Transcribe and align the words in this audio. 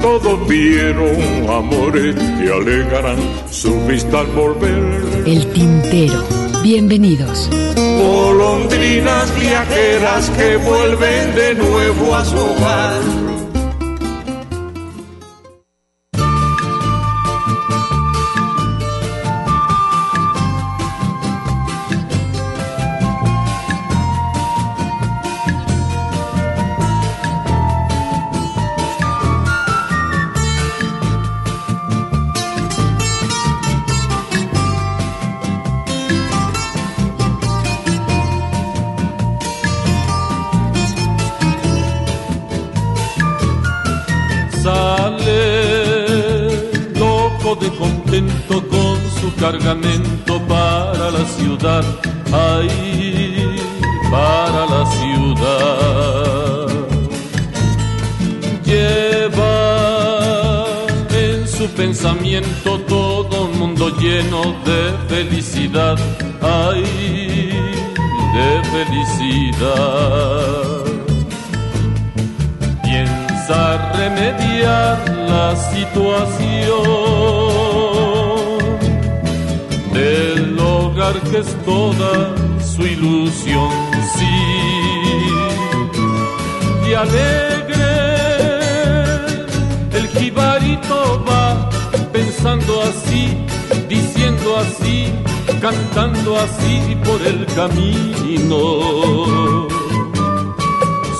Todos 0.00 0.48
vieron 0.48 1.16
amores 1.48 2.14
que 2.14 2.50
alegarán 2.50 3.18
su 3.50 3.78
vista 3.86 4.20
al 4.20 4.26
volver. 4.28 5.24
El 5.26 5.46
tintero. 5.52 6.24
Bienvenidos. 6.62 7.50
Golondrinas 7.98 9.34
viajeras 9.38 10.30
que 10.30 10.56
vuelven 10.56 11.34
de 11.34 11.54
nuevo 11.54 12.14
a 12.14 12.24
su 12.24 12.36
hogar. 12.36 13.19
Situación 75.72 77.20
el 79.94 80.58
hogar 80.58 81.20
que 81.30 81.38
es 81.38 81.54
toda 81.64 82.34
su 82.60 82.82
ilusión, 82.82 83.70
sí, 84.14 84.38
y 86.88 86.94
alegre 86.94 87.50
el 89.92 90.08
jibarito 90.08 91.24
va 91.28 91.68
pensando 92.12 92.82
así, 92.82 93.36
diciendo 93.88 94.56
así, 94.56 95.12
cantando 95.60 96.38
así 96.38 96.96
por 97.04 97.20
el 97.26 97.44
camino. 97.54 98.60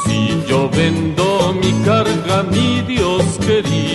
Si 0.05 0.43
yo 0.49 0.69
vendo 0.71 1.55
mi 1.61 1.73
carga, 1.85 2.43
mi 2.45 2.81
Dios 2.83 3.25
querido 3.47 3.90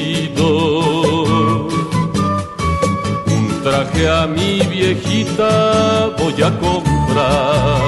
traje 3.95 4.09
a 4.09 4.28
mi 4.28 4.59
viejita 4.67 6.11
voy 6.17 6.41
a 6.41 6.51
comprar. 6.59 7.81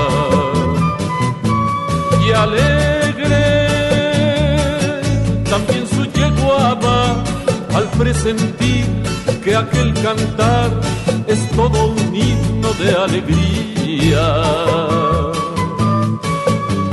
Y 2.26 2.32
alegre 2.32 3.38
también 5.50 5.88
su 5.88 6.06
yeguaba 6.12 7.24
al 7.74 7.86
presentir 7.98 8.86
que 9.44 9.56
aquel 9.56 9.94
cantar 9.94 10.72
es 11.28 11.50
todo 11.52 11.88
un 11.88 12.16
himno 12.16 12.72
de 12.74 12.92
alegría. 13.06 14.28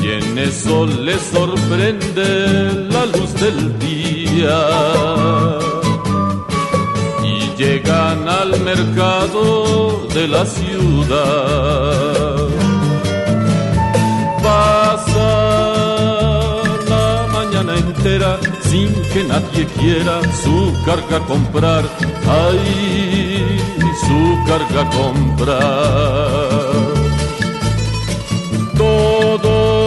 Y 0.02 0.06
en 0.06 0.38
eso 0.38 0.86
le 0.86 1.18
sorprende 1.18 2.88
la 2.90 3.06
luz 3.06 3.34
del 3.34 3.78
día 3.78 5.73
llegan 7.84 8.28
al 8.28 8.60
mercado 8.60 10.06
de 10.14 10.28
la 10.28 10.46
ciudad. 10.46 12.48
Pasa 14.42 15.32
la 16.88 17.26
mañana 17.32 17.74
entera 17.76 18.38
sin 18.62 18.92
que 19.12 19.24
nadie 19.24 19.66
quiera 19.78 20.20
su 20.42 20.72
carga 20.84 21.20
comprar. 21.26 21.84
Ay, 22.26 23.60
su 24.06 24.38
carga 24.46 24.88
comprar. 24.90 25.64
Todo, 28.76 29.84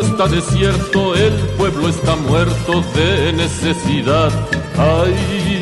está 0.00 0.26
desierto, 0.26 1.14
el 1.14 1.34
pueblo 1.56 1.88
está 1.88 2.16
muerto 2.16 2.82
de 2.94 3.32
necesidad. 3.32 4.32
Ay, 4.76 5.57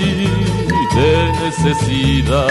de 0.97 1.13
necesidad. 1.45 2.45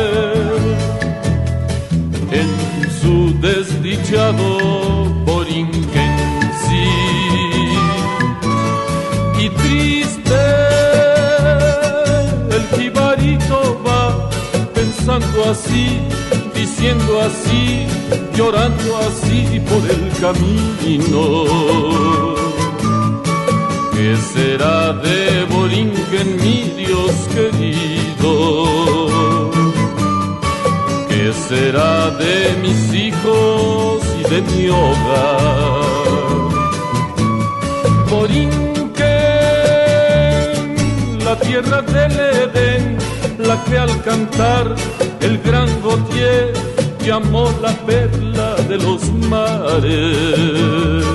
En 2.32 2.50
su 3.02 3.16
desdichado 3.40 4.48
Borinquensi 5.26 6.90
y 9.40 9.50
triste 9.50 10.44
el 12.56 12.64
jibarito 12.78 13.58
va 13.86 14.30
pensando 14.74 15.38
así 15.52 15.88
diciendo 16.76 17.22
así, 17.22 17.86
llorando 18.46 18.98
así 18.98 19.60
por 19.70 19.82
el 19.90 20.04
camino. 20.22 21.24
¿Qué 23.94 24.16
será 24.34 24.94
de 24.94 25.46
Borinquen, 25.50 26.30
mi 26.44 26.60
Dios 26.82 27.12
querido? 27.34 28.32
¿Qué 31.10 31.34
será 31.48 32.12
de 32.12 32.36
mis 32.62 32.94
hijos 32.94 34.04
y 34.20 34.24
de 34.32 34.40
mi 34.52 34.70
hogar? 34.70 35.82
Borinquen, 38.12 38.86
la 41.26 41.36
tierra 41.40 41.82
del 41.82 42.20
Edén, 42.44 42.98
la 43.40 43.64
que 43.64 43.78
al 43.80 44.04
cantar 44.04 44.76
el 45.22 45.40
gran 45.40 45.70
Gautier 45.82 46.75
llamó 47.06 47.52
la 47.62 47.72
perla 47.86 48.56
de 48.68 48.78
los 48.78 49.02
mares. 49.30 51.06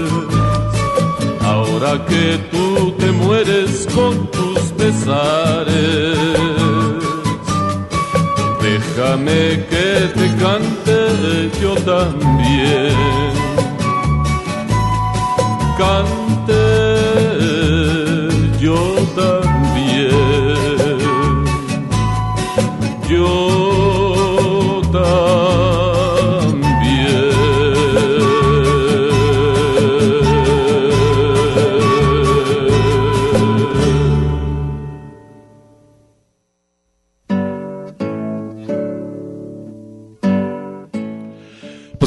Ahora 1.43 2.05
que 2.07 2.39
tú 2.53 2.93
te 2.93 3.11
mueres 3.11 3.89
con 3.95 4.31
tus 4.31 4.61
pesares, 4.79 6.17
déjame 8.63 9.67
que 9.71 9.89
te 10.15 10.27
cante 10.43 11.51
yo 11.61 11.75
también. 11.93 12.95
Cante 15.77 16.63
yo 18.61 19.00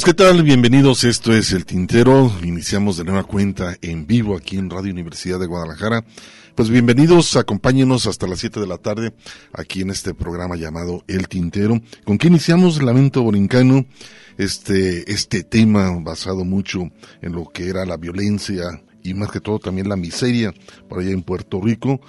Qué 0.05 0.13
tal, 0.13 0.43
bienvenidos, 0.43 1.05
esto 1.05 1.31
es 1.31 1.53
El 1.53 1.65
Tintero, 1.65 2.29
iniciamos 2.43 2.97
de 2.97 3.05
nueva 3.05 3.23
cuenta 3.23 3.77
en 3.81 4.05
vivo 4.05 4.35
aquí 4.35 4.57
en 4.57 4.69
Radio 4.69 4.91
Universidad 4.91 5.39
de 5.39 5.45
Guadalajara. 5.45 6.03
Pues 6.55 6.69
bienvenidos, 6.69 7.37
acompáñenos 7.37 8.05
hasta 8.05 8.27
las 8.27 8.39
7 8.39 8.59
de 8.59 8.67
la 8.67 8.77
tarde 8.77 9.13
aquí 9.53 9.81
en 9.81 9.91
este 9.91 10.13
programa 10.13 10.57
llamado 10.57 11.05
El 11.07 11.29
Tintero, 11.29 11.79
con 12.03 12.17
que 12.17 12.27
iniciamos 12.27 12.83
Lamento 12.83 13.23
Borincano, 13.23 13.85
este, 14.37 15.09
este 15.09 15.45
tema 15.45 15.89
basado 16.01 16.43
mucho 16.43 16.91
en 17.21 17.31
lo 17.31 17.45
que 17.45 17.69
era 17.69 17.85
la 17.85 17.95
violencia 17.95 18.81
y 19.03 19.13
más 19.13 19.31
que 19.31 19.39
todo 19.39 19.59
también 19.59 19.87
la 19.87 19.95
miseria 19.95 20.53
por 20.89 20.99
allá 20.99 21.11
en 21.11 21.23
Puerto 21.23 21.61
Rico 21.61 22.01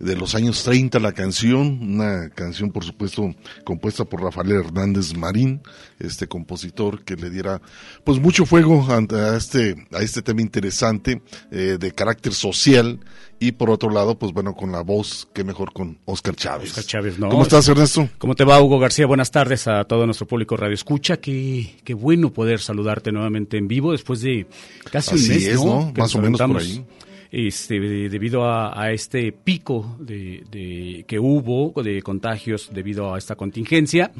de 0.00 0.16
los 0.16 0.34
años 0.34 0.64
30 0.64 0.98
la 0.98 1.12
canción, 1.12 1.78
una 1.82 2.30
canción 2.30 2.72
por 2.72 2.84
supuesto 2.84 3.34
compuesta 3.64 4.06
por 4.06 4.22
Rafael 4.22 4.52
Hernández 4.52 5.14
Marín, 5.14 5.60
este 5.98 6.26
compositor 6.26 7.04
que 7.04 7.16
le 7.16 7.28
diera 7.28 7.60
pues 8.02 8.18
mucho 8.18 8.46
fuego 8.46 8.86
a 8.90 9.36
este, 9.36 9.86
a 9.92 10.02
este 10.02 10.22
tema 10.22 10.40
interesante 10.40 11.20
eh, 11.50 11.76
de 11.78 11.92
carácter 11.92 12.32
social 12.32 12.98
y 13.38 13.52
por 13.52 13.68
otro 13.68 13.90
lado 13.90 14.18
pues 14.18 14.32
bueno 14.32 14.54
con 14.54 14.72
la 14.72 14.80
voz 14.80 15.28
que 15.34 15.44
mejor 15.44 15.72
con 15.74 15.98
Oscar 16.06 16.34
Chávez. 16.34 16.70
Oscar 16.70 16.84
Chávez, 16.84 17.18
¿no? 17.18 17.28
¿Cómo 17.28 17.42
estás 17.42 17.68
Ernesto? 17.68 18.08
¿Cómo 18.16 18.34
te 18.34 18.44
va 18.44 18.60
Hugo 18.60 18.78
García? 18.78 19.06
Buenas 19.06 19.30
tardes 19.30 19.68
a 19.68 19.84
todo 19.84 20.06
nuestro 20.06 20.26
público 20.26 20.56
Radio 20.56 20.74
Escucha, 20.74 21.18
qué, 21.18 21.76
qué 21.84 21.92
bueno 21.92 22.32
poder 22.32 22.60
saludarte 22.60 23.12
nuevamente 23.12 23.58
en 23.58 23.68
vivo 23.68 23.92
después 23.92 24.22
de 24.22 24.46
casi 24.90 25.16
un 25.16 25.28
mes, 25.28 25.46
es, 25.46 25.62
¿no? 25.62 25.92
Más 25.94 26.14
o 26.14 26.22
menos 26.22 26.40
por 26.40 26.56
ahí 26.56 26.86
este, 27.30 27.80
debido 28.08 28.44
a, 28.44 28.90
este 28.92 29.32
pico 29.32 29.96
de, 30.00 31.04
que 31.06 31.18
hubo 31.18 31.72
de 31.82 32.02
contagios 32.02 32.70
debido 32.72 33.14
a 33.14 33.18
esta 33.18 33.36
contingencia. 33.36 34.10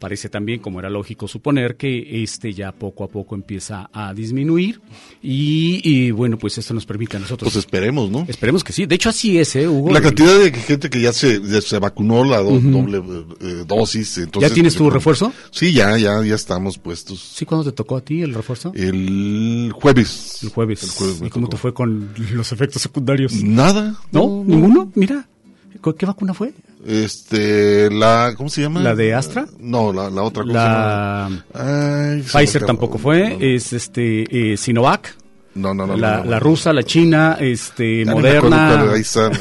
Parece 0.00 0.30
también, 0.30 0.60
como 0.60 0.78
era 0.78 0.88
lógico 0.88 1.28
suponer, 1.28 1.76
que 1.76 2.22
este 2.22 2.54
ya 2.54 2.72
poco 2.72 3.04
a 3.04 3.08
poco 3.08 3.34
empieza 3.34 3.90
a 3.92 4.14
disminuir 4.14 4.80
y, 5.22 6.10
bueno, 6.12 6.38
pues 6.38 6.56
esto 6.56 6.72
nos 6.72 6.86
permite 6.86 7.18
a 7.18 7.20
nosotros. 7.20 7.52
Pues 7.52 7.62
esperemos, 7.62 8.10
¿no? 8.10 8.24
Esperemos 8.26 8.64
que 8.64 8.72
sí. 8.72 8.86
De 8.86 8.94
hecho, 8.94 9.10
así 9.10 9.36
es, 9.38 9.54
¿eh, 9.56 9.68
Hugo? 9.68 9.92
La 9.92 10.00
cantidad 10.00 10.38
de 10.38 10.52
gente 10.52 10.88
que 10.88 11.02
ya 11.02 11.12
se, 11.12 11.60
se 11.60 11.78
vacunó 11.78 12.24
la 12.24 12.38
doble 12.38 13.02
eh, 13.42 13.64
dosis. 13.66 14.16
Entonces, 14.16 14.48
¿Ya 14.50 14.54
tienes 14.54 14.74
tu 14.74 14.88
refuerzo? 14.88 15.34
Sí, 15.50 15.70
ya, 15.74 15.98
ya, 15.98 16.24
ya 16.24 16.34
estamos 16.34 16.78
puestos. 16.78 17.20
¿Sí? 17.20 17.44
¿Cuándo 17.44 17.70
te 17.70 17.76
tocó 17.76 17.98
a 17.98 18.00
ti 18.00 18.22
el 18.22 18.32
refuerzo? 18.32 18.72
El 18.74 19.70
jueves. 19.74 20.38
El 20.42 20.48
jueves. 20.48 20.82
El 20.82 20.88
jueves 20.88 21.22
¿Y 21.26 21.28
cómo 21.28 21.50
te 21.50 21.58
fue 21.58 21.74
con 21.74 22.14
los 22.32 22.52
efectos 22.52 22.80
secundarios? 22.80 23.34
Nada. 23.42 24.00
¿No? 24.12 24.42
¿Ninguno? 24.46 24.90
Mira. 24.94 25.28
¿Qué 25.98 26.06
vacuna 26.06 26.32
fue? 26.32 26.54
Este, 26.86 27.90
la, 27.90 28.34
¿cómo 28.36 28.48
se 28.48 28.62
llama? 28.62 28.80
¿La 28.80 28.94
de 28.94 29.14
Astra? 29.14 29.46
No, 29.58 29.92
la, 29.92 30.08
la 30.08 30.22
otra. 30.22 30.44
La 30.44 31.28
Pfizer 32.32 32.64
tampoco 32.64 32.98
fue, 32.98 33.36
es 33.54 33.72
este, 33.72 34.52
eh, 34.52 34.56
Sinovac. 34.56 35.19
No, 35.54 35.74
no, 35.74 35.86
no. 35.86 35.96
La, 35.96 36.24
la 36.24 36.38
rusa, 36.38 36.72
la 36.72 36.82
china, 36.84 37.36
este, 37.40 38.04
moderna. 38.06 38.84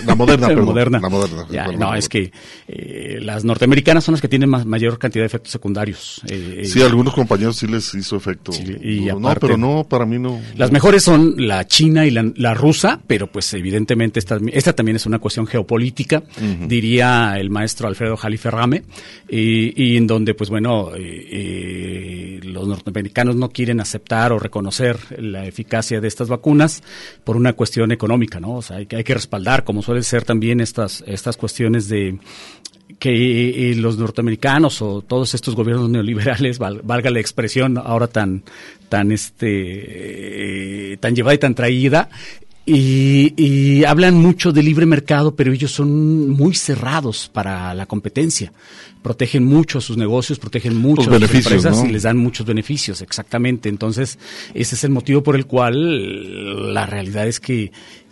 la 0.06 0.16
moderna, 0.16 0.48
perdón, 0.48 0.66
moderna. 0.66 1.00
La 1.00 1.10
moderna. 1.10 1.46
no, 1.78 1.96
es 1.96 2.10
que 2.10 2.32
eh, 2.68 3.20
las 3.22 3.44
norteamericanas 3.44 4.04
son 4.04 4.14
las 4.14 4.22
que 4.22 4.28
tienen 4.28 4.50
más, 4.50 4.66
mayor 4.66 4.98
cantidad 4.98 5.24
de 5.24 5.28
efectos 5.28 5.52
secundarios. 5.52 6.22
Eh, 6.28 6.64
sí, 6.66 6.82
algunos 6.82 7.14
compañeros 7.14 7.58
sí 7.58 7.68
les 7.68 7.94
hizo 7.94 8.16
efecto. 8.16 8.52
y 8.54 9.06
no, 9.20 9.34
pero 9.40 9.58
no, 9.58 9.86
para 9.88 10.06
mí 10.06 10.18
no. 10.18 10.40
Las 10.56 10.72
mejores 10.72 11.04
son 11.04 11.36
la 11.38 11.68
china 11.68 12.06
y 12.06 12.12
la, 12.12 12.54
rusa, 12.54 13.00
pero 13.06 13.28
pues 13.28 13.54
evidentemente 13.54 14.20
esta, 14.20 14.38
esta 14.52 14.74
también 14.74 14.96
es 14.96 15.06
una 15.06 15.20
cuestión 15.20 15.46
geopolítica, 15.46 16.24
diría 16.68 17.36
el 17.38 17.50
maestro 17.50 17.88
Alfredo 17.88 18.18
Jaliferrame, 18.18 18.84
y, 19.30 19.82
y 19.82 19.98
en 19.98 20.08
donde 20.08 20.34
pues 20.34 20.50
bueno, 20.50 20.92
eh, 20.96 22.40
los 22.44 22.68
norteamericanos 22.68 23.36
no 23.36 23.50
quieren 23.50 23.80
aceptar 23.80 24.32
o 24.32 24.40
reconocer 24.40 24.98
la 25.20 25.46
eficacia 25.46 25.99
de 26.02 26.08
estas 26.08 26.28
vacunas 26.28 26.84
por 27.24 27.36
una 27.36 27.54
cuestión 27.54 27.92
económica, 27.92 28.40
¿no? 28.40 28.56
O 28.56 28.62
sea, 28.62 28.78
hay 28.78 28.86
que, 28.86 28.96
hay 28.96 29.04
que 29.04 29.14
respaldar, 29.14 29.64
como 29.64 29.82
suelen 29.82 30.04
ser 30.04 30.24
también 30.24 30.60
estas, 30.62 31.04
estas 31.08 31.38
cuestiones 31.38 31.90
de 31.90 32.20
que 32.98 33.72
eh, 33.72 33.76
los 33.76 33.98
norteamericanos 33.98 34.82
o 34.82 35.02
todos 35.02 35.36
estos 35.36 35.56
gobiernos 35.56 35.90
neoliberales, 35.90 36.58
valga 36.58 37.10
la 37.12 37.20
expresión 37.20 37.78
ahora 37.78 38.08
tan, 38.08 38.44
tan 38.90 39.12
este, 39.12 40.94
eh, 40.94 40.98
tan 40.98 41.16
llevada 41.16 41.36
y 41.36 41.40
tan 41.40 41.56
traída, 41.56 42.10
y, 42.70 43.84
hablan 43.86 44.16
mucho 44.16 44.52
de 44.52 44.64
libre 44.64 44.86
mercado, 44.86 45.36
pero 45.36 45.52
ellos 45.52 45.72
son 45.72 46.30
muy 46.30 46.54
cerrados 46.54 47.30
para 47.34 47.74
la 47.74 47.86
competencia. 47.86 48.52
Protegen 49.02 49.46
mucho 49.46 49.78
a 49.80 49.82
sus 49.82 49.98
negocios, 49.98 50.40
protegen 50.40 50.76
mucho 50.76 51.10
a 51.10 51.20
sus 51.20 51.34
empresas 51.34 51.84
y 51.88 51.92
les 51.92 52.04
dan 52.04 52.18
muchos 52.18 52.46
beneficios, 52.46 53.02
exactamente. 53.02 53.70
Entonces, 53.70 54.20
ese 54.54 54.76
es 54.76 54.84
el 54.84 54.92
motivo 54.92 55.24
por 55.24 55.36
el 55.36 55.46
cual 55.46 56.74
la 56.74 56.86
realidad 56.86 57.28
es 57.28 57.40
que 57.40 57.72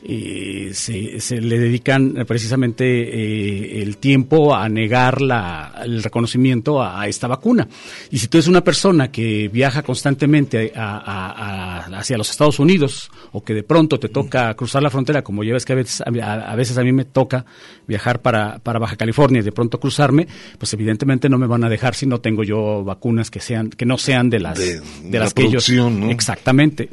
eh, 0.09 0.69
se, 0.73 1.41
le 1.41 1.59
dedican 1.59 2.23
precisamente 2.25 2.85
eh, 2.85 3.81
el 3.81 3.97
tiempo 3.97 4.55
a 4.55 4.69
negar 4.69 5.21
la, 5.21 5.81
el 5.83 6.01
reconocimiento 6.01 6.81
a, 6.81 7.05
esta 7.07 7.27
vacuna. 7.27 7.67
Y 8.09 8.19
si 8.19 8.29
tú 8.29 8.37
eres 8.37 8.47
una 8.47 8.63
persona 8.63 9.11
que 9.11 9.49
viaja 9.49 9.83
constantemente 9.83 10.71
hacia 10.73 12.17
los 12.17 12.29
Estados 12.29 12.59
Unidos 12.59 13.11
o 13.33 13.43
que 13.43 13.53
de 13.53 13.63
pronto 13.63 13.99
te 13.99 14.07
toca 14.07 14.53
cruzar 14.53 14.81
la 14.81 14.89
frontera, 14.89 15.23
como 15.23 15.43
ya 15.43 15.51
ves 15.51 15.65
que 15.65 15.73
a 15.73 15.75
veces 15.75 16.01
a, 16.01 16.55
veces 16.55 16.77
a 16.77 16.83
mí 16.83 16.93
me 16.93 17.03
toca 17.03 17.45
viajar 17.85 18.21
para, 18.21 18.59
para 18.59 18.79
Baja 18.79 18.95
California 18.95 19.41
y 19.41 19.43
de 19.43 19.51
pronto 19.51 19.77
cruzarme, 19.77 20.25
pues 20.57 20.71
evidentemente 20.73 21.27
no 21.27 21.37
me 21.37 21.47
van 21.47 21.65
a 21.65 21.69
dejar 21.69 21.95
si 21.95 22.05
no 22.05 22.21
tengo 22.21 22.43
yo 22.43 22.81
vacunas 22.85 23.29
que 23.29 23.41
sean 23.41 23.69
que 23.71 23.85
no 23.85 23.97
sean 23.97 24.29
de 24.29 24.39
las 24.39 24.57
de, 24.57 25.19
las 25.19 25.33
que 25.33 25.43
ellos 25.43 25.69
exactamente. 26.09 26.89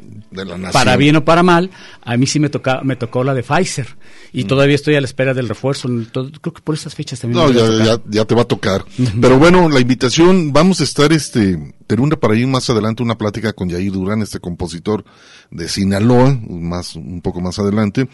Para 0.73 0.97
bien 0.97 1.15
o 1.15 1.23
para 1.23 1.43
mal, 1.43 1.69
a 2.01 2.17
mí 2.17 2.27
sí 2.27 2.41
me 2.41 2.49
toca 2.49 2.81
me 2.83 2.97
tocó 3.05 3.23
la 3.23 3.33
de 3.33 3.43
Pfizer 3.43 3.87
y 4.33 4.43
mm. 4.43 4.47
todavía 4.47 4.75
estoy 4.75 4.95
a 4.95 5.01
la 5.01 5.05
espera 5.05 5.33
del 5.33 5.47
refuerzo. 5.47 5.87
creo 6.11 6.53
que 6.53 6.61
por 6.61 6.75
esas 6.75 6.95
fechas 6.95 7.19
también. 7.19 7.45
No, 7.45 7.51
ya, 7.51 7.99
ya, 8.07 8.25
te 8.25 8.35
va 8.35 8.41
a 8.41 8.45
tocar. 8.45 8.85
Pero 9.21 9.37
bueno, 9.37 9.69
la 9.69 9.79
invitación, 9.79 10.51
vamos 10.51 10.81
a 10.81 10.83
estar 10.83 11.13
este, 11.13 11.73
una 11.97 12.15
para 12.15 12.35
ir 12.35 12.47
más 12.47 12.69
adelante 12.69 13.03
una 13.03 13.17
plática 13.17 13.53
con 13.53 13.69
Yair 13.69 13.91
Durán, 13.91 14.21
este 14.21 14.39
compositor 14.39 15.05
de 15.51 15.69
Sinaloa, 15.69 16.37
más, 16.49 16.95
un 16.95 17.21
poco 17.21 17.41
más 17.41 17.59
adelante. 17.59 18.09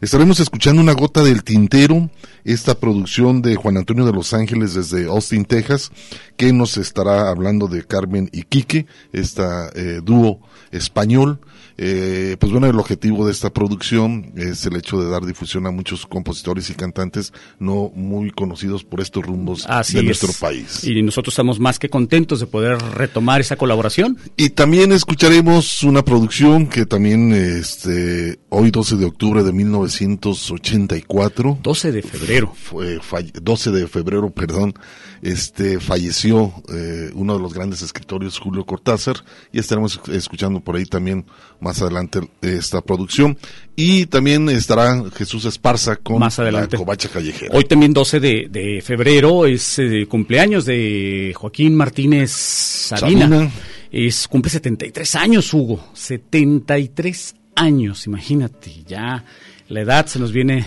Estaremos 0.00 0.40
escuchando 0.40 0.80
una 0.80 0.92
gota 0.92 1.22
del 1.22 1.42
tintero, 1.42 2.10
esta 2.44 2.78
producción 2.78 3.42
de 3.42 3.56
Juan 3.56 3.78
Antonio 3.78 4.04
de 4.04 4.12
Los 4.12 4.34
Ángeles 4.34 4.74
desde 4.74 5.06
Austin, 5.06 5.44
Texas, 5.44 5.90
que 6.36 6.52
nos 6.52 6.76
estará 6.76 7.28
hablando 7.30 7.66
de 7.66 7.84
Carmen 7.84 8.28
y 8.32 8.42
Quique, 8.42 8.86
esta 9.12 9.70
eh, 9.74 10.00
dúo 10.02 10.40
español. 10.70 11.40
Eh, 11.78 12.36
pues 12.38 12.52
bueno, 12.52 12.68
el 12.68 12.78
objetivo 12.78 13.26
de 13.26 13.32
esta 13.32 13.50
producción 13.50 14.32
es 14.36 14.64
el 14.64 14.76
hecho 14.76 14.98
de 15.00 15.10
dar 15.10 15.26
difusión 15.26 15.66
a 15.66 15.70
muchos 15.70 16.06
compositores 16.06 16.70
y 16.70 16.74
cantantes 16.74 17.34
no 17.58 17.90
muy 17.94 18.30
conocidos 18.30 18.82
por 18.84 19.00
estos 19.00 19.24
rumbos 19.24 19.66
de 19.92 20.02
nuestro 20.02 20.32
país. 20.40 20.84
Y 20.84 21.02
nosotros 21.02 21.34
estamos 21.34 21.60
más 21.60 21.78
que 21.78 21.90
contentos 21.90 22.40
de 22.40 22.46
poder 22.46 22.78
retomar 22.78 23.40
esa 23.40 23.56
colaboración. 23.56 24.18
Y 24.36 24.50
también 24.50 24.92
escucharemos 24.92 25.82
una 25.82 26.04
producción 26.04 26.66
que 26.66 26.84
también 26.86 27.32
este 27.32 28.38
hoy 28.48 28.70
12 28.70 28.96
de 28.96 29.04
octubre 29.04 29.42
de 29.42 29.52
1984. 29.52 31.58
12 31.62 31.92
de 31.92 32.02
febrero. 32.02 32.54
Fue, 32.54 32.98
12 33.42 33.70
de 33.70 33.86
febrero, 33.86 34.30
perdón 34.30 34.74
este 35.22 35.80
falleció 35.80 36.52
eh, 36.72 37.10
uno 37.14 37.34
de 37.34 37.40
los 37.40 37.52
grandes 37.52 37.82
escritores 37.82 38.38
Julio 38.38 38.64
Cortázar 38.64 39.16
y 39.52 39.58
estaremos 39.58 40.00
escuchando 40.08 40.60
por 40.60 40.76
ahí 40.76 40.84
también 40.84 41.26
más 41.66 41.82
adelante 41.82 42.20
esta 42.40 42.80
producción 42.80 43.36
y 43.74 44.06
también 44.06 44.48
estará 44.48 45.02
Jesús 45.14 45.44
Esparza 45.44 45.96
con 45.96 46.20
más 46.20 46.38
adelante. 46.38 46.76
la 46.76 46.78
covacha 46.78 47.08
callejera. 47.08 47.54
Hoy 47.54 47.64
también 47.64 47.92
12 47.92 48.20
de, 48.20 48.82
febrero 48.84 49.46
es 49.46 49.78
eh, 49.78 50.06
cumpleaños 50.08 50.64
de 50.64 51.34
Joaquín 51.36 51.74
Martínez 51.74 52.30
Sabina. 52.30 53.50
Es 53.90 54.28
cumple 54.28 54.50
73 54.50 55.14
años 55.16 55.52
Hugo, 55.52 55.90
73 55.94 57.34
años, 57.56 58.06
imagínate, 58.06 58.84
ya 58.86 59.24
la 59.68 59.80
edad 59.80 60.06
se 60.06 60.18
nos 60.18 60.32
viene 60.32 60.64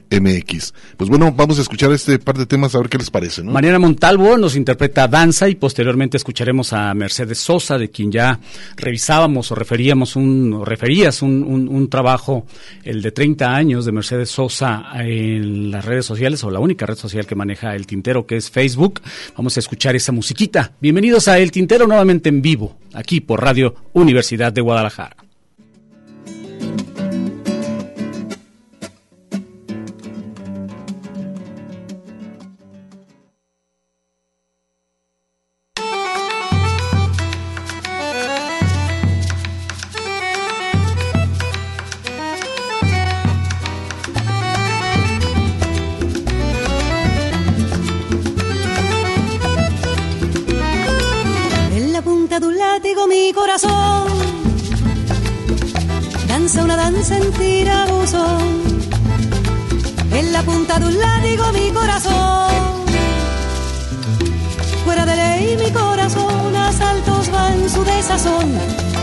Pues 0.97 1.09
bueno, 1.09 1.31
vamos 1.31 1.59
a 1.59 1.61
escuchar 1.61 1.91
este 1.91 2.19
par 2.19 2.37
de 2.37 2.45
temas 2.45 2.75
a 2.75 2.79
ver 2.79 2.89
qué 2.89 2.97
les 2.97 3.11
parece, 3.11 3.43
¿no? 3.43 3.51
Mariana 3.51 3.79
Montalvo 3.79 4.37
nos 4.37 4.55
interpreta 4.55 5.07
Danza 5.07 5.47
y 5.47 5.55
posteriormente 5.55 6.17
escucharemos 6.17 6.73
a 6.73 6.93
Mercedes 6.93 7.39
Sosa, 7.39 7.77
de 7.77 7.89
quien 7.89 8.11
ya 8.11 8.39
revisábamos 8.75 9.51
o 9.51 9.55
referíamos 9.55 10.15
un, 10.15 10.53
o 10.53 10.65
referías 10.65 11.21
un 11.21 11.29
un, 11.39 11.89
trabajo, 11.89 12.45
el 12.83 13.01
de 13.01 13.11
30 13.11 13.53
años 13.53 13.85
de 13.85 13.91
Mercedes 13.91 14.29
Sosa 14.29 14.85
en 14.95 15.71
las 15.71 15.85
redes 15.85 16.05
sociales, 16.05 16.43
o 16.43 16.51
la 16.51 16.59
única 16.59 16.85
red 16.85 16.95
social 16.95 17.25
que 17.25 17.35
maneja 17.35 17.75
el 17.75 17.87
tintero, 17.87 18.25
que 18.25 18.37
es 18.37 18.49
Facebook. 18.49 19.01
Vamos 19.35 19.57
a 19.57 19.59
escuchar 19.59 19.95
esa 19.95 20.11
musiquita. 20.11 20.73
Bienvenidos 20.79 21.27
a 21.27 21.39
El 21.39 21.51
Tintero 21.51 21.87
nuevamente 21.87 22.29
en 22.29 22.41
vivo, 22.41 22.77
aquí 22.93 23.21
por 23.21 23.41
Radio 23.41 23.75
Universidad 23.93 24.53
de 24.53 24.61
Guadalajara. 24.61 25.28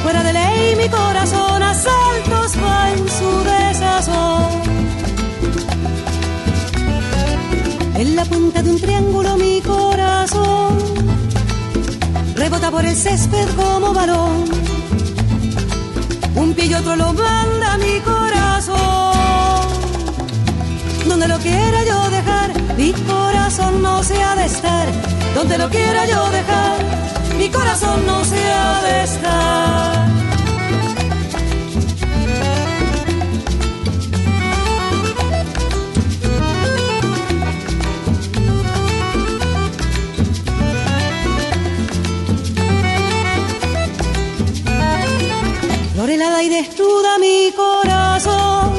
Fuera 0.02 0.24
de 0.24 0.32
ley 0.32 0.74
mi 0.76 0.88
corazón, 0.88 1.62
a 1.62 1.72
saltos 1.72 2.52
va 2.60 2.90
en 2.90 3.08
su 3.08 3.44
desazón. 3.44 4.46
En 7.94 8.16
la 8.16 8.24
punta 8.24 8.62
de 8.62 8.70
un 8.70 8.80
triángulo 8.80 9.36
mi 9.36 9.60
corazón 9.60 10.78
rebota 12.34 12.70
por 12.72 12.84
el 12.84 12.96
césped 12.96 13.48
como 13.56 13.94
balón 13.94 14.44
un 16.34 16.52
pie 16.54 16.66
y 16.66 16.74
otro 16.74 16.96
lo 16.96 17.12
manda 17.12 17.78
mi 17.78 18.00
corazón. 18.00 18.76
Donde 21.06 21.28
lo 21.28 21.38
quiera 21.38 21.84
yo 21.84 22.10
dejar, 22.10 22.50
mi 22.76 22.92
corazón 22.92 23.82
no 23.82 24.02
se 24.02 24.20
ha 24.20 24.34
de 24.34 24.46
estar. 24.46 24.88
Donde 25.34 25.58
lo 25.58 25.70
quiera 25.70 26.06
yo 26.06 26.28
dejar, 26.30 27.05
mi 27.38 27.48
corazón 27.50 28.06
no 28.06 28.24
se 28.24 28.52
ha 28.52 28.80
de 28.82 29.04
estar. 29.04 30.06
helada 46.16 46.42
y 46.42 46.48
desnuda 46.48 47.18
mi 47.18 47.52
corazón 47.52 48.72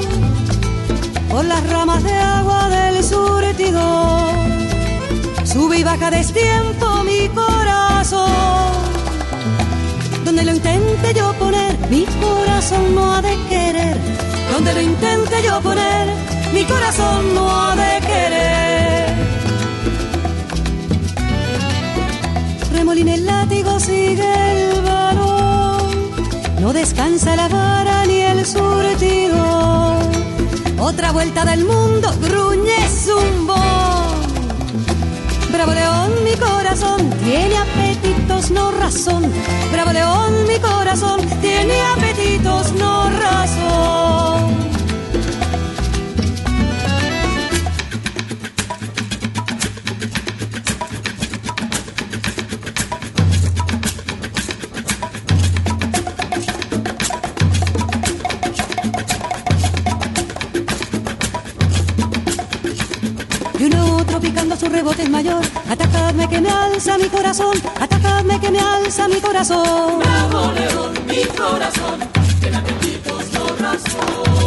por 1.29 1.45
las 1.45 1.69
ramas 1.69 2.03
de 2.03 2.13
agua 2.13 2.69
del 2.69 3.03
surtidor. 3.03 4.33
Sube 5.43 5.79
y 5.79 5.83
baja 5.83 6.09
destiempo 6.09 7.03
mi 7.03 7.27
corazón. 7.29 7.86
Donde 10.25 10.43
lo 10.43 10.51
intente 10.51 11.13
yo 11.15 11.33
poner, 11.33 11.77
mi 11.89 12.05
corazón 12.05 12.95
no 12.95 13.13
ha 13.13 13.21
de 13.21 13.35
querer. 13.49 13.97
Donde 14.51 14.73
lo 14.73 14.81
intente 14.81 15.35
yo 15.43 15.61
poner, 15.61 16.07
mi 16.53 16.63
corazón 16.63 17.35
no 17.35 17.49
ha 17.49 17.75
de 17.75 17.99
querer. 18.07 19.13
Remolina 22.73 23.13
el 23.15 23.25
látigo, 23.25 23.79
sigue 23.79 24.71
el 24.73 24.81
balón 24.81 25.47
no 26.67 26.73
descansa 26.73 27.35
la 27.35 27.47
vara 27.47 28.05
ni 28.05 28.21
el 28.21 28.45
surtido. 28.45 29.99
Otra 30.79 31.11
vuelta 31.11 31.45
del 31.45 31.65
mundo, 31.65 32.11
gruñe 32.21 32.77
zumbón. 32.89 33.57
Bravo 35.51 35.73
León, 35.73 36.06
mi 36.29 36.35
corazón 36.35 37.09
tiene 37.23 37.55
apetitos, 37.57 38.51
no 38.51 38.71
razón. 38.71 39.23
Bravo 39.71 39.91
León, 39.93 40.33
mi 40.47 40.59
corazón 40.59 41.21
tiene 41.41 41.79
apetitos, 41.81 42.73
no 42.73 43.09
razón. 43.09 44.06
Alza 66.77 66.97
mi 66.99 67.09
corazón, 67.09 67.57
atacadme 67.81 68.39
que 68.39 68.51
me 68.51 68.59
alza 68.59 69.07
mi 69.07 69.19
corazón. 69.19 69.97
Bravo 69.99 70.51
león, 70.51 70.93
mi 71.07 71.23
corazón, 71.25 71.99
que 72.39 72.55
apetitos 72.55 73.31
no 73.33 73.47
razón. 73.57 74.37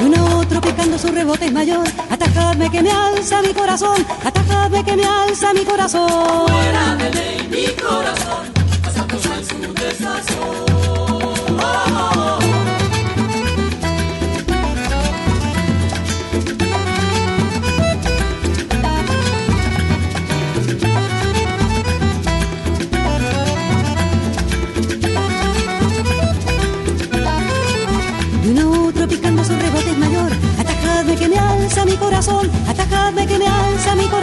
Y 0.00 0.04
uno 0.04 0.38
otro 0.38 0.62
picando 0.62 0.98
su 0.98 1.08
rebote 1.08 1.50
mayor. 1.50 1.86
Atacadme 2.08 2.70
que 2.70 2.82
me 2.82 2.90
alza 2.90 3.42
mi 3.42 3.52
corazón, 3.52 4.06
atacadme 4.24 4.82
que 4.82 4.96
me 4.96 5.04
alza 5.04 5.52
mi 5.52 5.62
corazón. 5.66 6.48
Fuera 6.48 6.96
de 6.96 7.10
ley 7.10 7.48
mi 7.50 7.66
corazón, 7.82 8.25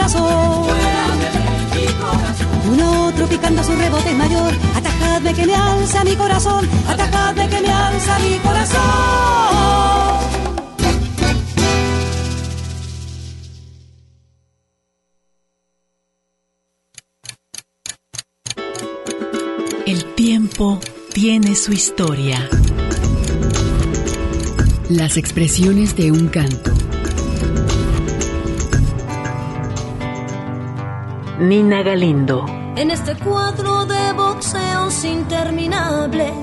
corazón. 0.03 0.67
Uno 2.71 3.07
otro 3.07 3.27
picando 3.27 3.63
su 3.63 3.73
rebote 3.75 4.13
mayor, 4.13 4.53
atajadme 4.75 5.33
que 5.33 5.45
me 5.45 5.55
alza 5.55 6.03
mi 6.03 6.15
corazón, 6.15 6.69
atajadme 6.87 7.49
que 7.49 7.61
me 7.61 7.71
alza 7.71 8.19
mi 8.19 8.37
corazón. 8.39 8.81
El 19.85 20.15
tiempo 20.15 20.79
tiene 21.13 21.55
su 21.55 21.71
historia. 21.73 22.49
Las 24.89 25.17
expresiones 25.17 25.95
de 25.95 26.11
un 26.11 26.27
canto. 26.27 26.82
Nina 31.43 31.83
Galindo. 31.83 32.45
En 32.77 32.89
este 32.89 33.15
cuadro 33.15 33.85
de 33.85 34.13
boxeos 34.13 35.03
interminables 35.03 36.42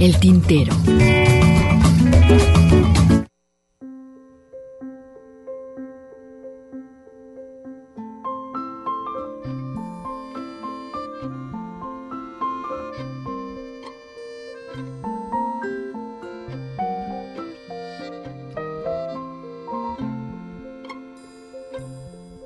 El 0.00 0.18
tintero. 0.18 0.74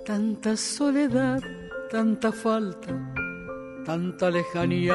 Tanta 0.05 0.57
soledad, 0.57 1.40
tanta 1.90 2.33
falta, 2.33 2.88
tanta 3.85 4.31
lejanía, 4.31 4.95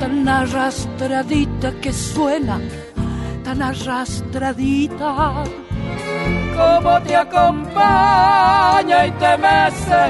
tan 0.00 0.28
arrastradita 0.28 1.72
que 1.80 1.92
suena, 1.92 2.60
tan 3.44 3.62
arrastradita, 3.62 5.44
como 6.56 7.02
te 7.02 7.16
acompaña 7.16 9.06
y 9.06 9.10
te 9.12 9.38
mece, 9.38 10.02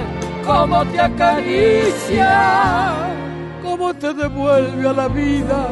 como 0.45 0.85
te 0.87 1.01
acaricia, 1.01 2.93
como 3.63 3.95
te 3.95 4.13
devuelve 4.15 4.89
a 4.89 4.93
la 4.93 5.09
vida 5.09 5.69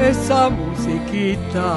esa 0.00 0.48
musiquita. 0.48 1.76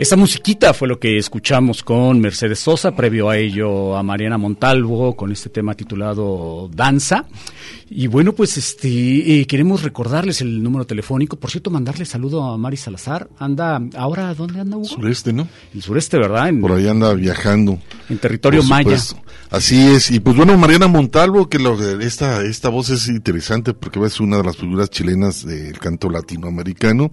Esa 0.00 0.16
musiquita 0.16 0.72
fue 0.72 0.88
lo 0.88 0.98
que 0.98 1.18
escuchamos 1.18 1.82
con 1.82 2.22
Mercedes 2.22 2.60
Sosa, 2.60 2.96
previo 2.96 3.28
a 3.28 3.36
ello 3.36 3.98
a 3.98 4.02
Mariana 4.02 4.38
Montalvo 4.38 5.14
con 5.14 5.30
este 5.30 5.50
tema 5.50 5.74
titulado 5.74 6.70
Danza. 6.72 7.26
Y 7.90 8.06
bueno, 8.06 8.32
pues 8.32 8.56
este 8.56 8.88
eh, 8.88 9.46
queremos 9.46 9.82
recordarles 9.82 10.40
el 10.40 10.62
número 10.62 10.86
telefónico. 10.86 11.36
Por 11.36 11.50
cierto, 11.50 11.70
mandarle 11.70 12.06
saludo 12.06 12.42
a 12.44 12.56
Mari 12.56 12.78
Salazar. 12.78 13.28
Anda, 13.38 13.78
ahora, 13.94 14.32
¿dónde 14.32 14.60
anda 14.60 14.78
Hugo? 14.78 14.86
Sureste, 14.86 15.34
¿no? 15.34 15.46
El 15.74 15.82
sureste, 15.82 16.16
¿verdad? 16.16 16.48
En, 16.48 16.62
Por 16.62 16.72
ahí 16.72 16.88
anda 16.88 17.12
viajando. 17.12 17.78
En 18.08 18.16
territorio 18.16 18.62
maya. 18.62 18.96
Así 19.50 19.86
es. 19.86 20.10
Y 20.10 20.20
pues 20.20 20.34
bueno, 20.34 20.56
Mariana 20.56 20.88
Montalvo, 20.88 21.50
que 21.50 21.58
lo, 21.58 21.78
esta, 22.00 22.42
esta 22.42 22.70
voz 22.70 22.88
es 22.88 23.06
interesante 23.08 23.74
porque 23.74 24.02
es 24.02 24.18
una 24.18 24.38
de 24.38 24.44
las 24.44 24.56
figuras 24.56 24.88
chilenas 24.88 25.44
del 25.44 25.78
canto 25.78 26.08
latinoamericano 26.08 27.12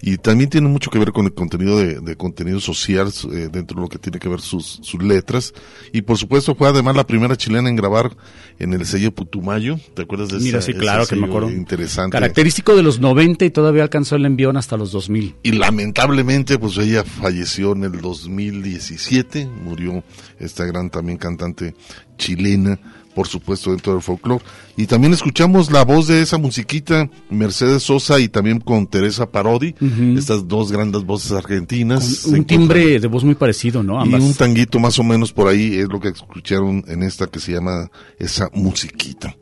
y 0.00 0.16
también 0.18 0.48
tiene 0.50 0.68
mucho 0.68 0.90
que 0.90 0.98
ver 0.98 1.12
con 1.12 1.26
el 1.26 1.34
contenido 1.34 1.78
de, 1.78 2.00
de 2.00 2.16
contenido 2.16 2.60
social 2.60 3.08
eh, 3.32 3.48
dentro 3.50 3.76
de 3.76 3.82
lo 3.82 3.88
que 3.88 3.98
tiene 3.98 4.18
que 4.18 4.28
ver 4.28 4.40
sus, 4.40 4.80
sus 4.82 5.02
letras. 5.02 5.52
Y 5.92 6.02
por 6.02 6.18
supuesto 6.18 6.54
fue 6.54 6.68
además 6.68 6.96
la 6.96 7.06
primera 7.06 7.36
chilena 7.36 7.68
en 7.68 7.76
grabar 7.76 8.16
en 8.58 8.72
el 8.72 8.86
sello 8.86 9.12
Putumayo. 9.12 9.78
¿te 9.94 10.02
acuerdas 10.02 10.28
de 10.28 10.38
Mira, 10.38 10.60
sí, 10.60 10.74
claro 10.74 11.02
ese 11.02 11.14
que 11.14 11.20
me 11.20 11.26
acuerdo. 11.26 11.50
interesante 11.50 12.12
característico 12.12 12.76
de 12.76 12.82
los 12.82 13.00
90 13.00 13.44
y 13.44 13.50
todavía 13.50 13.82
alcanzó 13.82 14.16
el 14.16 14.26
envión 14.26 14.56
hasta 14.56 14.76
los 14.76 14.92
2000 14.92 15.36
y 15.42 15.52
lamentablemente 15.52 16.58
pues 16.58 16.76
ella 16.78 17.04
falleció 17.04 17.72
en 17.72 17.84
el 17.84 18.00
2017 18.00 19.46
murió 19.46 20.02
esta 20.38 20.64
gran 20.64 20.90
también 20.90 21.18
cantante 21.18 21.74
chilena 22.16 22.78
por 23.18 23.26
supuesto 23.26 23.72
dentro 23.72 23.94
del 23.94 24.00
folclore. 24.00 24.44
Y 24.76 24.86
también 24.86 25.12
escuchamos 25.12 25.72
la 25.72 25.84
voz 25.84 26.06
de 26.06 26.22
esa 26.22 26.38
musiquita, 26.38 27.10
Mercedes 27.30 27.82
Sosa 27.82 28.20
y 28.20 28.28
también 28.28 28.60
con 28.60 28.86
Teresa 28.86 29.28
Parodi, 29.28 29.74
uh 29.80 29.84
-huh. 29.84 30.16
estas 30.16 30.46
dos 30.46 30.70
grandes 30.70 31.02
voces 31.02 31.32
argentinas. 31.32 32.20
Con 32.22 32.34
un 32.34 32.44
timbre 32.44 33.00
de 33.00 33.08
voz 33.08 33.24
muy 33.24 33.34
parecido, 33.34 33.82
¿no? 33.82 34.00
Ambas. 34.00 34.22
Y 34.22 34.24
un 34.24 34.34
tanguito 34.34 34.78
más 34.78 35.00
o 35.00 35.02
menos 35.02 35.32
por 35.32 35.48
ahí 35.48 35.78
es 35.78 35.88
lo 35.88 35.98
que 35.98 36.10
escucharon 36.10 36.84
en 36.86 37.02
esta 37.02 37.26
que 37.26 37.40
se 37.40 37.50
llama 37.50 37.90
esa 38.20 38.50
musiquita. 38.54 39.34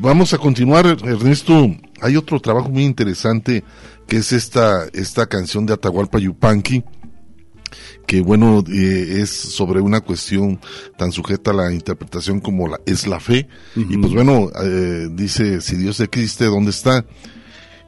Vamos 0.00 0.34
a 0.34 0.38
continuar, 0.38 0.84
Ernesto. 0.86 1.70
Hay 2.00 2.16
otro 2.16 2.40
trabajo 2.40 2.68
muy 2.68 2.82
interesante 2.82 3.62
que 4.08 4.16
es 4.16 4.32
esta, 4.32 4.88
esta 4.92 5.26
canción 5.26 5.66
de 5.66 5.74
Atahualpa 5.74 6.18
Yupanqui 6.18 6.82
que 8.10 8.22
bueno, 8.22 8.64
eh, 8.68 9.20
es 9.20 9.30
sobre 9.30 9.80
una 9.80 10.00
cuestión 10.00 10.58
tan 10.98 11.12
sujeta 11.12 11.52
a 11.52 11.54
la 11.54 11.72
interpretación 11.72 12.40
como 12.40 12.66
la, 12.66 12.80
es 12.84 13.06
la 13.06 13.20
fe. 13.20 13.46
Y 13.76 13.96
pues 13.98 14.12
bueno, 14.12 14.50
eh, 14.64 15.06
dice, 15.12 15.60
si 15.60 15.76
Dios 15.76 16.00
existe, 16.00 16.46
¿dónde 16.46 16.72
está? 16.72 17.06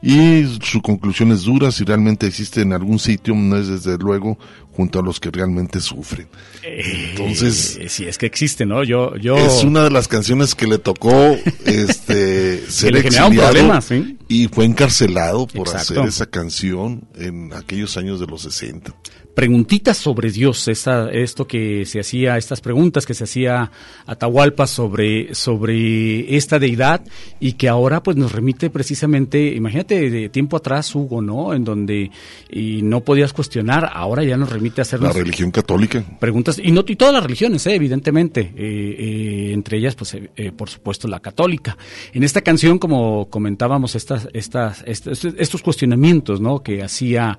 y 0.01 0.59
su 0.61 0.81
conclusión 0.81 1.31
es 1.31 1.43
dura, 1.43 1.71
si 1.71 1.85
realmente 1.85 2.27
existe 2.27 2.61
en 2.61 2.73
algún 2.73 2.99
sitio, 2.99 3.33
no 3.35 3.55
es 3.55 3.69
desde 3.69 3.97
luego 3.97 4.37
junto 4.73 4.99
a 4.99 5.01
los 5.01 5.19
que 5.19 5.31
realmente 5.31 5.79
sufren. 5.79 6.27
Entonces, 6.61 7.77
eh, 7.79 7.87
si 7.87 8.05
es 8.05 8.17
que 8.17 8.25
existe, 8.25 8.65
¿no? 8.65 8.83
Yo, 8.83 9.15
yo 9.15 9.37
es 9.37 9.63
una 9.63 9.83
de 9.83 9.91
las 9.91 10.09
canciones 10.09 10.55
que 10.55 10.67
le 10.67 10.77
tocó 10.77 11.37
este 11.65 12.65
ser 12.69 12.97
exiliado 12.97 13.79
y 14.27 14.47
fue 14.49 14.65
encarcelado 14.65 15.47
por 15.47 15.69
hacer 15.73 15.99
esa 15.99 16.25
canción 16.25 17.07
en 17.15 17.53
aquellos 17.53 17.95
años 17.95 18.19
de 18.19 18.27
los 18.27 18.41
60 18.41 18.93
preguntitas 19.33 19.97
sobre 19.97 20.31
Dios, 20.31 20.67
esta, 20.67 21.09
esto 21.11 21.47
que 21.47 21.85
se 21.85 21.99
hacía, 21.99 22.37
estas 22.37 22.61
preguntas 22.61 23.05
que 23.05 23.13
se 23.13 23.23
hacía 23.23 23.71
Atahualpa 24.05 24.67
sobre, 24.67 25.33
sobre 25.33 26.35
esta 26.35 26.59
deidad 26.59 27.01
y 27.39 27.53
que 27.53 27.67
ahora 27.67 28.03
pues 28.03 28.15
nos 28.17 28.31
remite 28.31 28.69
precisamente, 28.69 29.53
imagínate 29.55 30.09
de 30.09 30.29
tiempo 30.29 30.57
atrás, 30.57 30.93
Hugo, 30.93 31.21
¿no? 31.21 31.53
En 31.53 31.63
donde 31.63 32.11
y 32.49 32.81
no 32.83 33.01
podías 33.01 33.33
cuestionar, 33.33 33.89
ahora 33.93 34.23
ya 34.23 34.37
nos 34.37 34.51
remite 34.51 34.81
a 34.81 34.83
hacer 34.83 35.01
la 35.01 35.11
religión 35.11 35.51
católica. 35.51 36.03
Preguntas, 36.19 36.59
y 36.63 36.71
no 36.71 36.83
y 36.85 36.95
todas 36.95 37.13
las 37.13 37.23
religiones, 37.23 37.65
¿eh? 37.65 37.75
evidentemente, 37.75 38.41
eh, 38.55 38.95
eh, 38.99 39.51
entre 39.53 39.77
ellas 39.77 39.95
pues 39.95 40.15
por 40.55 40.69
supuesto 40.69 41.07
la 41.07 41.19
católica. 41.19 41.77
En 42.13 42.23
esta 42.23 42.41
canción, 42.41 42.77
como 42.77 43.29
comentábamos, 43.29 43.95
estas, 43.95 44.27
estas, 44.33 44.83
estos, 44.85 45.25
estos 45.25 45.61
cuestionamientos, 45.63 46.39
¿no? 46.39 46.61
Que 46.61 46.83
hacía 46.83 47.37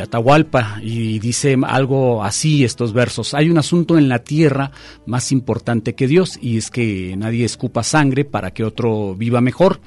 Atahualpa 0.00 0.75
y 0.82 1.18
dice 1.18 1.56
algo 1.66 2.22
así 2.22 2.64
estos 2.64 2.92
versos. 2.92 3.34
Hay 3.34 3.50
un 3.50 3.58
asunto 3.58 3.98
en 3.98 4.08
la 4.08 4.20
tierra 4.20 4.70
más 5.06 5.32
importante 5.32 5.94
que 5.94 6.06
Dios 6.06 6.38
y 6.40 6.58
es 6.58 6.70
que 6.70 7.14
nadie 7.16 7.44
escupa 7.44 7.82
sangre 7.82 8.24
para 8.24 8.52
que 8.52 8.64
otro 8.64 9.14
viva 9.14 9.40
mejor. 9.40 9.80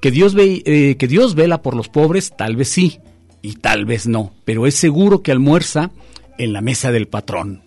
Que 0.00 0.10
Dios, 0.10 0.34
ve, 0.34 0.62
eh, 0.64 0.96
que 0.96 1.08
Dios 1.08 1.34
vela 1.34 1.62
por 1.62 1.76
los 1.76 1.88
pobres, 1.88 2.32
tal 2.36 2.56
vez 2.56 2.68
sí 2.68 2.98
y 3.42 3.54
tal 3.54 3.84
vez 3.84 4.06
no, 4.06 4.32
pero 4.44 4.66
es 4.66 4.74
seguro 4.74 5.22
que 5.22 5.32
almuerza 5.32 5.90
en 6.38 6.52
la 6.52 6.60
mesa 6.60 6.90
del 6.90 7.06
patrón. 7.06 7.62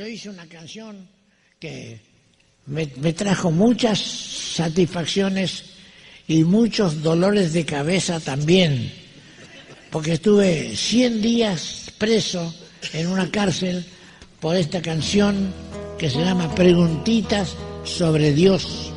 Yo 0.00 0.06
hice 0.06 0.30
una 0.30 0.46
canción 0.46 1.06
que 1.58 2.00
me, 2.64 2.86
trajo 2.86 3.50
muchas 3.50 3.98
satisfacciones 3.98 5.64
y 6.26 6.42
muchos 6.42 7.02
dolores 7.02 7.52
de 7.52 7.66
cabeza 7.66 8.18
también, 8.18 8.90
porque 9.90 10.14
estuve 10.14 10.74
100 10.74 11.20
días 11.20 11.92
preso 11.98 12.54
en 12.94 13.08
una 13.08 13.30
cárcel 13.30 13.84
por 14.40 14.56
esta 14.56 14.80
canción 14.80 15.52
que 15.98 16.08
se 16.08 16.24
llama 16.24 16.54
Preguntitas 16.54 17.54
sobre 17.84 18.32
Dios. 18.32 18.94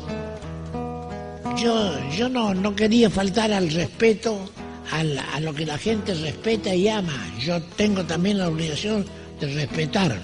Yo, 1.58 2.10
yo 2.16 2.30
no, 2.30 2.54
no 2.54 2.74
quería 2.74 3.10
faltar 3.10 3.52
al 3.52 3.70
respeto 3.70 4.50
a 4.90 5.40
lo 5.40 5.52
que 5.52 5.66
la 5.66 5.76
gente 5.76 6.14
respeta 6.14 6.74
y 6.74 6.88
ama. 6.88 7.30
Yo 7.40 7.60
tengo 7.76 8.04
también 8.04 8.38
la 8.38 8.48
obligación 8.48 9.04
de 9.38 9.48
respetar 9.48 10.18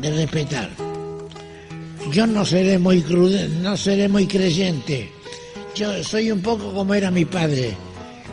de 0.00 0.10
respetar. 0.10 0.70
Yo 2.10 2.26
no 2.26 2.44
seré 2.44 2.78
muy 2.78 3.02
crude, 3.02 3.48
no 3.48 3.76
seré 3.76 4.08
muy 4.08 4.26
creyente. 4.26 5.10
Yo 5.74 6.02
soy 6.02 6.30
un 6.30 6.40
poco 6.40 6.72
como 6.72 6.94
era 6.94 7.10
mi 7.10 7.24
padre. 7.24 7.76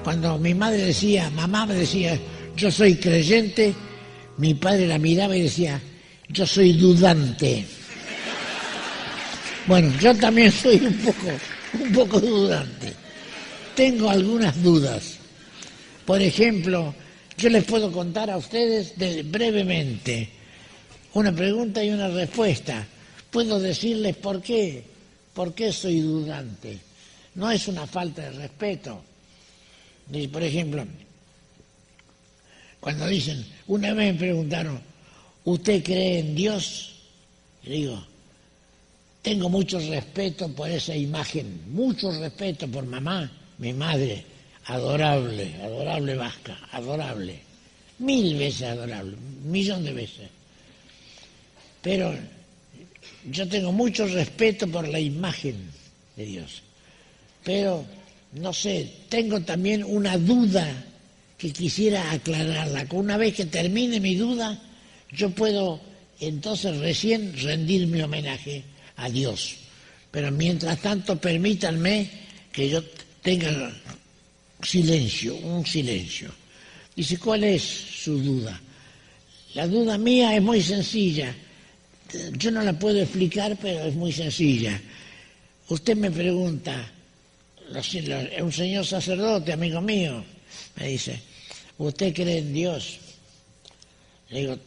Cuando 0.03 0.37
mi 0.39 0.53
madre 0.53 0.85
decía, 0.85 1.29
mamá 1.29 1.65
me 1.65 1.75
decía, 1.75 2.17
yo 2.55 2.71
soy 2.71 2.95
creyente, 2.95 3.73
mi 4.37 4.53
padre 4.53 4.87
la 4.87 4.97
miraba 4.97 5.35
y 5.35 5.43
decía, 5.43 5.79
yo 6.29 6.45
soy 6.45 6.73
dudante. 6.73 7.65
Bueno, 9.67 9.91
yo 9.99 10.15
también 10.15 10.51
soy 10.63 10.77
un 10.77 10.93
poco, 10.93 11.27
un 11.81 11.91
poco 11.91 12.19
dudante. 12.19 12.93
Tengo 13.75 14.09
algunas 14.09 14.63
dudas. 14.63 15.17
Por 16.05 16.21
ejemplo, 16.21 16.95
yo 17.37 17.49
les 17.49 17.63
puedo 17.65 17.91
contar 17.91 18.31
a 18.31 18.37
ustedes 18.37 18.93
brevemente 19.29 20.36
una 21.17 21.31
pregunta 21.35 21.83
y 21.83 21.89
una 21.89 22.09
respuesta. 22.09 22.85
Puedo 23.31 23.59
decirles 23.59 24.15
por 24.17 24.39
qué, 24.41 24.83
por 25.33 25.53
qué 25.53 25.71
soy 25.71 25.99
dudante. 26.01 26.79
No 27.35 27.49
es 27.49 27.67
una 27.67 27.87
falta 27.87 28.21
de 28.21 28.31
respeto. 28.31 29.01
Por 30.31 30.43
ejemplo, 30.43 30.85
cuando 32.79 33.07
dicen, 33.07 33.43
una 33.65 33.93
vez 33.93 34.13
me 34.13 34.19
preguntaron, 34.19 34.79
¿usted 35.45 35.83
cree 35.83 36.19
en 36.19 36.35
Dios? 36.35 36.95
Y 37.63 37.69
digo, 37.69 38.05
tengo 39.23 39.49
mucho 39.49 39.79
respeto 39.79 40.47
por 40.49 40.69
esa 40.69 40.95
imagen, 40.95 41.63
mucho 41.73 42.11
respeto 42.11 42.67
por 42.67 42.85
mamá, 42.85 43.29
mi 43.57 43.73
madre, 43.73 44.23
adorable, 44.65 45.55
adorable 45.63 46.15
vasca, 46.15 46.59
adorable, 46.71 47.39
mil 47.99 48.37
veces 48.37 48.69
adorable, 48.69 49.17
un 49.17 49.51
millón 49.51 49.83
de 49.83 49.93
veces. 49.93 50.36
Pero 51.87 52.13
yo 53.31 53.47
tengo 53.47 53.71
mucho 53.71 54.05
respeto 54.07 54.67
por 54.67 54.85
la 54.89 54.99
imagen 54.99 55.55
de 56.17 56.25
Dios. 56.25 56.61
Pero, 57.45 57.85
no 58.33 58.51
sé, 58.51 58.91
tengo 59.07 59.39
también 59.39 59.85
una 59.85 60.17
duda 60.17 60.67
que 61.37 61.53
quisiera 61.53 62.11
aclararla. 62.11 62.85
Una 62.91 63.15
vez 63.15 63.35
que 63.35 63.45
termine 63.45 64.01
mi 64.01 64.15
duda, 64.15 64.61
yo 65.13 65.29
puedo 65.29 65.79
entonces 66.19 66.75
recién 66.79 67.33
rendir 67.37 67.87
mi 67.87 68.01
homenaje 68.01 68.65
a 68.97 69.09
Dios. 69.09 69.55
Pero 70.11 70.29
mientras 70.29 70.81
tanto, 70.81 71.15
permítanme 71.15 72.09
que 72.51 72.67
yo 72.67 72.83
tenga 73.21 73.71
silencio, 74.61 75.37
un 75.37 75.65
silencio. 75.65 76.33
Dice, 76.93 77.17
¿cuál 77.17 77.45
es 77.45 77.63
su 77.63 78.21
duda? 78.21 78.59
La 79.53 79.65
duda 79.65 79.97
mía 79.97 80.35
es 80.35 80.41
muy 80.41 80.61
sencilla 80.61 81.33
yo 82.37 82.51
no 82.51 82.61
la 82.61 82.73
puedo 82.73 82.99
explicar, 83.01 83.57
pero 83.61 83.85
es 83.85 83.95
muy 83.95 84.11
sencilla. 84.11 84.79
Usted 85.69 85.95
me 85.95 86.11
pregunta, 86.11 86.91
un 88.41 88.51
señor 88.51 88.85
sacerdote, 88.85 89.53
amigo 89.53 89.81
mío, 89.81 90.23
me 90.75 90.87
dice, 90.87 91.19
¿usted 91.77 92.13
cree 92.13 92.39
en 92.39 92.53
Dios? 92.53 92.99
Le 94.29 94.39
digo, 94.41 94.57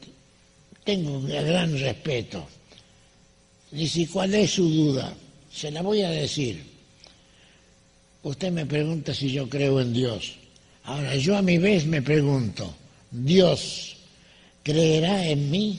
tengo 0.85 1.19
un 1.19 1.29
gran 1.29 1.79
respeto. 1.79 2.47
Dice, 3.71 4.09
¿cuál 4.09 4.35
es 4.35 4.51
su 4.53 4.69
duda? 4.69 5.15
Se 5.53 5.71
la 5.71 5.83
voy 5.83 6.03
a 6.03 6.11
decir. 6.11 6.63
Usted 8.23 8.51
me 8.51 8.67
pregunta 8.67 9.15
si 9.15 9.33
yo 9.33 9.49
creo 9.49 9.81
en 9.81 9.93
Dios. 9.93 10.35
Ahora, 10.85 11.17
yo 11.17 11.37
a 11.37 11.43
mi 11.43 11.59
vez 11.59 11.87
me 11.87 12.03
pregunto, 12.03 12.75
¿Dios 13.11 13.97
creerá 14.63 15.27
en 15.27 15.51
mí? 15.51 15.79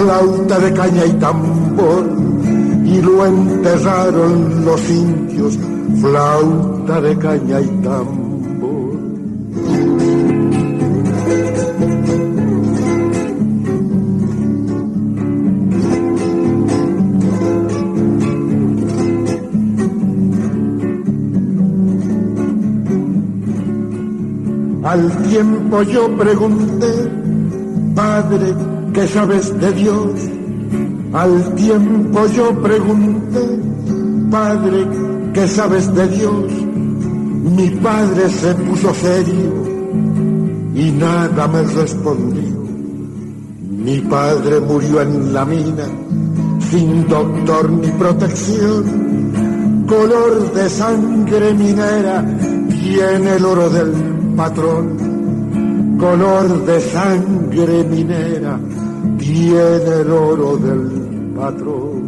flauta 0.00 0.58
de 0.58 0.72
caña 0.72 1.04
y 1.04 1.12
tambor, 1.14 2.04
y 2.86 3.02
lo 3.02 3.26
enterraron 3.26 4.64
los 4.64 4.90
indios, 4.90 5.58
flauta 6.00 7.00
de 7.02 7.18
caña 7.18 7.60
y 7.60 7.68
tambor. 7.82 8.30
Al 24.82 25.22
tiempo 25.28 25.82
yo 25.82 26.16
pregunté, 26.16 26.92
padre, 27.94 28.54
¿qué 28.92 29.06
sabes 29.06 29.58
de 29.60 29.72
Dios? 29.72 30.10
Al 31.12 31.54
tiempo 31.54 32.26
yo 32.28 32.62
pregunté, 32.62 33.60
Padre, 34.30 34.86
¿qué 35.34 35.48
sabes 35.48 35.92
de 35.94 36.08
Dios? 36.08 36.44
Mi 37.56 37.68
padre 37.70 38.28
se 38.30 38.54
puso 38.54 38.94
serio 38.94 39.64
y 40.74 40.90
nada 40.92 41.48
me 41.48 41.62
respondió. 41.62 42.60
Mi 43.84 43.98
padre 44.00 44.60
murió 44.60 45.00
en 45.00 45.32
la 45.32 45.44
mina, 45.44 45.86
sin 46.70 47.08
doctor 47.08 47.70
ni 47.70 47.88
protección, 47.88 49.84
color 49.88 50.52
de 50.52 50.68
sangre 50.68 51.54
minera, 51.54 52.24
tiene 52.68 53.36
el 53.36 53.44
oro 53.44 53.68
del 53.70 53.90
patrón, 54.36 55.09
color 56.00 56.64
de 56.64 56.80
sangre 56.80 57.84
minera, 57.84 58.58
tiene 59.18 59.92
el 60.00 60.10
oro 60.10 60.56
del 60.56 61.32
patrón. 61.36 62.00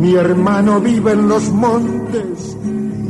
Mi 0.00 0.14
hermano 0.14 0.80
vive 0.80 1.12
en 1.12 1.28
los 1.28 1.52
montes 1.52 2.56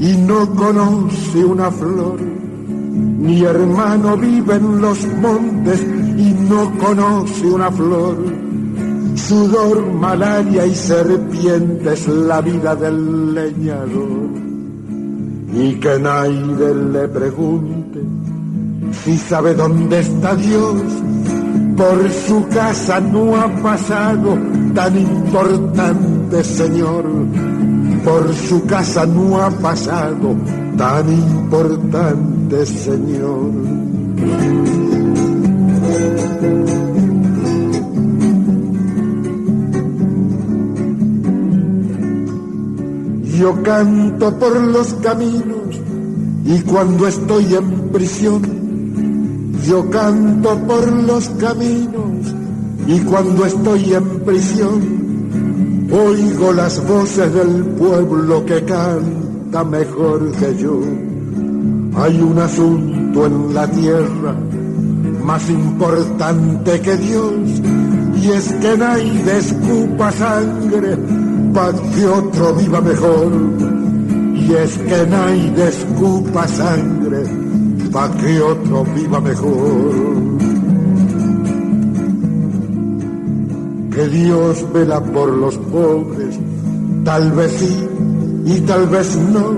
y 0.01 0.17
no 0.17 0.53
conoce 0.57 1.45
una 1.45 1.71
flor. 1.71 2.21
Mi 2.21 3.45
hermano 3.45 4.17
vive 4.17 4.57
en 4.57 4.81
los 4.81 5.07
montes 5.23 5.81
y 5.81 6.35
no 6.49 6.77
conoce 6.79 7.47
una 7.47 7.71
flor. 7.71 8.50
Sudor, 9.31 9.87
malaria 9.93 10.67
y 10.67 10.75
serpientes 10.75 12.09
la 12.09 12.41
vida 12.41 12.75
del 12.75 13.33
leñador. 13.33 14.29
Y 15.55 15.75
que 15.75 16.01
nadie 16.01 16.75
le 16.75 17.07
pregunte 17.07 18.01
si 19.05 19.17
sabe 19.17 19.55
dónde 19.55 20.01
está 20.01 20.35
Dios. 20.35 20.83
Por 21.77 22.11
su 22.11 22.49
casa 22.49 22.99
no 22.99 23.37
ha 23.37 23.47
pasado 23.63 24.37
tan 24.75 24.99
importante 24.99 26.43
Señor, 26.43 27.05
por 28.05 28.35
su 28.35 28.67
casa 28.67 29.07
no 29.07 29.41
ha 29.41 29.51
pasado 29.51 30.35
tan 30.77 31.09
importante 31.09 32.67
Señor. 32.67 33.53
Yo 43.41 43.63
canto 43.63 44.39
por 44.39 44.55
los 44.55 44.93
caminos 45.03 45.81
y 46.45 46.61
cuando 46.61 47.07
estoy 47.07 47.55
en 47.55 47.89
prisión, 47.89 48.43
yo 49.67 49.89
canto 49.89 50.59
por 50.67 50.93
los 50.93 51.31
caminos 51.31 52.35
y 52.87 52.99
cuando 53.01 53.47
estoy 53.47 53.95
en 53.95 54.05
prisión, 54.27 55.89
oigo 55.91 56.53
las 56.53 56.87
voces 56.87 57.33
del 57.33 57.65
pueblo 57.79 58.45
que 58.45 58.63
canta 58.63 59.65
mejor 59.65 60.33
que 60.33 60.57
yo. 60.59 60.79
Hay 61.97 62.21
un 62.21 62.39
asunto 62.39 63.25
en 63.25 63.55
la 63.55 63.67
tierra 63.71 64.37
más 65.25 65.49
importante 65.49 66.79
que 66.83 66.95
Dios, 66.95 67.33
y 68.21 68.33
es 68.33 68.53
que 68.61 68.77
nadie 68.77 69.39
escupa 69.39 70.13
sangre 70.13 71.20
para 71.53 71.73
que 71.73 72.07
otro 72.07 72.55
viva 72.55 72.81
mejor. 72.81 73.33
Y 74.35 74.53
es 74.55 74.79
que 74.79 75.07
nadie 75.07 75.69
escupa 75.69 76.49
sangre 76.49 77.25
para 77.93 78.15
que 78.17 78.41
otro 78.41 78.85
viva 78.95 79.21
mejor. 79.21 80.21
que 83.91 84.09
Dios 84.09 84.65
vela 84.73 85.03
por 85.03 85.29
los 85.31 85.59
pobres, 85.59 86.39
tal 87.05 87.33
vez 87.33 87.53
sí 87.53 87.89
y 88.47 88.61
tal 88.61 88.87
vez 88.87 89.17
no, 89.17 89.55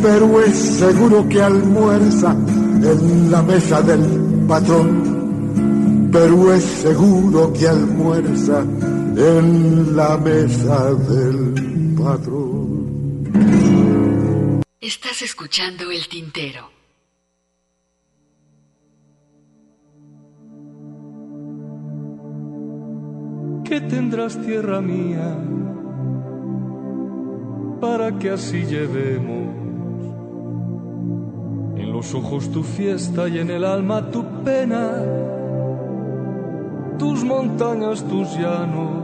pero 0.00 0.40
es 0.40 0.56
seguro 0.56 1.28
que 1.28 1.42
almuerza 1.42 2.34
en 2.34 3.30
la 3.30 3.42
mesa 3.42 3.82
del 3.82 4.02
patrón, 4.46 6.08
pero 6.10 6.54
es 6.54 6.62
seguro 6.62 7.52
que 7.52 7.68
almuerza 7.68 8.64
en 9.28 9.96
la 9.96 10.16
mesa 10.16 10.94
del 10.94 11.94
patrón. 11.96 12.72
Estás 14.80 15.22
escuchando 15.22 15.90
el 15.90 16.08
tintero. 16.08 16.72
que 23.72 23.80
tendrás 23.80 24.36
tierra 24.42 24.82
mía 24.82 25.34
para 27.80 28.18
que 28.18 28.28
así 28.28 28.64
llevemos 28.64 29.48
en 31.78 31.90
los 31.90 32.14
ojos 32.14 32.52
tu 32.52 32.62
fiesta 32.64 33.28
y 33.28 33.38
en 33.38 33.48
el 33.48 33.64
alma 33.64 34.10
tu 34.10 34.22
pena, 34.44 35.02
tus 36.98 37.24
montañas, 37.24 38.06
tus 38.06 38.28
llanos, 38.36 39.01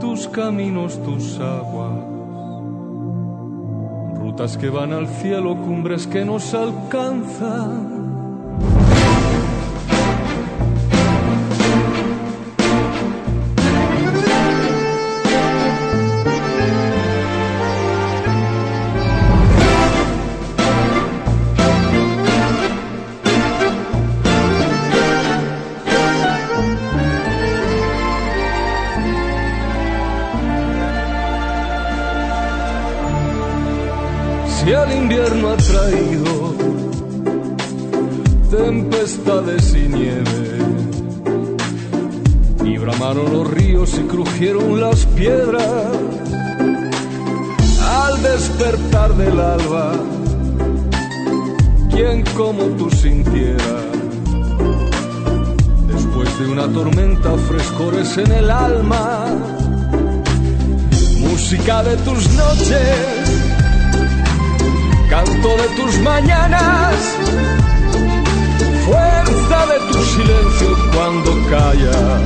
tus 0.00 0.26
caminos, 0.26 1.00
tus 1.04 1.38
aguas, 1.38 1.92
rutas 4.18 4.56
que 4.56 4.68
van 4.68 4.92
al 4.92 5.06
cielo, 5.06 5.56
cumbres 5.56 6.06
que 6.06 6.24
nos 6.24 6.54
alcanzan 6.54 8.00
tempestades 39.20 39.74
y 39.74 39.88
nieve, 39.88 40.58
y 42.64 42.78
bramaron 42.78 43.32
los 43.32 43.50
ríos 43.50 43.94
y 43.98 44.02
crujieron 44.02 44.80
las 44.80 45.06
piedras. 45.06 45.86
Al 47.82 48.22
despertar 48.22 49.14
del 49.16 49.40
alba, 49.40 49.92
quien 51.90 52.24
como 52.36 52.64
tú 52.76 52.90
sintiera 52.90 53.82
después 55.88 56.38
de 56.38 56.48
una 56.48 56.68
tormenta 56.68 57.36
frescores 57.48 58.16
en 58.18 58.32
el 58.32 58.50
alma, 58.50 59.26
música 61.18 61.82
de 61.82 61.96
tus 61.98 62.28
noches. 62.30 63.36
Canto 65.08 65.48
de 65.48 65.68
tus 65.76 65.98
mañanas, 66.02 67.16
fuerza 68.90 69.66
de 69.66 69.78
tu 69.92 70.02
silencio 70.02 70.68
cuando 70.94 71.30
callas. 71.48 72.22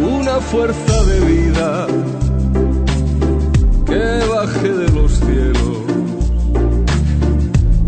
Una 0.00 0.40
fuerza 0.40 1.02
de 1.04 1.20
vida 1.20 1.86
que 3.86 4.04
baje 4.34 4.68
de 4.68 4.88
los 4.92 5.12
cielos 5.12 5.82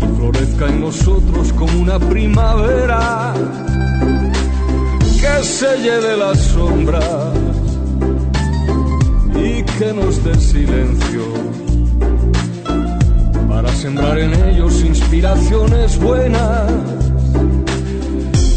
y 0.01 0.17
florezca 0.17 0.67
en 0.67 0.81
nosotros 0.81 1.44
como 1.57 1.81
una 1.81 1.99
primavera 1.99 3.33
que 5.19 5.43
se 5.43 5.77
lleve 5.77 6.17
las 6.17 6.39
sombras 6.39 7.33
y 9.35 9.63
que 9.63 9.93
nos 9.93 10.23
dé 10.23 10.35
silencio 10.39 11.23
para 13.47 13.69
sembrar 13.69 14.17
en 14.19 14.33
ellos 14.49 14.81
inspiraciones 14.83 15.99
buenas, 15.99 16.71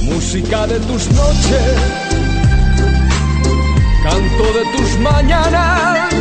música 0.04 0.66
de 0.66 0.78
tus 0.80 1.10
noches 1.12 2.08
canto 4.02 4.44
de 4.58 4.64
tus 4.76 4.98
mañanas, 5.00 6.14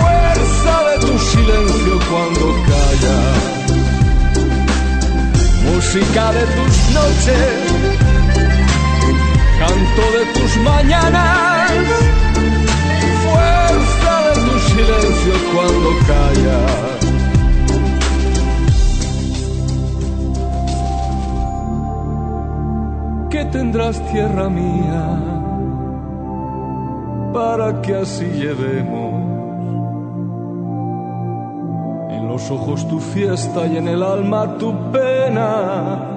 fuerza 0.00 0.76
de 0.90 1.06
tu 1.06 1.18
silencio 1.18 1.98
cuando 2.10 2.46
callas, 2.68 3.41
música 5.74 6.32
de 6.32 6.44
tus 6.56 6.76
noches, 6.98 7.54
canto 9.58 10.04
de 10.16 10.22
tus 10.36 10.52
mañanas, 10.58 11.70
fuerza 13.24 14.12
de 14.26 14.34
tu 14.46 14.54
silencio 14.70 15.34
cuando 15.52 15.88
callas. 16.08 16.98
¿Qué 23.30 23.42
tendrás 23.46 23.96
tierra 24.12 24.48
mía? 24.48 25.32
para 27.32 27.80
que 27.80 27.94
así 27.94 28.26
llevemos 28.26 29.11
los 32.42 32.50
ojos 32.50 32.88
tu 32.88 32.98
fiesta 32.98 33.66
y 33.66 33.76
en 33.76 33.88
el 33.88 34.02
alma 34.02 34.58
tu 34.58 34.74
pena. 34.90 36.11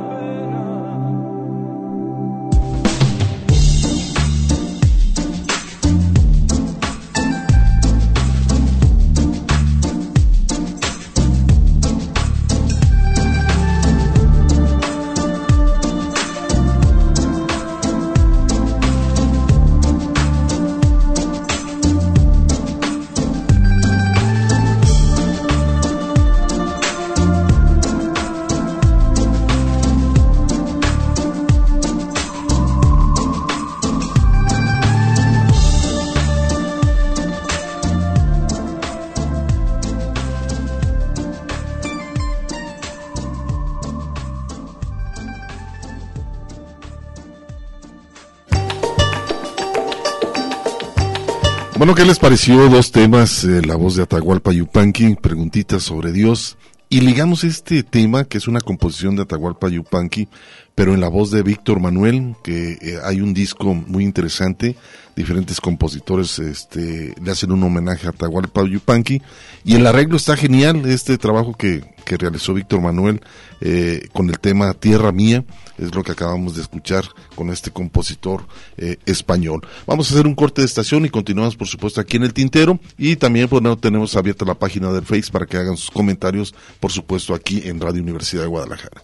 Bueno, 51.86 51.98
¿qué 51.98 52.06
les 52.06 52.18
pareció 52.18 52.68
dos 52.68 52.92
temas? 52.92 53.44
Eh, 53.44 53.62
la 53.64 53.76
voz 53.76 53.96
de 53.96 54.02
Atahualpa 54.02 54.52
Yupanqui, 54.52 55.18
preguntitas 55.22 55.84
sobre 55.84 56.12
Dios. 56.12 56.58
Y 56.90 57.02
ligamos 57.02 57.44
este 57.44 57.84
tema, 57.84 58.24
que 58.24 58.40
es 58.40 58.48
una 58.48 58.60
composición 58.60 59.16
de 59.16 59.22
Atahualpa 59.22 59.70
Yupanqui, 59.70 60.28
pero 60.74 60.96
en 60.96 61.00
la 61.00 61.10
voz 61.10 61.30
de 61.30 61.44
Víctor 61.44 61.80
Manuel, 61.80 62.34
que 62.44 62.80
eh, 62.82 62.98
hay 63.04 63.22
un 63.22 63.36
disco 63.36 63.76
muy 63.76 64.04
interesante, 64.04 64.76
diferentes 65.16 65.62
compositores 65.62 66.40
este, 66.40 67.14
le 67.24 67.32
hacen 67.32 67.52
un 67.52 67.62
homenaje 67.62 68.08
a 68.08 68.10
Atahualpa 68.10 68.64
Yupanqui, 68.66 69.22
y 69.64 69.76
el 69.76 69.86
arreglo 69.86 70.18
está 70.18 70.36
genial, 70.36 70.88
este 70.88 71.20
trabajo 71.20 71.54
que, 71.54 71.84
que 72.04 72.18
realizó 72.18 72.56
Víctor 72.56 72.82
Manuel 72.82 73.22
eh, 73.62 74.08
con 74.12 74.28
el 74.32 74.40
tema 74.40 74.74
Tierra 74.74 75.12
Mía, 75.12 75.46
es 75.78 75.94
lo 75.94 76.04
que 76.04 76.12
acabamos 76.12 76.56
de 76.56 76.62
escuchar 76.62 77.06
con 77.36 77.50
este 77.50 77.72
compositor 77.72 78.48
eh, 78.78 78.98
español. 79.06 79.62
Vamos 79.86 80.10
a 80.10 80.14
hacer 80.14 80.28
un 80.28 80.36
corte 80.36 80.62
de 80.62 80.66
estación 80.66 81.06
y 81.06 81.10
continuamos 81.10 81.56
por 81.56 81.68
supuesto 81.68 82.02
aquí 82.02 82.18
en 82.18 82.24
el 82.24 82.34
tintero 82.34 82.80
y 82.98 83.16
también 83.16 83.48
pues, 83.48 83.64
tenemos 83.80 84.16
abierta 84.16 84.46
la 84.46 84.56
página 84.56 84.92
del 84.92 85.06
Face 85.06 85.32
para 85.32 85.46
que 85.46 85.58
hagan 85.58 85.78
sus 85.78 85.92
comentarios 85.92 86.54
por 86.80 86.92
supuesto 86.92 87.34
aquí 87.34 87.62
en 87.66 87.80
Radio 87.80 88.02
Universidad 88.02 88.44
de 88.44 88.48
Guadalajara. 88.48 89.02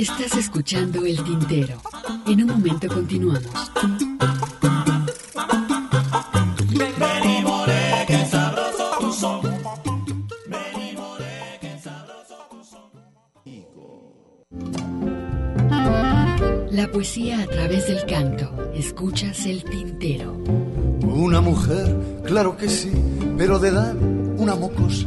Estás 0.00 0.34
escuchando 0.38 1.04
El 1.04 1.22
Tintero. 1.22 1.76
En 2.26 2.42
un 2.42 2.48
momento 2.48 2.88
continuamos. 2.88 3.44
La 16.70 16.90
poesía 16.90 17.42
a 17.42 17.46
través 17.46 17.86
del 17.86 18.06
canto. 18.06 18.72
Escuchas 18.72 19.44
El 19.44 19.62
Tintero. 19.64 20.32
Una 21.02 21.42
mujer, 21.42 22.22
claro 22.24 22.56
que 22.56 22.70
sí, 22.70 22.90
pero 23.36 23.58
de 23.58 23.68
edad 23.68 23.94
una 24.38 24.54
mocosa 24.54 25.06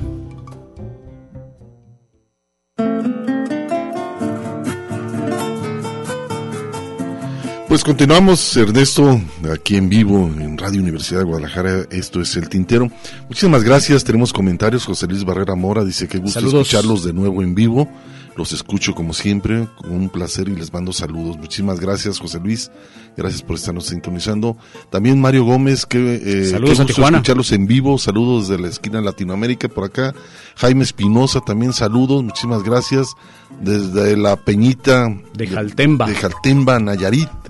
Pues 7.74 7.84
continuamos, 7.84 8.56
Ernesto, 8.56 9.20
aquí 9.52 9.78
en 9.78 9.90
vivo 9.90 10.28
en 10.28 10.60
Radio 10.60 10.80
Universidad 10.80 11.22
de 11.22 11.26
Guadalajara. 11.26 11.88
Esto 11.90 12.22
es 12.22 12.36
El 12.36 12.48
Tintero. 12.48 12.92
Muchísimas 13.28 13.64
gracias. 13.64 14.04
Tenemos 14.04 14.32
comentarios. 14.32 14.86
José 14.86 15.08
Luis 15.08 15.24
Barrera 15.24 15.56
Mora 15.56 15.84
dice 15.84 16.08
que 16.08 16.20
gusto 16.20 16.40
escucharlos 16.40 17.04
de 17.04 17.14
nuevo 17.14 17.42
en 17.42 17.56
vivo. 17.56 17.90
Los 18.38 18.52
escucho 18.52 18.94
como 18.94 19.12
siempre, 19.14 19.68
con 19.82 19.92
un 19.92 20.10
placer 20.10 20.50
y 20.50 20.56
les 20.56 20.72
mando 20.72 20.94
saludos. 20.94 21.36
Muchísimas 21.40 21.80
gracias, 21.80 22.20
José 22.20 22.40
Luis. 22.40 22.70
Gracias 23.18 23.42
por 23.42 23.56
estarnos 23.56 23.88
sintonizando. 23.88 24.56
También 24.92 25.20
Mario 25.20 25.44
Gómez, 25.44 25.88
que 25.88 26.22
eh, 26.24 26.46
saludos 26.52 26.80
a 26.80 26.84
escucharlos 26.84 27.52
en 27.54 27.66
vivo. 27.66 27.98
Saludos 27.98 28.50
desde 28.50 28.62
la 28.62 28.70
esquina 28.70 29.00
de 29.00 29.06
Latinoamérica 29.06 29.68
por 29.68 29.86
acá. 29.86 30.14
Jaime 30.58 30.84
Espinosa, 30.84 31.42
también 31.42 31.74
saludos. 31.74 32.24
Muchísimas 32.24 32.62
gracias. 32.62 33.08
Desde 33.62 34.16
la 34.16 34.36
Peñita 34.36 35.08
de 35.34 35.48
Jaltemba, 35.48 36.06
de 36.06 36.14
Jaltemba, 36.14 36.78
Nayarit. 36.78 37.43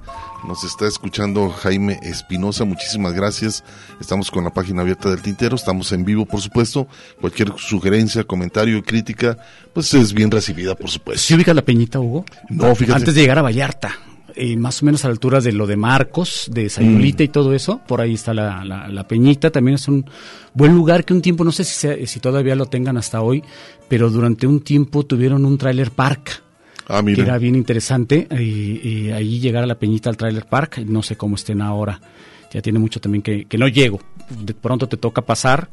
Nos 0.48 0.66
está 0.66 0.88
escuchando 0.88 1.50
Jaime 1.50 2.00
Espinosa, 2.04 2.66
muchísimas 2.66 3.14
gracias. 3.14 3.64
Estamos 4.02 4.30
con 4.30 4.44
la 4.44 4.50
página 4.50 4.82
abierta 4.82 5.10
del 5.10 5.22
Tintero, 5.22 5.56
estamos 5.56 5.92
en 5.94 6.04
vivo, 6.04 6.26
por 6.26 6.42
supuesto. 6.42 6.88
Cualquier 7.22 7.54
sugerencia, 7.58 8.26
comentario 8.26 8.84
crítica, 8.84 9.38
pues 9.74 9.94
es 9.94 10.14
bien 10.14 10.30
recibida, 10.30 10.76
por 10.76 10.90
supuesto. 10.90 11.22
¿Sí 11.22 11.34
ubica 11.34 11.54
la 11.54 11.62
Peñita, 11.62 12.00
Hugo? 12.00 12.26
No, 12.50 12.76
fíjate. 12.76 13.00
Antes 13.00 13.16
de 13.16 13.22
llegar 13.22 13.40
a 13.40 13.42
Vallarta, 13.42 13.96
y 14.36 14.58
más 14.58 14.82
o 14.82 14.86
menos 14.86 15.06
a 15.06 15.08
la 15.08 15.14
altura 15.14 15.40
de 15.40 15.54
lo 15.54 15.66
de 15.66 15.78
Marcos, 15.78 16.50
de 16.52 16.70
Sayulita 16.70 17.24
y 17.24 17.30
todo 17.30 17.54
eso, 17.54 17.80
por 17.88 18.02
ahí 18.02 18.16
está 18.16 18.34
la, 18.34 18.66
la, 18.66 19.08
Peñita, 19.08 19.50
también 19.50 19.76
es 19.76 19.88
un 19.88 20.06
buen 20.54 20.74
lugar 20.74 21.06
que 21.06 21.14
un 21.14 21.22
tiempo, 21.22 21.46
no 21.46 21.54
sé 21.54 21.64
si, 21.64 22.06
si 22.06 22.20
todavía 22.20 22.56
lo 22.56 22.66
tengan 22.66 22.98
hasta 22.98 23.22
hoy, 23.22 23.44
pero 23.88 24.10
durante 24.10 24.46
un 24.46 24.60
tiempo 24.60 25.06
tuvieron 25.06 25.46
un 25.46 25.58
trailer 25.58 25.92
park 25.92 26.44
Ah, 26.88 27.02
que 27.04 27.22
era 27.22 27.38
bien 27.38 27.56
interesante. 27.56 28.28
Y, 28.32 29.10
ahí 29.12 29.40
llegar 29.40 29.64
a 29.64 29.68
la 29.68 29.76
Peñita 29.76 30.10
al 30.10 30.18
Trailer 30.18 30.46
Park, 30.46 30.80
no 30.86 31.02
sé 31.02 31.16
cómo 31.16 31.36
estén 31.36 31.62
ahora. 31.62 32.00
Ya 32.52 32.62
tiene 32.62 32.80
mucho 32.80 33.00
también 33.00 33.22
que, 33.22 33.46
que 33.46 33.58
no 33.58 33.68
llego. 33.68 34.00
De 34.30 34.54
pronto 34.54 34.88
te 34.88 34.98
toca 34.98 35.22
pasar 35.22 35.70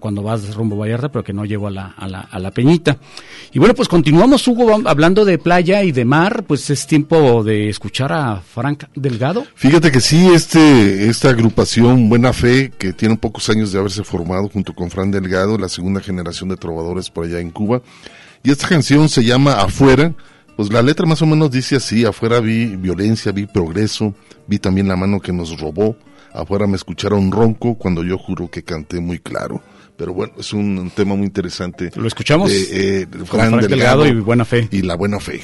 cuando 0.00 0.22
vas 0.22 0.54
rumbo 0.54 0.76
a 0.76 0.80
Vallarta, 0.80 1.10
pero 1.10 1.24
que 1.24 1.32
no 1.32 1.44
llego 1.44 1.66
a 1.66 1.70
la, 1.70 1.94
a 1.96 2.08
la, 2.08 2.20
a 2.20 2.38
la 2.38 2.50
Peñita. 2.50 2.96
Y 3.52 3.58
bueno, 3.58 3.74
pues 3.74 3.88
continuamos, 3.88 4.46
Hugo, 4.48 4.80
hablando 4.86 5.24
de 5.24 5.38
playa 5.38 5.82
y 5.82 5.92
de 5.92 6.04
mar, 6.04 6.44
pues 6.46 6.68
es 6.70 6.86
tiempo 6.86 7.44
de 7.44 7.68
escuchar 7.68 8.12
a 8.12 8.40
Frank 8.40 8.84
Delgado. 8.94 9.44
Fíjate 9.54 9.90
que 9.90 10.00
sí, 10.00 10.28
este, 10.34 11.08
esta 11.08 11.30
agrupación 11.30 12.08
Buena 12.08 12.32
Fe, 12.32 12.72
que 12.78 12.92
tiene 12.92 13.16
pocos 13.16 13.48
años 13.50 13.72
de 13.72 13.78
haberse 13.78 14.04
formado 14.04 14.48
junto 14.48 14.74
con 14.74 14.90
Frank 14.90 15.12
Delgado, 15.12 15.58
la 15.58 15.68
segunda 15.68 16.00
generación 16.00 16.48
de 16.48 16.56
trovadores 16.56 17.10
por 17.10 17.26
allá 17.26 17.40
en 17.40 17.50
Cuba, 17.50 17.82
y 18.42 18.50
esta 18.50 18.68
canción 18.68 19.08
se 19.08 19.24
llama 19.24 19.54
Afuera. 19.54 20.14
Pues 20.56 20.72
la 20.72 20.82
letra 20.82 21.06
más 21.06 21.22
o 21.22 21.26
menos 21.26 21.50
dice 21.50 21.76
así, 21.76 22.04
afuera 22.04 22.40
vi 22.40 22.76
violencia, 22.76 23.32
vi 23.32 23.46
progreso, 23.46 24.14
vi 24.46 24.58
también 24.58 24.86
la 24.86 24.96
mano 24.96 25.18
que 25.18 25.32
nos 25.32 25.58
robó, 25.58 25.96
afuera 26.34 26.66
me 26.66 26.76
escucharon 26.76 27.32
ronco 27.32 27.74
cuando 27.74 28.04
yo 28.04 28.18
juro 28.18 28.50
que 28.50 28.62
canté 28.62 29.00
muy 29.00 29.18
claro. 29.18 29.62
Pero 29.96 30.12
bueno, 30.12 30.34
es 30.38 30.52
un, 30.52 30.90
tema 30.94 31.14
muy 31.14 31.26
interesante. 31.26 31.90
Lo 31.94 32.06
escuchamos. 32.06 32.50
Eh, 32.52 33.06
Fran 33.24 33.58
Delgado 33.60 34.06
y 34.06 34.14
Buena 34.14 34.44
Fe. 34.44 34.68
Y 34.70 34.82
la 34.82 34.96
Buena 34.96 35.20
Fe. 35.20 35.40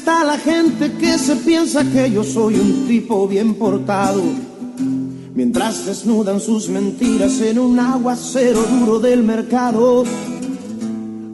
Está 0.00 0.24
la 0.24 0.38
gente 0.38 0.92
que 0.92 1.18
se 1.18 1.36
piensa 1.36 1.84
que 1.84 2.10
yo 2.10 2.24
soy 2.24 2.54
un 2.54 2.88
tipo 2.88 3.28
bien 3.28 3.54
portado. 3.54 4.22
Mientras 5.34 5.84
desnudan 5.84 6.40
sus 6.40 6.70
mentiras 6.70 7.38
en 7.42 7.58
un 7.58 7.78
aguacero 7.78 8.62
duro 8.62 8.98
del 8.98 9.22
mercado. 9.22 10.04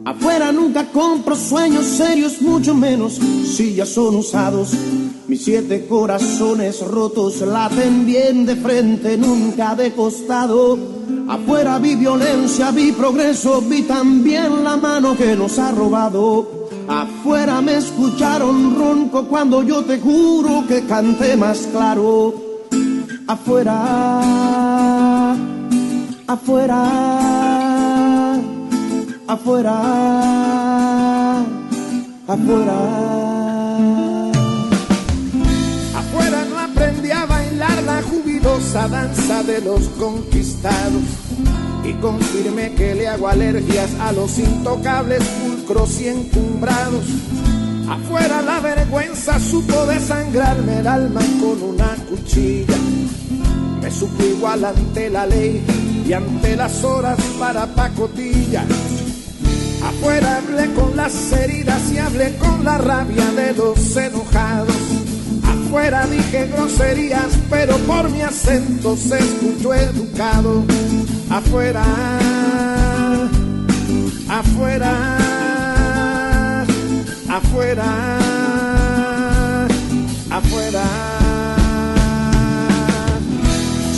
Afuera 0.03 0.51
nunca 0.51 0.85
compro 0.91 1.33
sueños 1.37 1.85
serios, 1.85 2.41
mucho 2.41 2.75
menos 2.75 3.21
si 3.45 3.73
ya 3.73 3.85
son 3.85 4.17
usados. 4.17 4.71
Mis 5.29 5.45
siete 5.45 5.85
corazones 5.87 6.81
rotos 6.81 7.39
laten 7.39 8.05
bien 8.05 8.45
de 8.45 8.57
frente, 8.57 9.17
nunca 9.17 9.75
de 9.75 9.93
costado. 9.93 10.77
Afuera 11.29 11.79
vi 11.79 11.95
violencia, 11.95 12.71
vi 12.71 12.91
progreso, 12.91 13.61
vi 13.61 13.83
también 13.83 14.61
la 14.65 14.75
mano 14.75 15.15
que 15.15 15.37
nos 15.37 15.57
ha 15.57 15.71
robado. 15.71 16.56
Afuera 16.87 17.61
me 17.61 17.77
escucharon 17.77 18.75
ronco 18.77 19.27
cuando 19.27 19.61
yo 19.63 19.83
te 19.83 19.99
juro 19.99 20.65
que 20.67 20.85
canté 20.85 21.35
más 21.35 21.67
claro. 21.71 22.33
Afuera, 23.27 24.21
afuera, 26.27 26.83
afuera, 29.27 29.81
afuera. 32.27 33.17
jubilosa 38.03 38.87
danza 38.87 39.43
de 39.43 39.61
los 39.61 39.87
conquistados 39.89 41.26
y 41.87 41.93
confirmé 41.93 42.73
que 42.73 42.93
le 42.95 43.07
hago 43.07 43.27
alergias 43.29 43.89
a 44.01 44.11
los 44.11 44.37
intocables 44.37 45.23
pulcros 45.23 46.01
y 46.01 46.09
encumbrados. 46.09 47.05
Afuera 47.89 48.41
la 48.41 48.59
vergüenza 48.59 49.39
supo 49.39 49.85
desangrarme 49.85 50.79
el 50.79 50.87
alma 50.87 51.21
con 51.39 51.63
una 51.63 51.95
cuchilla. 52.09 52.75
Me 53.81 53.89
supo 53.89 54.23
igual 54.23 54.65
ante 54.65 55.09
la 55.09 55.25
ley 55.25 55.63
y 56.05 56.11
ante 56.11 56.57
las 56.57 56.83
horas 56.83 57.17
para 57.39 57.65
pacotilla. 57.67 58.65
Afuera 59.83 60.37
hablé 60.37 60.73
con 60.73 60.97
las 60.97 61.31
heridas 61.31 61.81
y 61.93 61.97
hablé 61.99 62.35
con 62.37 62.65
la 62.65 62.77
rabia 62.77 63.31
de 63.31 63.53
los 63.53 63.95
enojados 63.95 64.96
afuera 65.77 66.07
dije 66.07 66.47
groserías, 66.47 67.37
pero 67.51 67.77
por 67.85 68.09
mi 68.09 68.21
acento 68.21 68.97
se 68.97 69.19
escuchó 69.19 69.75
educado. 69.75 70.63
Afuera, 71.29 71.83
afuera, 74.27 74.93
afuera, 77.29 78.17
afuera. 80.31 80.83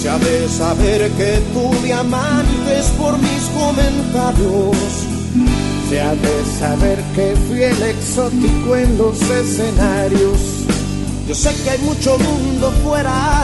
Se 0.01 0.09
ha 0.09 0.17
de 0.17 0.49
saber 0.49 1.09
que 1.11 1.41
tu 1.53 1.81
diamantes 1.81 2.87
por 2.97 3.17
mis 3.19 3.43
comentarios. 3.57 4.75
Se 5.89 6.01
ha 6.01 6.13
de 6.13 6.45
saber 6.59 6.99
que 7.15 7.35
fui 7.47 7.63
el 7.63 7.81
exótico 7.83 8.75
en 8.75 8.97
los 8.97 9.21
escenarios 9.21 10.58
yo 11.29 11.35
sé 11.35 11.53
que 11.63 11.69
hay 11.69 11.77
mucho 11.81 12.17
mundo 12.17 12.73
fuera, 12.83 13.43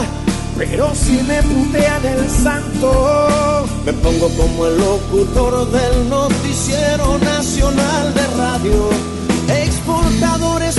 pero 0.58 0.92
si 0.92 1.22
me 1.22 1.40
putean 1.40 2.04
el 2.04 2.28
santo, 2.28 3.64
me 3.84 3.92
pongo 3.92 4.28
como 4.30 4.66
el 4.66 4.76
locutor 4.76 5.70
del 5.70 6.08
noticiero 6.08 7.16
nacional 7.18 8.12
de 8.12 8.26
radio. 8.36 8.90
Exportadores 9.62 10.74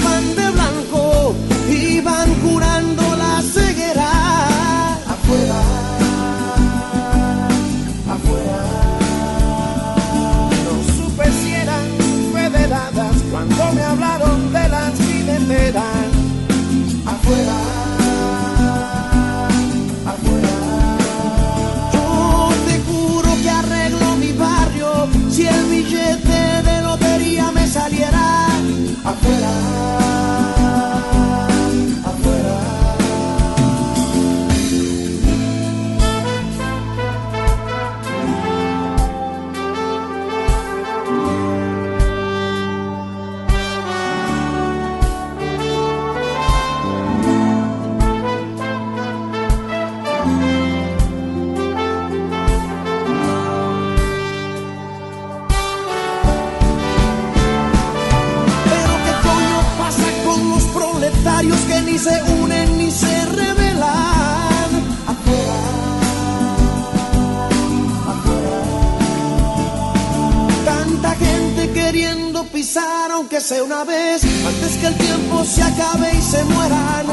sea 73.47 73.63
una 73.63 73.85
vez, 73.85 74.25
antes 74.45 74.75
que 74.75 74.87
el 74.87 74.95
tiempo 74.95 75.45
se 75.45 75.63
acabe 75.63 76.11
y 76.13 76.21
se 76.21 76.43
mueran 76.43 77.09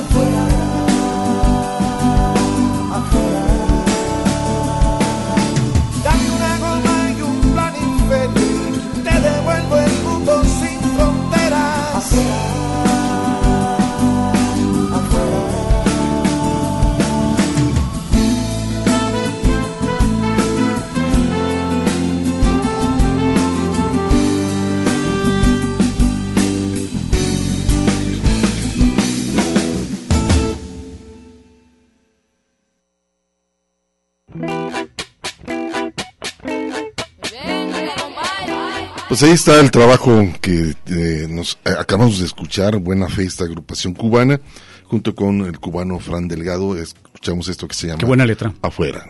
Pues 39.15 39.23
ahí 39.23 39.31
está 39.31 39.61
el 39.61 39.71
trabajo 39.71 40.29
que 40.41 40.75
eh, 40.87 41.29
nos 41.31 41.57
eh, 41.65 41.71
acabamos 41.79 42.19
de 42.19 42.27
escuchar, 42.27 42.79
Buena 42.79 43.09
Fe, 43.09 43.23
esta 43.23 43.45
agrupación 43.45 43.95
cubana, 43.95 44.41
junto 44.87 45.15
con 45.15 45.43
el 45.43 45.61
cubano 45.61 46.01
Fran 46.01 46.27
Delgado, 46.27 46.77
escuchamos 46.77 47.47
esto 47.47 47.69
que 47.69 47.77
se 47.77 47.87
llama... 47.87 48.01
Qué 48.01 48.07
buena 48.07 48.27
letra. 48.27 48.53
Afuera. 48.61 49.07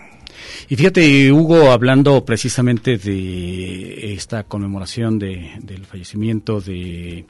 Y 0.68 0.76
fíjate, 0.76 1.30
Hugo, 1.32 1.70
hablando 1.70 2.24
precisamente 2.24 2.96
de 2.96 4.14
esta 4.14 4.44
conmemoración 4.44 5.18
de, 5.18 5.52
del 5.60 5.84
fallecimiento 5.84 6.60
de 6.60 7.26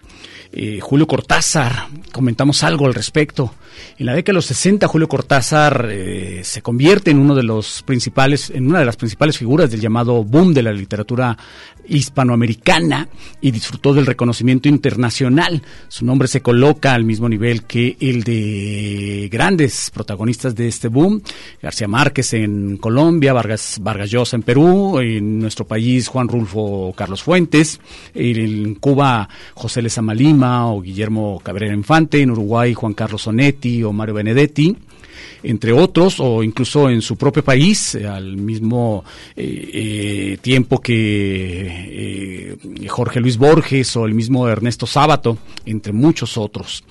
eh, 0.52 0.78
Julio 0.80 1.06
Cortázar, 1.06 1.88
comentamos 2.12 2.62
algo 2.62 2.86
al 2.86 2.94
respecto. 2.94 3.54
En 3.98 4.06
la 4.06 4.14
década 4.14 4.34
de 4.34 4.38
los 4.38 4.46
60, 4.46 4.86
Julio 4.86 5.08
Cortázar 5.08 5.88
eh, 5.90 6.40
se 6.44 6.62
convierte 6.62 7.10
en 7.10 7.18
uno 7.18 7.34
de 7.34 7.42
los 7.42 7.82
principales, 7.82 8.50
en 8.50 8.68
una 8.68 8.78
de 8.78 8.84
las 8.84 8.96
principales 8.96 9.36
figuras 9.36 9.70
del 9.70 9.80
llamado 9.80 10.22
boom 10.24 10.54
de 10.54 10.62
la 10.62 10.72
literatura 10.72 11.36
hispanoamericana 11.86 13.08
y 13.40 13.50
disfrutó 13.50 13.92
del 13.94 14.06
reconocimiento 14.06 14.68
internacional. 14.68 15.62
Su 15.88 16.04
nombre 16.04 16.28
se 16.28 16.40
coloca 16.40 16.94
al 16.94 17.04
mismo 17.04 17.28
nivel 17.28 17.64
que 17.64 17.96
el 18.00 18.22
de 18.24 19.28
grandes 19.30 19.90
protagonistas 19.92 20.54
de 20.54 20.68
este 20.68 20.88
boom, 20.88 21.22
García 21.62 21.88
Márquez 21.88 22.34
en 22.34 22.76
Colombia, 22.78 23.04
Vargas, 23.20 23.78
Vargas 23.80 24.10
Llosa 24.10 24.36
en 24.36 24.42
Perú, 24.42 24.98
en 25.00 25.38
nuestro 25.40 25.66
país 25.66 26.08
Juan 26.08 26.28
Rulfo 26.28 26.92
Carlos 26.96 27.22
Fuentes, 27.22 27.80
en 28.14 28.74
Cuba 28.76 29.28
José 29.54 29.82
Lezama 29.82 30.14
Lima 30.14 30.72
o 30.72 30.80
Guillermo 30.80 31.40
Cabrera 31.42 31.74
Infante, 31.74 32.20
en 32.20 32.30
Uruguay 32.30 32.74
Juan 32.74 32.94
Carlos 32.94 33.26
Onetti 33.26 33.82
o 33.82 33.92
Mario 33.92 34.14
Benedetti. 34.14 34.76
entre 35.42 35.72
otros, 35.72 36.20
o 36.20 36.42
incluso 36.42 36.88
en 36.88 37.02
su 37.02 37.16
propio 37.16 37.44
país, 37.44 37.94
al 37.96 38.36
mismo 38.36 39.04
tiempo 40.40 40.80
que 40.80 42.56
Jorge 42.88 43.20
Luis 43.20 43.36
Borges 43.36 43.96
o 43.96 44.06
el 44.06 44.14
mismo 44.14 44.48
Ernesto 44.48 44.86
Sábato, 44.86 45.38
entre 45.66 45.92
muchos 45.92 46.36
otros. 46.38 46.82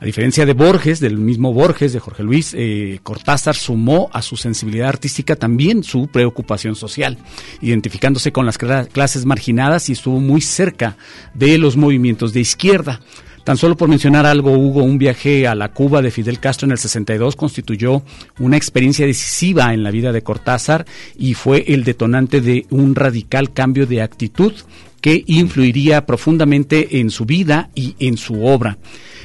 A 0.00 0.06
diferencia 0.06 0.46
de 0.46 0.54
Borges, 0.54 0.98
del 0.98 1.18
mismo 1.18 1.52
Borges, 1.52 1.92
de 1.92 2.00
Jorge 2.00 2.22
Luis, 2.22 2.54
eh, 2.56 3.00
Cortázar 3.02 3.54
sumó 3.54 4.08
a 4.14 4.22
su 4.22 4.38
sensibilidad 4.38 4.88
artística 4.88 5.36
también 5.36 5.84
su 5.84 6.06
preocupación 6.06 6.74
social, 6.74 7.18
identificándose 7.60 8.32
con 8.32 8.46
las 8.46 8.56
clases 8.56 9.26
marginadas 9.26 9.90
y 9.90 9.92
estuvo 9.92 10.18
muy 10.18 10.40
cerca 10.40 10.96
de 11.34 11.58
los 11.58 11.76
movimientos 11.76 12.32
de 12.32 12.40
izquierda. 12.40 13.00
Tan 13.44 13.58
solo 13.58 13.76
por 13.76 13.90
mencionar 13.90 14.24
algo, 14.24 14.52
Hugo, 14.52 14.82
un 14.82 14.96
viaje 14.96 15.46
a 15.46 15.54
la 15.54 15.72
Cuba 15.72 16.00
de 16.00 16.10
Fidel 16.10 16.40
Castro 16.40 16.66
en 16.66 16.72
el 16.72 16.78
62 16.78 17.36
constituyó 17.36 18.02
una 18.38 18.56
experiencia 18.56 19.06
decisiva 19.06 19.74
en 19.74 19.82
la 19.82 19.90
vida 19.90 20.12
de 20.12 20.22
Cortázar 20.22 20.86
y 21.18 21.34
fue 21.34 21.64
el 21.68 21.84
detonante 21.84 22.40
de 22.40 22.66
un 22.70 22.94
radical 22.94 23.52
cambio 23.52 23.86
de 23.86 24.00
actitud 24.00 24.54
que 25.00 25.24
influiría 25.26 26.06
profundamente 26.06 27.00
en 27.00 27.10
su 27.10 27.24
vida 27.24 27.70
y 27.74 27.96
en 27.98 28.16
su 28.16 28.44
obra 28.44 28.78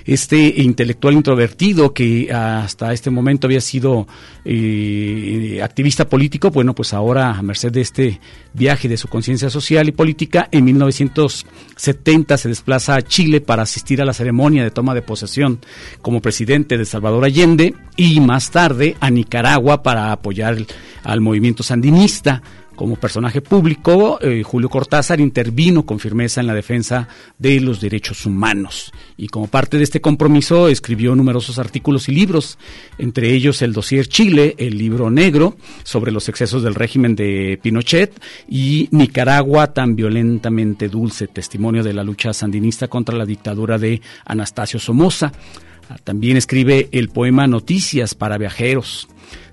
este 0.05 0.61
intelectual 0.61 1.15
introvertido 1.15 1.91
que 1.91 2.31
hasta 2.31 2.93
este 2.93 3.09
momento 3.09 3.47
había 3.47 3.59
sido 3.59 4.07
eh, 4.45 5.59
activista 5.63 6.07
político, 6.07 6.51
bueno, 6.51 6.75
pues 6.75 6.93
ahora 6.93 7.31
a 7.31 7.41
merced 7.41 7.71
de 7.71 7.81
este 7.81 8.19
viaje 8.53 8.87
de 8.87 8.97
su 8.97 9.07
conciencia 9.07 9.49
social 9.49 9.87
y 9.87 9.91
política, 9.91 10.47
en 10.51 10.65
1970 10.65 12.37
se 12.37 12.49
desplaza 12.49 12.95
a 12.95 13.01
Chile 13.01 13.41
para 13.41 13.63
asistir 13.63 13.99
a 13.99 14.05
la 14.05 14.13
ceremonia 14.13 14.63
de 14.63 14.69
toma 14.69 14.93
de 14.93 15.01
posesión 15.01 15.59
como 16.03 16.21
presidente 16.21 16.77
de 16.77 16.85
Salvador 16.85 17.25
Allende 17.25 17.73
y 17.97 18.19
más 18.19 18.51
tarde 18.51 18.95
a 18.99 19.09
Nicaragua 19.09 19.81
para 19.81 20.11
apoyar 20.11 20.57
al 21.03 21.21
movimiento 21.21 21.63
sandinista. 21.63 22.43
Como 22.75 22.97
personaje 22.97 23.41
público, 23.41 24.19
eh, 24.21 24.43
Julio 24.43 24.69
Cortázar 24.69 25.21
intervino 25.21 25.85
con 25.85 25.99
firmeza 25.99 26.41
en 26.41 26.47
la 26.47 26.53
defensa 26.53 27.07
de 27.37 27.61
los 27.61 27.79
derechos 27.79 28.25
humanos 28.25 28.91
y 29.17 29.27
como 29.27 29.47
parte 29.47 29.77
de 29.77 29.83
este 29.83 30.01
compromiso 30.01 30.67
escribió 30.67 31.15
numerosos 31.15 31.57
artículos 31.57 32.09
y 32.09 32.11
libros, 32.11 32.57
entre 32.97 33.31
ellos 33.31 33.61
el 33.61 33.71
dossier 33.71 34.07
Chile, 34.07 34.55
el 34.57 34.77
libro 34.77 35.09
negro 35.09 35.55
sobre 35.83 36.11
los 36.11 36.27
excesos 36.27 36.63
del 36.63 36.75
régimen 36.75 37.15
de 37.15 37.59
Pinochet 37.61 38.21
y 38.49 38.89
Nicaragua 38.91 39.73
tan 39.73 39.95
violentamente 39.95 40.89
dulce, 40.89 41.27
testimonio 41.27 41.83
de 41.83 41.93
la 41.93 42.03
lucha 42.03 42.33
sandinista 42.33 42.87
contra 42.89 43.17
la 43.17 43.25
dictadura 43.25 43.77
de 43.77 44.01
Anastasio 44.25 44.79
Somoza. 44.79 45.31
También 46.03 46.35
escribe 46.35 46.89
el 46.91 47.09
poema 47.09 47.47
Noticias 47.47 48.15
para 48.15 48.37
Viajeros, 48.37 49.07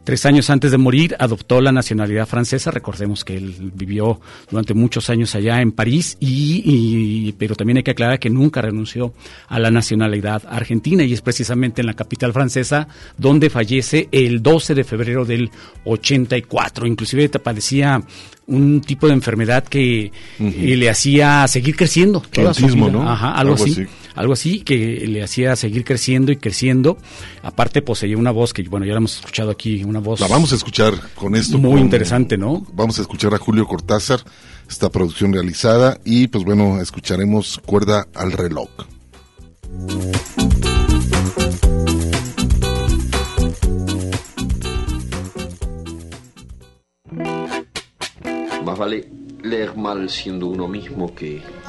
Tres 0.04 0.26
años 0.26 0.50
antes 0.50 0.72
de 0.72 0.78
morir 0.78 1.14
adoptó 1.18 1.60
la 1.60 1.70
nacionalidad 1.70 2.26
francesa. 2.26 2.70
Recordemos 2.70 3.24
que 3.24 3.36
él 3.36 3.72
vivió 3.74 4.20
durante 4.50 4.74
muchos 4.74 5.08
años 5.10 5.34
allá 5.34 5.60
en 5.60 5.70
París, 5.70 6.16
y, 6.18 7.32
pero 7.38 7.54
también 7.54 7.76
hay 7.76 7.82
que 7.84 7.92
aclarar 7.92 8.18
que 8.18 8.28
nunca 8.28 8.60
renunció 8.60 9.14
a 9.48 9.60
la 9.60 9.70
nacionalidad 9.70 10.42
argentina 10.48 11.04
y 11.04 11.12
es 11.12 11.20
precisamente 11.20 11.82
en 11.82 11.86
la 11.86 11.94
capital 11.94 12.32
francesa 12.32 12.88
donde 13.16 13.48
fallece 13.48 14.08
el 14.10 14.42
12 14.42 14.74
de 14.74 14.84
febrero 14.84 15.24
del 15.24 15.50
84. 15.84 16.86
Inclusive 16.86 17.28
padecía 17.38 18.02
un 18.46 18.80
tipo 18.80 19.06
de 19.06 19.12
enfermedad 19.12 19.64
que 19.64 20.06
eh, 20.38 20.76
le 20.76 20.90
hacía 20.90 21.46
seguir 21.48 21.76
creciendo 21.76 22.20
toda 22.20 22.52
su 22.52 22.66
vida. 22.66 22.90
¿no? 22.90 23.08
Ajá, 23.08 23.32
algo, 23.32 23.54
así, 23.54 23.86
algo 24.14 24.32
así 24.32 24.60
que 24.60 25.06
le 25.06 25.22
hacía 25.22 25.56
seguir 25.56 25.84
creciendo 25.84 26.32
y 26.32 26.36
creciendo. 26.36 26.98
Aparte 27.42 27.82
poseía 27.82 28.16
una 28.16 28.30
voz 28.30 28.52
que 28.52 28.62
bueno, 28.64 28.86
ya 28.86 28.92
la 28.92 28.98
hemos 28.98 29.16
escuchado 29.16 29.50
aquí, 29.50 29.84
una 29.84 30.00
voz 30.00 30.20
La 30.20 30.28
vamos 30.28 30.52
a 30.52 30.56
escuchar 30.56 30.94
con 31.14 31.34
esto 31.34 31.58
muy 31.58 31.80
interesante, 31.80 32.36
¿no? 32.36 32.66
Vamos 32.72 32.98
a 32.98 33.02
escuchar 33.02 33.34
a 33.34 33.38
Julio 33.38 33.66
Cortázar 33.66 34.20
esta 34.68 34.90
producción 34.90 35.32
realizada 35.32 35.98
y 36.04 36.28
pues 36.28 36.44
bueno, 36.44 36.80
escucharemos 36.80 37.60
Cuerda 37.64 38.06
al 38.14 38.32
reloj. 38.32 38.68
Más 48.64 48.78
vale 48.78 49.08
leer 49.42 49.76
mal 49.76 50.08
siendo 50.08 50.46
uno 50.46 50.68
mismo 50.68 51.14
que, 51.14 51.42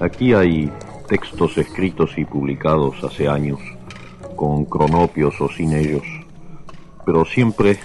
Aquí 0.00 0.32
hay 0.32 0.70
textos 1.08 1.58
escritos 1.58 2.16
y 2.18 2.24
publicados 2.24 3.02
hace 3.02 3.26
años, 3.26 3.58
con 4.36 4.64
cronopios 4.64 5.40
o 5.40 5.48
sin 5.48 5.72
ellos, 5.72 6.04
pero 7.04 7.24
siempre 7.24 7.80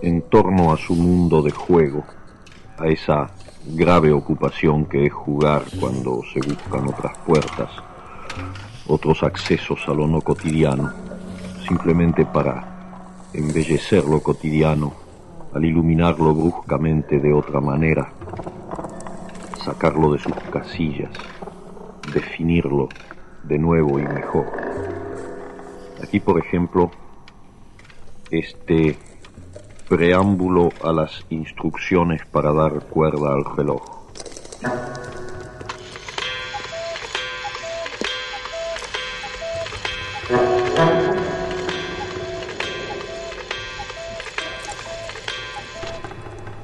en 0.00 0.22
torno 0.22 0.72
a 0.72 0.78
su 0.78 0.94
mundo 0.94 1.42
de 1.42 1.50
juego, 1.50 2.02
a 2.78 2.86
esa 2.86 3.30
grave 3.66 4.10
ocupación 4.10 4.86
que 4.86 5.04
es 5.04 5.12
jugar 5.12 5.64
cuando 5.78 6.22
se 6.32 6.40
buscan 6.40 6.88
otras 6.88 7.18
puertas, 7.26 7.70
otros 8.86 9.22
accesos 9.22 9.80
a 9.88 9.92
lo 9.92 10.06
no 10.06 10.22
cotidiano, 10.22 10.94
simplemente 11.68 12.24
para 12.24 13.28
embellecer 13.34 14.02
lo 14.04 14.22
cotidiano, 14.22 14.94
al 15.52 15.62
iluminarlo 15.62 16.34
bruscamente 16.34 17.20
de 17.20 17.34
otra 17.34 17.60
manera, 17.60 18.12
sacarlo 19.66 20.12
de 20.12 20.20
sus 20.20 20.32
casillas, 20.52 21.10
definirlo 22.14 22.88
de 23.42 23.58
nuevo 23.58 23.98
y 23.98 24.04
mejor. 24.04 24.46
Aquí, 26.00 26.20
por 26.20 26.38
ejemplo, 26.38 26.92
este 28.30 28.96
preámbulo 29.88 30.68
a 30.84 30.92
las 30.92 31.26
instrucciones 31.30 32.24
para 32.26 32.52
dar 32.52 32.74
cuerda 32.86 33.34
al 33.34 33.44
reloj. 33.56 33.82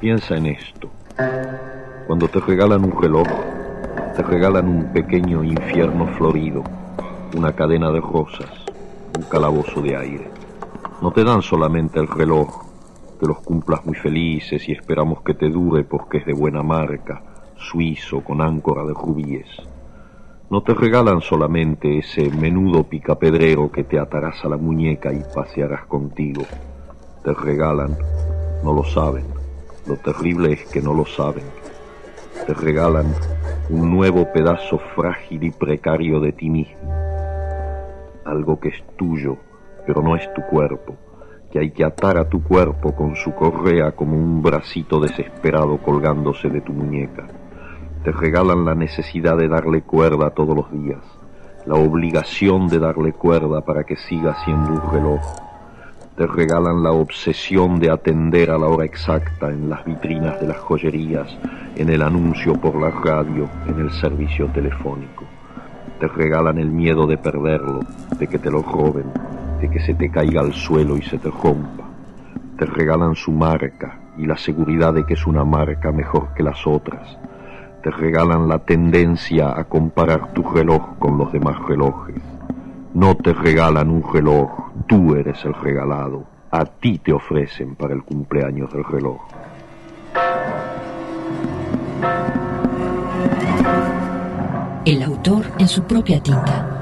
Piensa 0.01 0.37
en 0.37 0.47
esto. 0.47 1.72
Cuando 2.07 2.27
te 2.27 2.41
regalan 2.41 2.85
un 2.85 3.01
reloj, 3.01 3.29
te 4.17 4.23
regalan 4.23 4.69
un 4.69 4.93
pequeño 4.93 5.45
infierno 5.45 6.09
florido, 6.19 6.65
una 7.37 7.53
cadena 7.53 7.93
de 7.93 8.01
rosas, 8.01 8.51
un 9.17 9.23
calabozo 9.23 9.81
de 9.81 9.97
aire. 9.97 10.29
No 11.01 11.13
te 11.13 11.23
dan 11.23 11.43
solamente 11.43 12.01
el 12.01 12.09
reloj, 12.09 12.49
que 13.21 13.27
los 13.27 13.41
cumplas 13.41 13.87
muy 13.87 13.95
felices 13.95 14.69
y 14.69 14.73
esperamos 14.73 15.23
que 15.23 15.35
te 15.35 15.49
dure 15.49 15.85
porque 15.85 16.19
es 16.19 16.27
de 16.27 16.35
buena 16.35 16.63
marca, 16.65 17.23
suizo 17.57 18.23
con 18.23 18.41
áncora 18.41 18.85
de 18.85 18.95
rubíes. 18.95 19.49
No 20.51 20.63
te 20.63 20.75
regalan 20.75 21.21
solamente 21.21 21.99
ese 21.99 22.31
menudo 22.31 22.83
picapedrero 22.83 23.71
que 23.71 23.85
te 23.85 23.99
atarás 23.99 24.45
a 24.45 24.49
la 24.49 24.57
muñeca 24.57 25.13
y 25.13 25.23
pasearás 25.33 25.87
contigo. 25.87 26.43
Te 27.23 27.33
regalan, 27.33 27.97
no 28.65 28.75
lo 28.75 28.83
saben, 28.83 29.25
lo 29.87 29.97
terrible 29.97 30.53
es 30.53 30.65
que 30.67 30.83
no 30.83 30.93
lo 30.93 31.07
saben, 31.07 31.45
te 32.47 32.55
regalan 32.55 33.07
un 33.71 33.91
nuevo 33.91 34.33
pedazo 34.33 34.79
frágil 34.95 35.45
y 35.45 35.51
precario 35.51 36.21
de 36.21 36.33
ti 36.33 36.51
mismo, 36.51 36.93
algo 38.25 38.59
que 38.59 38.71
es 38.71 38.83
tuyo, 38.97 39.37
pero 39.87 40.03
no 40.03 40.17
es 40.17 40.33
tu 40.35 40.43
cuerpo, 40.43 40.97
que 41.51 41.61
hay 41.61 41.71
que 41.71 41.85
atar 41.85 42.19
a 42.19 42.29
tu 42.29 42.43
cuerpo 42.43 42.95
con 42.95 43.15
su 43.15 43.35
correa 43.35 43.93
como 43.93 44.17
un 44.17 44.43
bracito 44.43 45.01
desesperado 45.01 45.79
colgándose 45.79 46.49
de 46.49 46.61
tu 46.61 46.73
muñeca. 46.73 47.27
Te 48.05 48.11
regalan 48.11 48.65
la 48.65 48.75
necesidad 48.75 49.37
de 49.37 49.49
darle 49.49 49.83
cuerda 49.83 50.31
todos 50.31 50.57
los 50.57 50.73
días, 50.73 51.05
la 51.67 51.77
obligación 51.77 52.67
de 52.69 52.81
darle 52.81 53.13
cuerda 53.13 53.61
para 53.61 53.85
que 53.85 53.97
siga 53.97 54.35
siendo 54.45 54.73
un 54.73 54.93
reloj 54.93 55.21
te 56.17 56.27
regalan 56.27 56.83
la 56.83 56.93
obsesión 56.93 57.81
de 57.81 57.91
atender 57.91 58.51
a 58.51 58.59
la 58.59 58.67
hora 58.67 58.85
exacta 58.85 59.49
en 59.49 59.71
las 59.71 59.85
vitrinas 59.85 60.39
de 60.41 60.47
las 60.49 60.59
joyerías, 60.59 61.39
en 61.77 61.89
el 61.89 62.03
anuncio 62.03 62.55
por 62.61 62.79
la 62.79 62.91
radio, 62.91 63.49
en 63.67 63.81
el 63.81 63.91
servicio 63.93 64.47
telefónico. 64.49 65.25
te 65.99 66.09
regalan 66.09 66.59
el 66.59 66.69
miedo 66.69 67.07
de 67.07 67.17
perderlo, 67.17 67.81
de 68.19 68.27
que 68.27 68.39
te 68.39 68.51
lo 68.51 68.61
roben, 68.61 69.07
de 69.61 69.71
que 69.71 69.79
se 69.81 69.95
te 69.95 70.11
caiga 70.11 70.41
al 70.41 70.53
suelo 70.53 70.97
y 70.97 71.03
se 71.03 71.17
te 71.17 71.31
rompa. 71.31 71.85
Te 72.59 72.67
regalan 72.67 73.15
su 73.15 73.31
marca 73.31 74.01
y 74.19 74.27
la 74.27 74.37
seguridad 74.37 74.93
de 74.93 75.07
que 75.07 75.15
es 75.15 75.27
una 75.27 75.45
marca 75.45 75.93
mejor 75.93 76.35
que 76.35 76.43
las 76.43 76.67
otras. 76.67 77.17
Te 77.83 77.91
regalan 77.91 78.49
la 78.49 78.59
tendencia 78.59 79.57
a 79.57 79.65
comparar 79.65 80.33
tu 80.33 80.43
reloj 80.43 80.99
con 80.99 81.17
los 81.17 81.33
demás 81.33 81.57
relojes. 81.67 82.32
No 82.95 83.17
te 83.17 83.33
regalan 83.33 83.89
un 83.89 84.03
reloj, 84.13 84.51
tú 84.87 85.15
eres 85.15 85.43
el 85.47 85.55
regalado. 85.55 86.25
A 86.51 86.67
ti 86.67 86.99
te 86.99 87.11
ofrecen 87.11 87.75
para 87.75 87.95
el 87.95 88.03
cumpleaños 88.03 88.71
del 88.71 88.85
reloj. 88.85 89.19
El 94.85 95.03
autor 95.03 95.47
en 95.59 95.69
su 95.69 95.83
propia 95.85 96.23
tinta. 96.23 96.82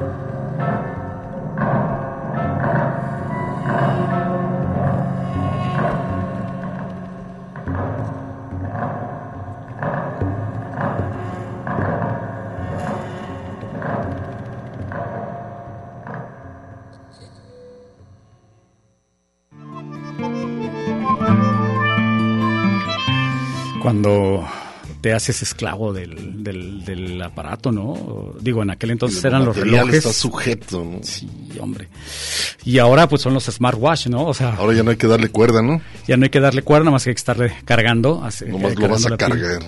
Cuando 23.81 24.47
te 25.01 25.13
haces 25.15 25.41
esclavo 25.43 25.93
del, 25.93 26.43
del, 26.45 26.85
del 26.85 27.23
aparato, 27.23 27.73
¿no? 27.73 28.35
Digo, 28.41 28.63
en 28.63 28.71
aquel 28.71 28.91
entonces 28.91 29.25
eran 29.25 29.45
los 29.45 29.57
relojes. 29.57 29.95
está 29.95 30.13
sujeto, 30.13 30.85
¿no? 30.85 30.99
Sí, 31.03 31.29
hombre. 31.61 31.89
Y 32.65 32.79
ahora 32.79 33.09
pues 33.09 33.23
son 33.23 33.33
los 33.35 33.45
smartwatch, 33.45 34.09
¿no? 34.09 34.27
O 34.27 34.35
sea, 34.35 34.55
Ahora 34.57 34.75
ya 34.77 34.83
no 34.83 34.91
hay 34.91 34.97
que 34.97 35.07
darle 35.07 35.29
cuerda, 35.29 35.63
¿no? 35.63 35.81
ya 36.07 36.17
no 36.17 36.25
hay 36.25 36.31
que 36.31 36.41
darle 36.41 36.63
cuerda, 36.63 36.91
más 36.91 37.05
que 37.05 37.11
hay 37.11 37.15
que 37.15 37.19
estarle 37.21 37.53
cargando. 37.65 38.17
Nomás 38.17 38.43
eh, 38.43 38.49
lo 38.51 38.89
vas 38.89 39.03
a 39.07 39.09
pila. 39.09 39.17
cargar. 39.17 39.63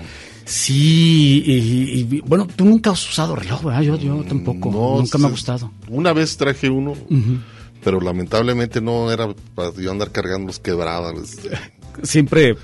Sí, 0.44 1.42
y, 1.46 2.16
y- 2.16 2.20
bueno, 2.26 2.46
tú 2.54 2.64
nunca 2.64 2.90
has 2.90 3.08
usado 3.08 3.36
reloj, 3.36 3.62
¿verdad? 3.62 3.82
Yo, 3.82 3.96
yo 3.96 4.22
tampoco, 4.28 4.70
No, 4.70 4.96
nunca 5.00 5.16
me 5.18 5.26
ha 5.28 5.30
gustado. 5.30 5.70
Una 5.88 6.12
vez 6.12 6.36
traje 6.36 6.68
uno, 6.68 6.94
pero 7.82 8.00
lamentablemente 8.00 8.80
no 8.80 9.10
era 9.12 9.28
para 9.54 9.72
yo 9.74 9.90
andar 9.90 10.10
cargando 10.10 10.48
los 10.48 10.58
quebrados. 10.58 11.36
Siempre 12.02 12.56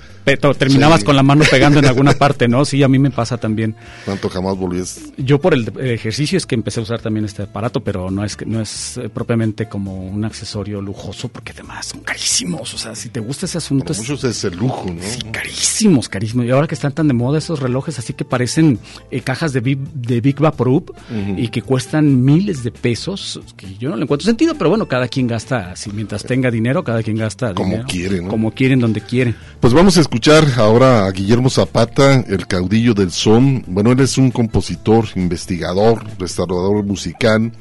terminabas 0.57 0.99
Sí. 0.99 1.05
con 1.05 1.15
la 1.15 1.23
mano 1.23 1.43
pegando 1.49 1.79
en 1.79 1.85
alguna 1.87 2.13
parte, 2.13 2.47
¿no? 2.47 2.65
Sí, 2.65 2.83
a 2.83 2.87
mí 2.87 2.99
me 2.99 3.11
pasa 3.11 3.37
también. 3.37 3.75
Tanto 4.05 4.29
jamás 4.29 4.57
volvías. 4.57 4.99
Yo 5.17 5.39
por 5.39 5.53
el, 5.53 5.71
ejercicio 5.79 6.37
es 6.37 6.45
que 6.45 6.55
empecé 6.55 6.79
a 6.79 6.83
usar 6.83 7.01
también 7.01 7.25
este 7.25 7.43
aparato, 7.43 7.81
pero 7.83 8.11
no 8.11 8.23
es 8.23 8.35
que 8.35 8.45
no 8.45 8.61
es 8.61 8.97
eh, 8.97 9.09
propiamente 9.09 9.67
como 9.67 10.05
un 10.07 10.25
accesorio 10.25 10.81
lujoso, 10.81 11.29
porque 11.29 11.51
además 11.53 11.87
son 11.87 12.01
carísimos. 12.01 12.73
O 12.73 12.77
sea, 12.77 12.95
si 12.95 13.09
te 13.09 13.19
gusta 13.19 13.45
ese 13.45 13.57
asunto, 13.57 13.85
Para 13.85 13.93
es 13.93 13.99
muchos 13.99 14.23
es 14.23 14.43
el 14.43 14.55
lujo, 14.57 14.85
¿no? 14.87 15.31
carísimos, 15.31 16.09
carísimos. 16.09 16.45
Y 16.45 16.51
ahora 16.51 16.67
que 16.67 16.75
están 16.75 16.91
tan 16.93 17.07
de 17.07 17.13
moda 17.13 17.37
esos 17.37 17.59
relojes, 17.59 17.99
así 17.99 18.13
que 18.13 18.25
parecen 18.25 18.79
eh, 19.11 19.21
cajas 19.21 19.53
de 19.53 19.59
Big, 19.61 19.79
de 19.93 20.21
Big 20.21 20.39
Vaporub 20.39 20.93
y 21.37 21.49
que 21.49 21.61
cuestan 21.61 22.23
miles 22.23 22.63
de 22.63 22.71
pesos, 22.71 23.39
que 23.57 23.75
yo 23.77 23.89
no 23.89 23.95
le 23.95 24.03
encuentro 24.03 24.25
sentido, 24.25 24.55
pero 24.55 24.69
bueno, 24.69 24.87
cada 24.87 25.07
quien 25.07 25.27
gasta, 25.27 25.75
si 25.75 25.91
mientras 25.91 26.23
tenga 26.23 26.51
dinero, 26.51 26.83
cada 26.83 27.03
quien 27.03 27.17
gasta 27.17 27.53
Como 27.53 27.69
dinero. 27.71 27.87
quiere, 27.87 28.21
¿no? 28.21 28.27
Como 28.29 28.51
quieren, 28.51 28.79
donde 28.79 29.01
quieren. 29.01 29.35
Pues 29.59 29.73
vamos 29.73 29.97
a 29.97 30.01
escuchar 30.09 30.43
ahora 30.57 31.05
a 31.05 31.11
Guillermo 31.11 31.51
Zapata, 31.51 32.15
el 32.27 32.47
caudillo 32.47 32.95
del 32.95 33.11
son. 33.11 33.63
Bueno, 33.67 33.91
él 33.91 33.99
es 33.99 34.17
un 34.17 34.31
compositor, 34.31 35.05
investigador, 35.15 36.03
restaurador 36.17 36.83
musical. 36.83 37.51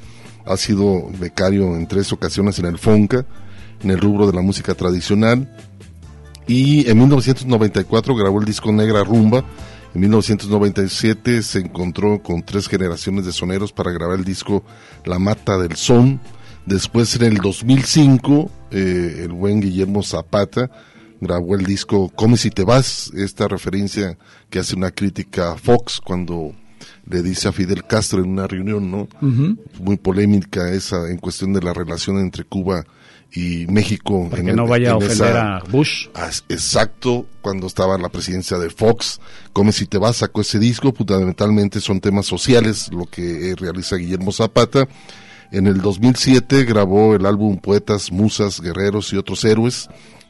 Ha 0.47 0.57
sido 0.57 1.11
becario 1.21 1.77
en 1.77 1.87
tres 1.87 2.11
ocasiones 2.11 2.59
en 2.59 2.65
el 2.65 2.79
FONCA, 2.79 3.27
en 3.83 3.91
el 3.91 4.01
rubro 4.01 4.27
de 4.27 4.33
la 4.33 4.41
música 4.41 4.73
tradicional. 4.73 5.55
Y 6.47 6.89
en 6.89 6.97
1994 6.97 8.17
grabó 8.17 8.39
el 8.41 8.47
disco 8.47 8.73
Negra 8.73 9.05
Rumba. 9.05 9.45
En 9.95 10.01
1997 10.01 11.43
se 11.43 11.59
encontró 11.59 12.23
con 12.23 12.43
tres 12.43 12.67
generaciones 12.67 13.27
de 13.27 13.33
soneros 13.33 13.75
para 13.75 13.93
grabar 13.93 14.19
el 14.19 14.25
disco 14.25 14.65
La 15.05 15.19
Mata 15.19 15.59
del 15.59 15.77
Son. 15.77 16.19
Después 16.65 17.15
en 17.17 17.25
el 17.25 17.37
2005 17.37 18.51
eh, 18.71 19.21
el 19.25 19.33
buen 19.33 19.61
Guillermo 19.61 20.03
Zapata 20.03 20.71
grabó 21.21 21.55
el 21.57 21.65
disco 21.65 22.11
Come 22.15 22.37
si 22.37 22.51
te 22.51 22.65
vas, 22.65 23.11
esta 23.15 23.49
referencia 23.49 24.17
que 24.51 24.59
hace 24.59 24.77
una 24.77 24.91
crítica 24.91 25.53
a 25.53 25.57
Fox 25.57 26.01
cuando 26.05 26.53
le 27.07 27.23
dice 27.23 27.49
a 27.49 27.53
Fidel 27.53 27.85
Castro 27.87 28.23
en 28.23 28.31
una 28.31 28.47
reunión, 28.47 28.91
¿no? 28.91 29.09
Ujú. 29.23 29.57
Muy 29.81 29.97
polémica 29.97 30.71
esa 30.73 31.09
en 31.11 31.19
cuestión 31.19 31.53
de 31.53 31.63
la 31.63 31.73
relación 31.75 32.19
entre 32.19 32.45
Cuba 32.45 32.85
y 33.33 33.67
México. 33.67 34.27
Para 34.31 34.41
en 34.41 34.47
que 34.47 34.51
el- 34.53 34.57
no 34.57 34.67
vaya 34.67 34.89
a 34.89 34.91
en 34.93 34.97
ofender 34.99 35.29
esa- 35.29 35.57
a 35.57 35.65
Bush. 35.65 36.07
Exacto, 36.49 37.27
cuando 37.43 37.67
estaba 37.67 37.99
la 37.99 38.09
presidencia 38.09 38.59
de 38.59 38.71
Fox, 38.71 39.21
Come 39.53 39.73
si 39.73 39.87
te 39.87 39.99
vas, 39.99 40.17
sacó 40.17 40.41
ese 40.43 40.59
disco, 40.59 40.93
fundamentalmente 40.93 41.81
son 41.81 42.01
temas 42.01 42.27
sociales, 42.27 42.91
lo 42.93 43.07
que 43.07 43.55
realiza 43.59 43.97
Guillermo 43.97 44.31
Zapata. 44.33 44.87
En 45.51 45.67
el 45.67 45.81
2007 45.81 46.65
grabó 46.65 47.15
el 47.15 47.25
álbum 47.27 47.59
Poetas, 47.59 48.13
Musas, 48.13 48.61
Guerreros 48.61 49.13
y 49.13 49.17
otros 49.17 49.45
héroes. 49.45 49.89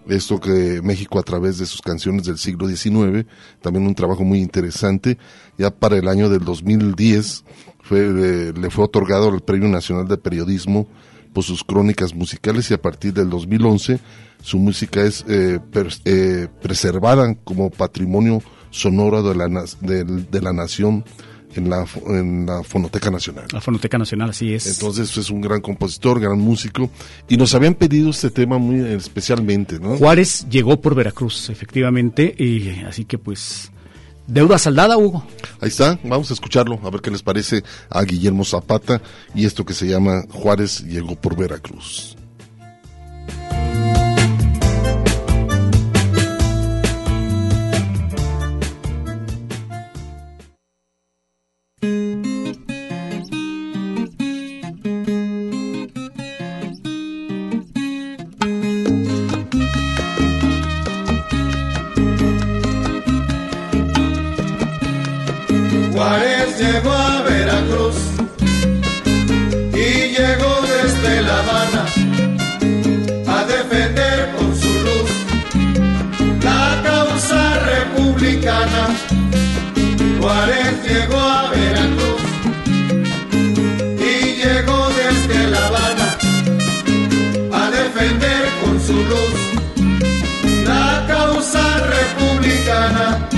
Esto 0.09 0.41
que 0.41 0.81
México 0.83 1.19
a 1.19 1.23
través 1.23 1.59
de 1.59 1.67
sus 1.67 1.83
canciones 1.83 2.25
del 2.25 2.39
siglo 2.39 2.67
XIX, 2.67 3.27
también 3.61 3.87
un 3.87 3.95
trabajo 3.95 4.25
muy 4.25 4.41
interesante. 4.41 5.19
Ya 5.59 5.71
para 5.71 5.97
el 5.97 6.09
año 6.09 6.29
del 6.29 6.45
2010 6.45 7.45
fue, 7.83 8.01
eh, 8.01 8.53
le 8.59 8.71
fue 8.71 8.85
otorgado 8.85 9.29
el 9.35 9.41
Premio 9.43 9.69
Nacional 9.69 10.09
de 10.09 10.17
Periodismo 10.19 10.87
por 11.33 11.45
sus 11.45 11.63
crónicas 11.63 12.15
musicales 12.15 12.71
y 12.71 12.75
a 12.75 12.81
partir 12.83 13.13
del 13.13 13.29
2011 13.31 14.01
su 14.43 14.59
música 14.59 15.03
es 15.03 15.25
eh, 15.29 15.59
eh, 16.05 16.49
preservada 16.63 17.35
como 17.45 17.71
patrimonio 17.71 18.41
sonoro 18.71 19.23
de 19.23 19.35
la, 19.35 19.65
del- 19.81 20.31
de 20.31 20.41
la 20.41 20.53
nación 20.53 21.05
en 21.55 21.71
la, 21.71 21.87
en 22.07 22.47
la 22.47 22.63
Fonoteca 22.63 23.11
Nacional. 23.11 23.47
La 23.53 23.61
Fonoteca 23.61 23.99
Nacional, 23.99 24.31
así 24.31 24.55
es. 24.55 24.67
Entonces 24.67 25.17
es 25.17 25.31
un 25.31 25.41
gran 25.41 25.61
compositor, 25.61 26.21
gran 26.21 26.39
músico 26.39 26.91
y 27.29 27.37
nos 27.37 27.55
habían 27.55 27.75
pedido 27.75 28.11
este 28.11 28.31
tema 28.31 28.59
muy 28.59 28.81
especialmente, 28.81 29.79
¿no? 29.79 29.97
Juárez 29.97 30.47
llegó 30.49 30.81
por 30.81 30.95
Veracruz, 30.95 31.51
efectivamente, 31.51 32.35
y 32.39 32.85
así 32.87 33.05
que 33.05 33.19
pues 33.19 33.71
deuda 34.27 34.59
saldada, 34.59 34.97
Hugo. 34.97 35.25
Ahí 35.61 35.69
está, 35.69 35.99
vamos 36.05 36.31
a 36.31 36.35
escucharlo, 36.35 36.79
a 36.85 36.91
ver 36.91 37.01
qué 37.01 37.11
les 37.11 37.23
parece 37.23 37.63
a 37.91 38.03
Guillermo 38.03 38.45
Zapata 38.45 39.01
y 39.35 39.47
esto 39.47 39.65
que 39.65 39.75
se 39.75 39.87
llama 39.87 40.25
Juárez 40.31 40.85
llegó 40.85 41.17
por 41.17 41.37
Veracruz. 41.37 42.18
Juárez 80.21 80.75
llegó 80.87 81.19
a 81.19 81.51
Veracruz 81.51 82.23
y 83.99 84.37
llegó 84.43 84.89
desde 84.91 85.47
La 85.49 85.67
Habana 85.67 86.19
a 87.53 87.71
defender 87.71 88.45
con 88.63 88.81
su 88.81 88.95
luz 88.95 89.39
la 90.67 91.05
causa 91.09 91.79
republicana. 91.79 93.29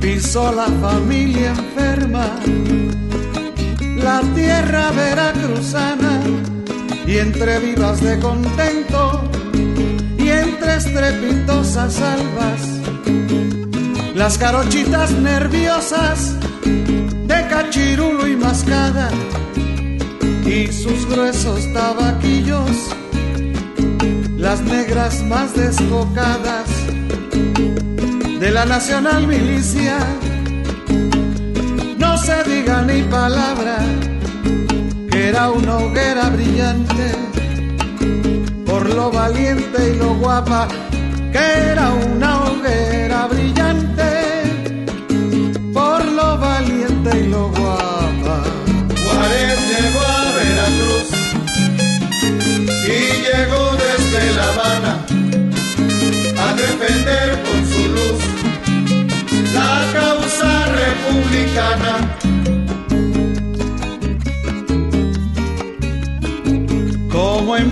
pisó 0.00 0.52
la 0.52 0.66
familia 0.66 1.50
enferma, 1.50 2.26
la 3.96 4.20
tierra 4.34 4.90
veracruzana, 4.92 6.20
y 7.06 7.18
entre 7.18 7.58
vivas 7.58 8.00
de 8.00 8.18
contento 8.18 9.30
y 10.60 10.62
entre 10.62 10.76
estrepitosas 10.76 12.00
albas, 12.00 12.60
las 14.14 14.36
carochitas 14.36 15.10
nerviosas 15.12 16.34
de 16.64 17.46
cachirulo 17.48 18.26
y 18.26 18.36
mascada, 18.36 19.10
y 20.44 20.66
sus 20.72 21.06
gruesos 21.06 21.72
tabaquillos, 21.72 22.94
las 24.36 24.60
negras 24.62 25.22
más 25.24 25.54
descocadas 25.54 26.68
de 28.40 28.50
la 28.50 28.64
Nacional 28.66 29.26
Milicia. 29.26 29.98
No 31.98 32.18
se 32.18 32.42
diga 32.44 32.82
ni 32.82 33.02
palabra 33.02 33.78
que 35.10 35.28
era 35.28 35.50
una 35.50 35.76
hoguera 35.78 36.28
brillante 36.30 37.29
lo 38.94 39.10
valiente 39.10 39.92
y 39.92 39.98
lo 39.98 40.14
guapa 40.14 40.68
que 41.32 41.38
era 41.38 41.90
una 41.90 42.44
hoguera 42.44 43.26
brillante 43.26 44.10
por 45.72 46.04
lo 46.04 46.38
valiente 46.38 47.10
y 47.20 47.28
lo 47.28 47.48
guapa. 47.50 48.42
Juárez 49.02 49.58
llegó 49.70 50.00
a 50.00 50.32
Veracruz 50.36 51.08
y 52.86 53.00
llegó 53.26 53.62
desde 53.84 54.32
La 54.36 54.44
Habana 54.52 54.92
a 56.44 56.54
defender 56.54 57.42
con 57.44 57.60
su 57.72 57.82
luz 57.96 58.20
la 59.54 59.72
causa 59.92 60.66
republicana. 60.82 62.19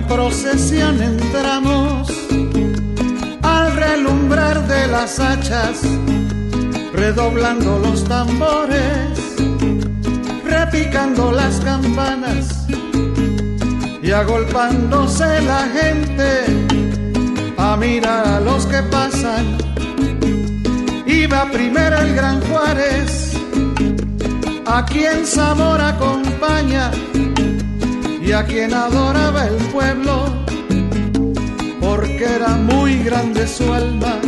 Procesión 0.08 1.02
entramos 1.02 2.10
al 3.42 3.76
relumbrar 3.76 4.66
de 4.66 4.86
las 4.88 5.20
hachas, 5.20 5.82
redoblando 6.92 7.78
los 7.78 8.04
tambores, 8.04 9.36
repicando 10.44 11.30
las 11.30 11.60
campanas 11.60 12.66
y 14.02 14.10
agolpándose 14.10 15.42
la 15.42 15.68
gente 15.68 16.44
a 17.58 17.76
mirar 17.76 18.26
a 18.26 18.40
los 18.40 18.64
que 18.66 18.82
pasan. 18.84 19.58
Iba 21.06 21.50
primero 21.50 21.98
el 21.98 22.14
gran 22.14 22.40
Juárez, 22.48 23.34
a 24.64 24.84
quien 24.86 25.26
Zamora 25.26 25.88
acompaña 25.88 26.90
y 28.28 28.32
a 28.32 28.44
quien 28.44 28.74
adoraba 28.74 29.46
el 29.46 29.56
pueblo, 29.72 30.26
porque 31.80 32.24
era 32.24 32.56
muy 32.56 33.02
grande 33.02 33.46
su 33.46 33.72
alma. 33.72 34.20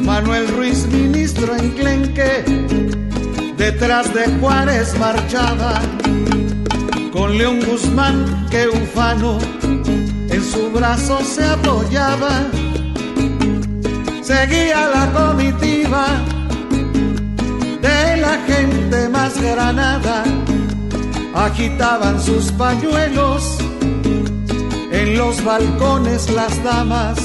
Manuel 0.00 0.48
Ruiz, 0.48 0.86
ministro 0.86 1.54
enclenque, 1.56 2.42
detrás 3.58 4.14
de 4.14 4.24
Juárez 4.40 4.98
marchaba, 4.98 5.82
con 7.12 7.36
León 7.36 7.60
Guzmán 7.66 8.46
que 8.50 8.66
ufano 8.68 9.40
en 10.30 10.42
su 10.42 10.70
brazo 10.70 11.20
se 11.22 11.44
apoyaba. 11.44 12.46
Seguía 14.22 14.88
la 14.88 15.12
comitiva 15.12 16.06
de 17.82 18.16
la 18.16 18.38
gente 18.46 19.08
más 19.10 19.38
granada 19.38 20.24
agitaban 21.36 22.20
sus 22.20 22.50
pañuelos 22.52 23.58
en 24.90 25.18
los 25.18 25.44
balcones 25.44 26.30
las 26.30 26.62
damas 26.64 27.18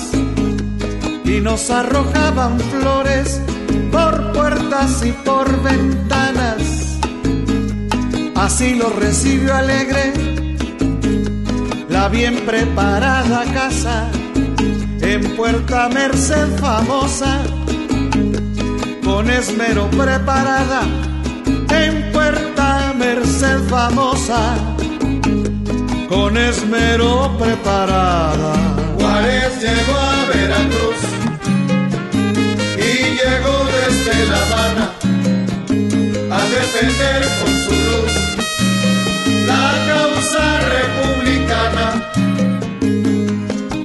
y 1.23 1.39
nos 1.39 1.69
arrojaban 1.69 2.59
flores 2.59 3.41
por 3.89 4.33
puertas 4.33 5.05
y 5.05 5.13
por 5.13 5.63
ventanas. 5.63 6.99
Así 8.35 8.75
lo 8.75 8.89
recibió 8.89 9.55
alegre 9.55 10.13
la 11.89 12.09
bien 12.09 12.35
preparada 12.45 13.45
casa 13.53 14.09
en 15.01 15.35
Puerta 15.37 15.87
Merced 15.89 16.57
famosa, 16.57 17.43
con 19.03 19.29
esmero 19.29 19.89
preparada 19.91 20.81
en 21.69 22.11
Puerta 22.11 22.40
Merced 23.13 23.59
famosa, 23.67 24.55
con 26.07 26.37
esmero 26.37 27.29
preparada. 27.37 28.53
Juárez 28.97 29.51
llegó 29.59 29.95
a 29.99 30.25
Veracruz 30.31 31.01
y 32.77 32.91
llegó 33.19 33.55
desde 33.75 34.15
La 34.31 34.39
Habana 34.43 34.85
a 36.37 36.41
defender 36.55 37.21
con 37.39 37.53
su 37.65 37.75
luz 37.89 38.13
la 39.45 39.67
causa 39.91 40.45
republicana. 40.77 41.87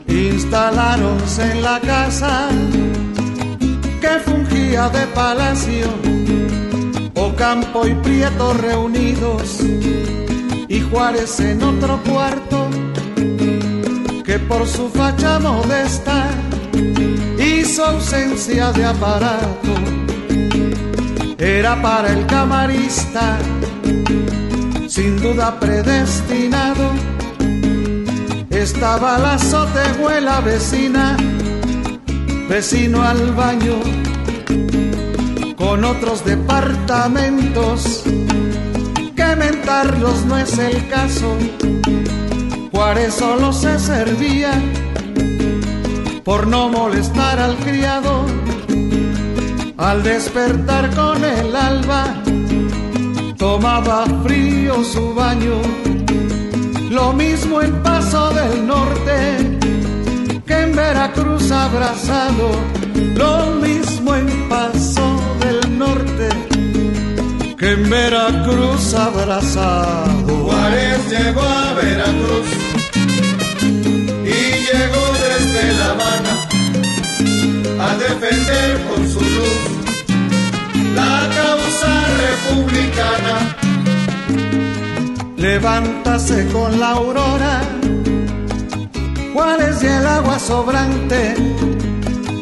Instalaronse 0.07 1.43
en 1.51 1.62
la 1.62 1.81
casa 1.81 2.49
que 4.01 4.12
fungía 4.24 4.89
de 4.91 5.05
palacio 5.09 5.89
Ocampo 7.37 7.87
y 7.87 7.93
Prieto 7.97 8.55
reunidos 8.55 9.61
y 10.68 10.80
Juárez 10.80 11.39
en 11.41 11.62
otro 11.62 12.01
cuarto 12.09 12.66
que 14.24 14.39
por 14.39 14.66
su 14.66 14.89
facha 14.89 15.39
modesta 15.39 16.30
y 17.39 17.62
su 17.62 17.82
ausencia 17.82 18.72
de 18.72 18.87
aparato. 18.87 19.74
Era 21.37 21.80
para 21.82 22.14
el 22.14 22.24
camarista 22.24 23.37
sin 24.89 25.20
duda 25.20 25.61
predestinado. 25.61 26.91
Estaba 28.49 29.18
la 29.18 29.39
sotehuela 29.39 30.41
vecina 30.41 31.18
vecino 32.49 33.03
al 33.03 33.34
baño 33.34 33.74
otros 35.87 36.24
departamentos, 36.24 38.03
que 39.14 39.37
mentarlos 39.37 40.24
no 40.26 40.37
es 40.37 40.59
el 40.59 40.89
caso. 40.89 41.37
Juárez 42.72 43.14
solo 43.14 43.53
se 43.53 43.78
servía 43.78 44.53
por 46.24 46.47
no 46.47 46.68
molestar 46.68 47.39
al 47.39 47.57
criado. 47.57 48.26
Al 49.76 50.03
despertar 50.03 50.95
con 50.95 51.24
el 51.24 51.55
alba, 51.55 52.14
tomaba 53.37 54.07
frío 54.24 54.82
su 54.82 55.14
baño. 55.14 55.61
Lo 56.91 57.12
mismo 57.12 57.62
en 57.62 57.82
Paso 57.82 58.30
del 58.30 58.66
Norte 58.66 59.59
que 60.47 60.61
en 60.61 60.74
Veracruz 60.74 61.51
abrazado. 61.51 62.51
Lo 63.14 63.53
mismo 63.61 64.14
en 64.14 64.49
Paso 64.49 65.16
que 67.59 67.73
en 67.73 67.91
Veracruz 67.91 68.95
abrazado. 68.95 70.45
Juárez 70.45 71.11
llegó 71.11 71.43
a 71.43 71.73
Veracruz 71.75 72.49
y 74.25 74.39
llegó 74.69 75.05
desde 75.27 75.73
La 75.79 75.87
Habana 75.93 76.35
a 77.89 77.97
defender 77.97 78.85
con 78.89 79.09
su 79.09 79.21
luz 79.21 79.62
la 80.95 81.29
causa 81.41 81.93
republicana. 82.27 83.57
Levántase 85.37 86.47
con 86.49 86.81
la 86.81 86.91
aurora, 86.93 87.61
Juárez 89.33 89.83
y 89.83 89.87
el 89.87 90.07
agua 90.07 90.39
sobrante 90.39 91.35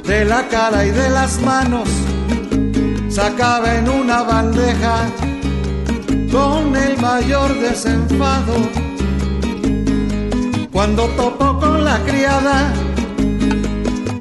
de 0.07 0.25
la 0.25 0.49
cara 0.49 0.87
y 0.87 0.91
de 0.91 1.11
las 1.11 1.41
manos 1.41 1.89
sacaba 3.15 3.77
en 3.77 3.89
una 3.89 4.25
bandeja 4.25 5.07
con 6.33 6.75
el 6.75 6.99
mayor 6.99 7.57
desenfado. 7.61 8.57
Cuando 10.73 11.05
topó 11.11 11.61
con 11.61 11.85
la 11.85 12.01
criada 12.01 12.73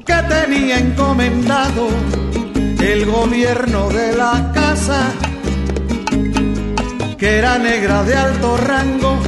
que 0.06 0.14
tenía 0.28 0.78
encomendado 0.78 1.88
el 2.78 3.04
gobierno 3.06 3.88
de 3.88 4.16
la 4.16 4.52
casa, 4.54 5.10
que 7.18 7.38
era 7.38 7.58
negra 7.58 8.04
de 8.04 8.14
alto 8.14 8.56
rango, 8.58 9.18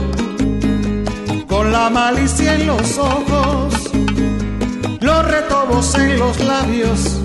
con 1.49 1.73
la 1.73 1.91
malicia 1.91 2.55
en 2.55 2.69
los 2.69 2.99
ojos, 2.99 3.75
los 5.01 5.25
retobos 5.25 5.93
en 5.97 6.19
los 6.21 6.39
labios 6.39 7.16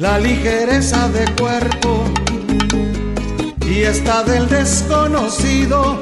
la 0.00 0.18
ligereza 0.18 1.08
de 1.10 1.26
cuerpo 1.38 2.04
y 3.68 3.80
está 3.82 4.24
del 4.24 4.48
desconocido, 4.48 6.00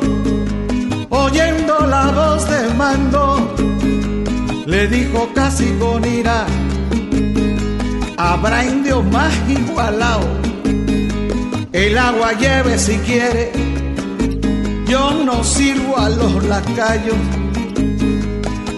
oyendo 1.11 1.81
la 1.85 2.07
voz 2.13 2.49
de 2.49 2.75
mando, 2.75 3.55
le 4.67 4.87
dijo 4.87 5.29
casi 5.35 5.67
con 5.81 6.05
ira, 6.05 6.47
habrá 8.17 8.65
indio 8.65 9.03
más 9.03 9.35
igualao, 9.49 10.23
el 11.73 11.99
agua 11.99 12.35
lleve 12.35 12.79
si 12.79 12.99
quiere, 12.99 13.51
yo 14.87 15.11
no 15.25 15.43
sirvo 15.43 15.99
a 15.99 16.09
los 16.09 16.45
lacayos, 16.45 17.17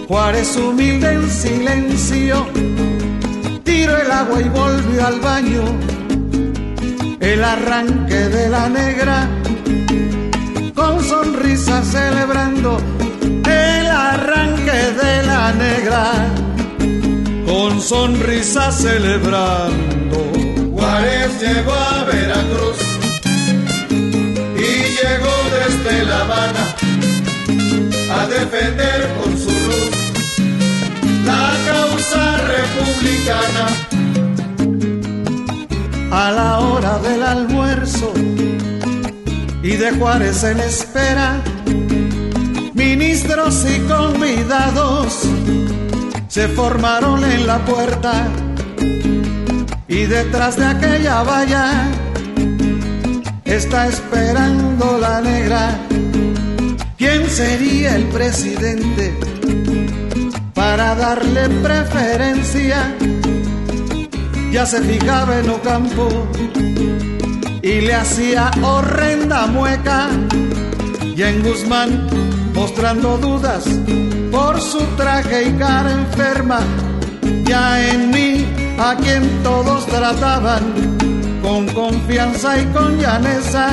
Juárez 0.07 0.57
humilde 0.57 1.13
en 1.13 1.29
silencio 1.29 2.47
tiró 3.81 3.97
el 3.97 4.11
agua 4.11 4.39
y 4.39 4.49
volvió 4.49 5.07
al 5.07 5.19
baño, 5.21 5.63
el 7.19 7.43
arranque 7.43 8.21
de 8.37 8.47
la 8.47 8.69
negra, 8.69 9.27
con 10.75 11.03
sonrisa 11.03 11.83
celebrando 11.83 12.77
el 13.45 13.87
arranque 13.87 14.81
de 15.01 15.23
la 15.23 15.53
negra, 15.53 16.03
con 17.47 17.81
sonrisa 17.81 18.71
celebrando. 18.71 20.17
Juárez 20.73 21.31
llegó 21.41 21.73
a 21.73 22.03
Veracruz 22.03 22.81
y 24.67 24.71
llegó 24.99 25.35
desde 25.57 26.05
La 26.05 26.19
Habana 26.21 26.65
a 28.19 28.27
defender 28.27 28.99
con 29.17 29.37
su 29.37 29.60
republicana. 32.51 33.65
A 36.11 36.31
la 36.31 36.59
hora 36.59 36.99
del 36.99 37.23
almuerzo 37.23 38.11
y 39.63 39.77
de 39.77 39.91
Juárez 39.91 40.43
en 40.43 40.59
espera, 40.59 41.41
ministros 42.73 43.65
y 43.65 43.79
convidados 43.87 45.27
se 46.27 46.47
formaron 46.49 47.23
en 47.23 47.47
la 47.47 47.59
puerta 47.65 48.27
y 49.87 50.05
detrás 50.05 50.57
de 50.57 50.65
aquella 50.65 51.23
valla 51.23 51.89
está 53.45 53.87
esperando 53.87 54.97
la 54.99 55.21
negra. 55.21 55.77
¿Quién 56.97 57.29
sería 57.29 57.95
el 57.95 58.05
presidente 58.05 59.30
para 60.71 60.95
darle 60.95 61.49
preferencia? 61.61 62.95
Ya 64.53 64.65
se 64.65 64.81
fijaba 64.81 65.39
en 65.39 65.49
Ocampo 65.49 66.07
y 67.61 67.81
le 67.81 67.93
hacía 67.93 68.49
horrenda 68.61 69.47
mueca. 69.47 70.07
Y 71.13 71.21
en 71.23 71.43
Guzmán 71.43 72.07
mostrando 72.53 73.17
dudas 73.17 73.65
por 74.31 74.61
su 74.61 74.79
traje 74.95 75.49
y 75.49 75.51
cara 75.57 75.91
enferma. 75.91 76.61
Ya 77.43 77.65
en 77.91 78.09
mí, 78.11 78.45
a 78.79 78.95
quien 78.95 79.23
todos 79.43 79.85
trataban 79.87 80.63
con 81.41 81.67
confianza 81.73 82.57
y 82.61 82.65
con 82.67 82.97
llaneza. 82.97 83.71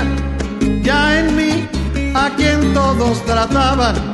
Ya 0.83 1.21
en 1.21 1.37
mí, 1.37 1.69
a 2.13 2.31
quien 2.37 2.75
todos 2.75 3.25
trataban 3.25 4.08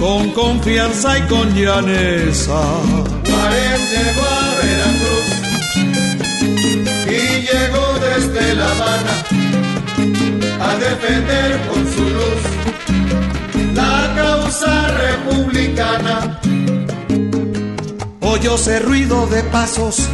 con 0.00 0.30
confianza 0.30 1.18
y 1.18 1.22
con 1.28 1.54
llaneza. 1.54 2.58
Juárez 3.28 3.80
llegó 3.92 4.24
a 4.24 4.54
Veracruz 4.62 5.28
y 7.06 7.22
llegó 7.48 7.84
desde 8.00 8.54
La 8.54 8.70
Habana 8.70 9.14
a 10.62 10.76
defender 10.76 11.60
con 11.68 11.82
su 11.92 12.02
luz 12.18 12.42
la 13.74 14.12
causa 14.16 14.88
republicana. 14.88 16.40
Oyóse 18.20 18.78
ruido 18.80 19.26
de 19.26 19.42
pasos, 19.44 20.08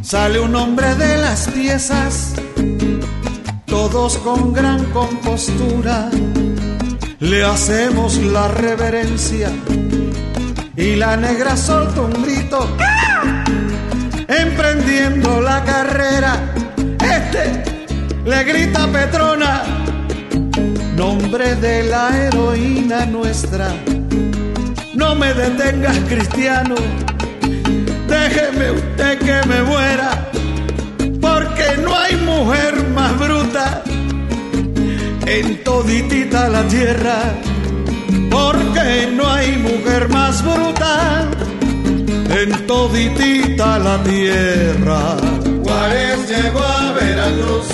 sale 0.00 0.38
un 0.38 0.54
hombre 0.54 0.94
de 0.94 1.16
las 1.16 1.48
piezas, 1.48 2.34
todos 3.66 4.16
con 4.18 4.52
gran 4.52 4.84
compostura 4.92 6.08
le 7.20 7.44
hacemos 7.44 8.16
la 8.18 8.48
reverencia 8.48 9.50
y 10.76 10.94
la 10.96 11.16
negra 11.16 11.56
solta 11.56 12.02
un 12.02 12.22
grito. 12.22 12.76
Emprendiendo 14.28 15.40
la 15.40 15.64
carrera 15.64 16.36
este 17.00 17.64
le 18.24 18.44
grita 18.44 18.86
Petrona 18.88 19.62
nombre 20.96 21.54
de 21.56 21.84
la 21.84 22.16
heroína 22.16 23.06
nuestra. 23.06 23.72
No 24.94 25.14
me 25.14 25.32
detengas 25.32 25.96
cristiano. 26.08 26.74
Déjeme 28.08 28.70
usted 28.72 29.18
que 29.18 29.48
me 29.48 29.62
muera 29.62 30.28
porque 31.20 31.80
no 31.82 31.96
hay 31.96 32.16
mujer 32.16 32.88
más 32.94 33.18
bruta 33.18 33.82
en 35.28 35.62
toditita 35.62 36.48
la 36.48 36.66
tierra, 36.68 37.34
porque 38.30 39.08
no 39.14 39.30
hay 39.30 39.58
mujer 39.58 40.08
más 40.08 40.42
bruta 40.42 41.28
en 42.30 42.66
toditita 42.66 43.78
la 43.78 44.02
tierra. 44.02 45.16
Juárez 45.64 46.18
llegó 46.28 46.60
a 46.64 46.92
Veracruz 46.92 47.66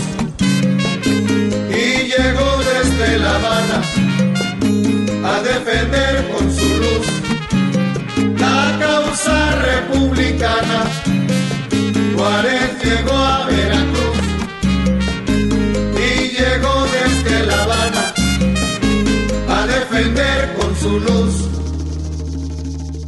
y 1.71 1.85
llegó 2.13 2.49
desde 2.73 3.19
La 3.19 3.35
Habana 3.37 3.79
a 5.33 5.43
defender 5.43 6.29
con 6.33 6.53
su 6.53 6.69
luz 6.83 7.07
la 8.37 8.77
causa 8.81 9.39
republicana. 9.71 10.85
Juárez 12.17 12.71
llegó 12.83 13.17
a 13.17 13.39
Veracruz 13.47 13.54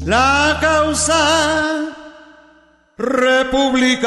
la 0.07 0.59
causa 0.61 1.23
republicana. 2.97 4.07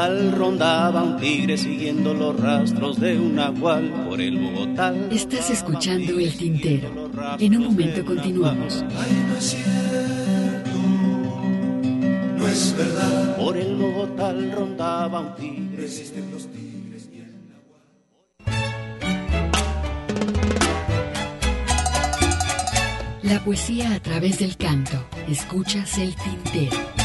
Bogotá 0.00 0.36
rondaba 0.36 1.02
un 1.02 1.16
tigre 1.18 1.58
siguiendo 1.58 2.14
los 2.14 2.38
rastros 2.40 2.98
de 2.98 3.18
un 3.18 3.34
nahual. 3.34 3.90
Por 4.08 4.20
el 4.20 4.38
Bogotá. 4.38 4.94
Estás 5.10 5.50
escuchando 5.50 6.18
el 6.18 6.34
tintero. 6.36 7.10
En 7.38 7.56
un 7.56 7.64
momento 7.64 8.04
continuamos. 8.04 8.82
Ay, 8.98 9.24
no 9.28 9.36
es 9.36 9.44
cierto, 9.44 10.78
no 12.38 12.48
es 12.48 12.74
verdad. 12.76 13.36
Por 13.36 13.56
el 13.58 13.76
Bogotá 13.76 14.32
rondaba 14.32 15.20
un 15.20 15.34
tigre. 15.36 15.82
Los 15.82 16.46
tigres. 16.46 17.10
La 23.22 23.44
poesía 23.44 23.94
a 23.94 24.00
través 24.00 24.38
del 24.38 24.56
canto. 24.56 24.96
Escuchas 25.28 25.98
el 25.98 26.14
tintero. 26.16 26.99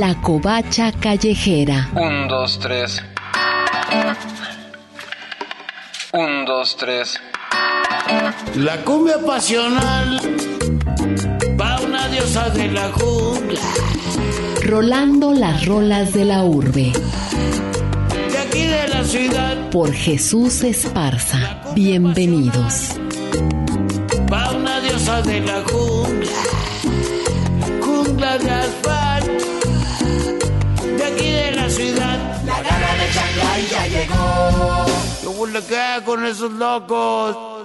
La 0.00 0.14
covacha 0.14 0.92
callejera. 0.92 1.90
Un, 1.94 2.26
dos, 2.26 2.58
tres. 2.58 3.02
Un, 6.14 6.46
dos, 6.46 6.74
tres. 6.78 7.20
La 8.54 8.78
cumbia 8.78 9.18
pasional 9.18 10.18
va 11.60 11.80
una 11.82 12.08
diosa 12.08 12.48
de 12.48 12.68
la 12.68 12.90
jungla. 12.92 13.60
Rolando 14.64 15.34
las 15.34 15.66
rolas 15.66 16.14
de 16.14 16.24
la 16.24 16.44
urbe. 16.44 16.92
De 18.32 18.38
aquí 18.38 18.62
de 18.62 18.88
la 18.88 19.04
ciudad 19.04 19.68
Por 19.68 19.92
Jesús 19.92 20.64
Esparza. 20.64 21.60
Bienvenidos. 21.74 22.92
va 24.32 24.50
una 24.52 24.80
diosa 24.80 25.20
de 25.20 25.40
la 25.40 25.62
jungla. 25.70 26.32
Jungla 27.82 28.38
de 28.38 28.50
asfalto. 28.50 29.09
Ciudad. 31.80 32.44
La 32.44 32.62
gana 32.62 32.94
de 32.94 33.12
Shanghai 33.12 33.66
ya 33.70 33.86
llegó. 33.86 34.86
Yo 35.22 35.32
voy 35.32 35.56
a 35.56 35.60
quedar 35.60 36.04
con 36.04 36.24
esos 36.24 36.52
locos. 36.52 37.59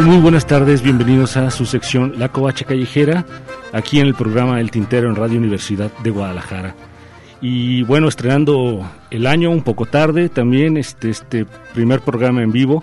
Muy 0.00 0.16
buenas 0.16 0.46
tardes, 0.46 0.82
bienvenidos 0.82 1.36
a 1.36 1.50
su 1.50 1.66
sección 1.66 2.14
La 2.18 2.30
Covacha 2.30 2.64
Callejera, 2.64 3.26
aquí 3.72 4.00
en 4.00 4.06
el 4.06 4.14
programa 4.14 4.58
El 4.58 4.70
Tintero 4.70 5.08
en 5.08 5.14
Radio 5.14 5.38
Universidad 5.38 5.92
de 6.02 6.10
Guadalajara. 6.10 6.74
Y 7.42 7.82
bueno, 7.82 8.08
estrenando 8.08 8.90
el 9.10 9.26
año 9.26 9.50
un 9.50 9.62
poco 9.62 9.84
tarde 9.84 10.30
también, 10.30 10.78
este, 10.78 11.10
este 11.10 11.44
primer 11.74 12.00
programa 12.00 12.42
en 12.42 12.52
vivo, 12.52 12.82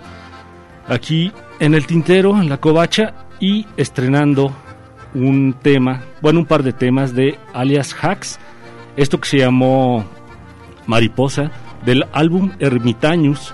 aquí 0.86 1.32
en 1.58 1.74
El 1.74 1.84
Tintero, 1.84 2.40
en 2.40 2.48
La 2.48 2.58
Covacha, 2.58 3.12
y 3.40 3.66
estrenando 3.76 4.52
un 5.12 5.56
tema, 5.60 6.04
bueno, 6.22 6.38
un 6.38 6.46
par 6.46 6.62
de 6.62 6.72
temas 6.72 7.12
de 7.12 7.38
alias 7.52 7.92
Hacks, 8.00 8.38
esto 8.96 9.20
que 9.20 9.28
se 9.28 9.38
llamó 9.38 10.04
Mariposa, 10.86 11.50
del 11.84 12.04
álbum 12.12 12.52
Ermitaños, 12.60 13.52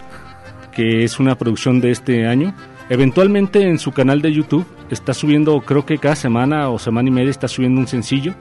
que 0.73 1.05
es 1.05 1.19
una 1.19 1.37
producción 1.37 1.81
de 1.81 1.91
este 1.91 2.27
año. 2.27 2.55
Eventualmente 2.89 3.69
en 3.69 3.79
su 3.79 3.93
canal 3.93 4.23
de 4.23 4.33
YouTube 4.33 4.67
está 4.91 5.13
subiendo, 5.13 5.61
creo 5.63 5.85
que 5.85 5.99
cada 5.99 6.15
semana 6.15 6.69
o 6.71 6.79
semana 6.79 7.09
y 7.09 7.13
media 7.13 7.31
está 7.31 7.49
subiendo 7.49 7.81
un 7.81 7.89
sencillo 7.89 8.35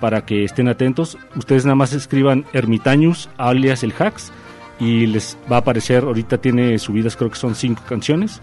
para 0.00 0.24
que 0.24 0.44
estén 0.44 0.68
atentos. 0.68 1.18
Ustedes 1.36 1.64
nada 1.66 1.74
más 1.74 1.92
escriban 1.92 2.46
Ermitaños 2.54 3.28
alias 3.36 3.82
el 3.82 3.92
Hacks 3.92 4.32
y 4.80 5.06
les 5.06 5.36
va 5.50 5.56
a 5.56 5.58
aparecer, 5.60 6.04
ahorita 6.04 6.38
tiene 6.38 6.78
subidas, 6.78 7.16
creo 7.16 7.30
que 7.30 7.36
son 7.36 7.54
cinco 7.54 7.82
canciones. 7.86 8.40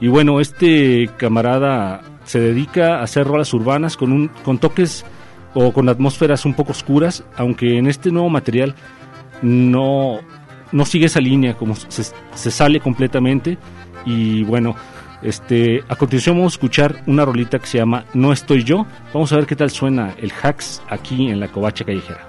Y 0.00 0.08
bueno, 0.08 0.40
este 0.40 1.10
camarada 1.18 2.00
se 2.24 2.40
dedica 2.40 3.00
a 3.00 3.02
hacer 3.02 3.26
rolas 3.26 3.52
urbanas 3.52 3.98
con, 3.98 4.12
un, 4.12 4.28
con 4.28 4.58
toques 4.58 5.04
o 5.52 5.72
con 5.72 5.90
atmósferas 5.90 6.46
un 6.46 6.54
poco 6.54 6.72
oscuras, 6.72 7.22
aunque 7.36 7.76
en 7.76 7.86
este 7.86 8.10
nuevo 8.10 8.30
material 8.30 8.74
no, 9.42 10.20
no 10.72 10.84
sigue 10.86 11.06
esa 11.06 11.20
línea, 11.20 11.54
como 11.54 11.74
se 11.76 12.50
sale 12.50 12.80
completamente. 12.80 13.58
Y 14.04 14.44
bueno, 14.44 14.74
este, 15.22 15.84
a 15.88 15.96
continuación 15.96 16.36
vamos 16.36 16.54
a 16.54 16.56
escuchar 16.56 17.02
una 17.06 17.24
rolita 17.24 17.58
que 17.58 17.66
se 17.66 17.78
llama 17.78 18.04
No 18.14 18.32
estoy 18.32 18.64
yo. 18.64 18.86
Vamos 19.12 19.32
a 19.32 19.36
ver 19.36 19.46
qué 19.46 19.56
tal 19.56 19.70
suena 19.70 20.14
el 20.18 20.32
Hacks 20.32 20.82
aquí 20.88 21.30
en 21.30 21.40
la 21.40 21.48
Covacha 21.48 21.84
Callejera. 21.84 22.26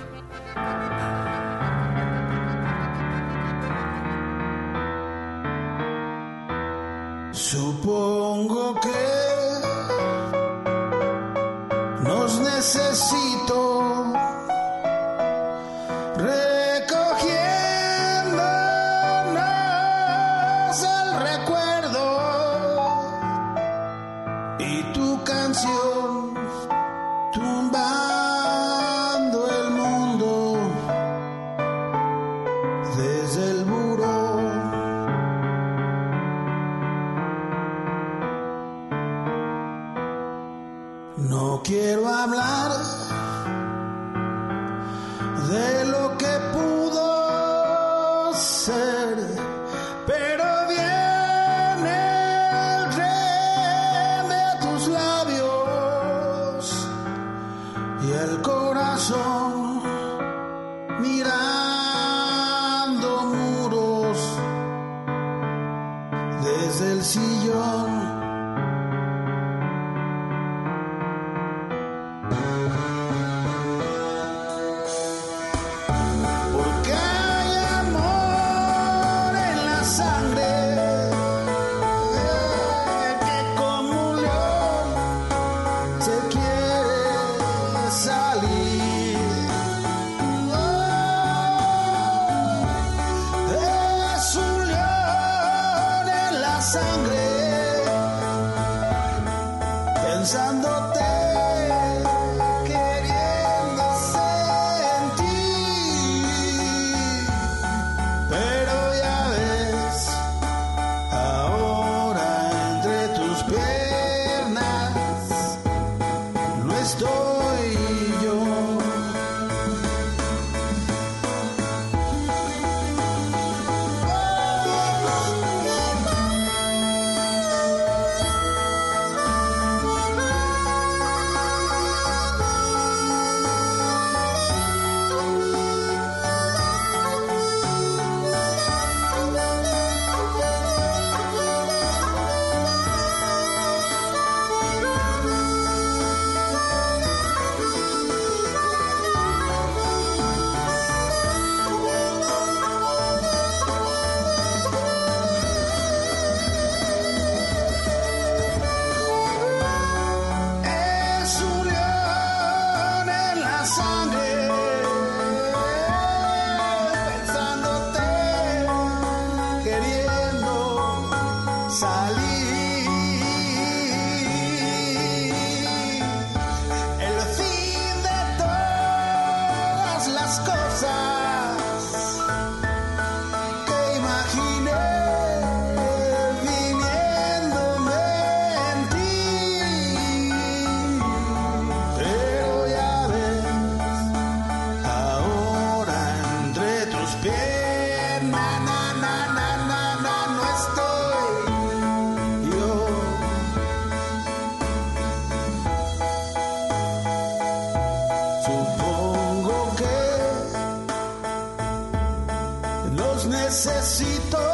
Necesito. 213.26 214.51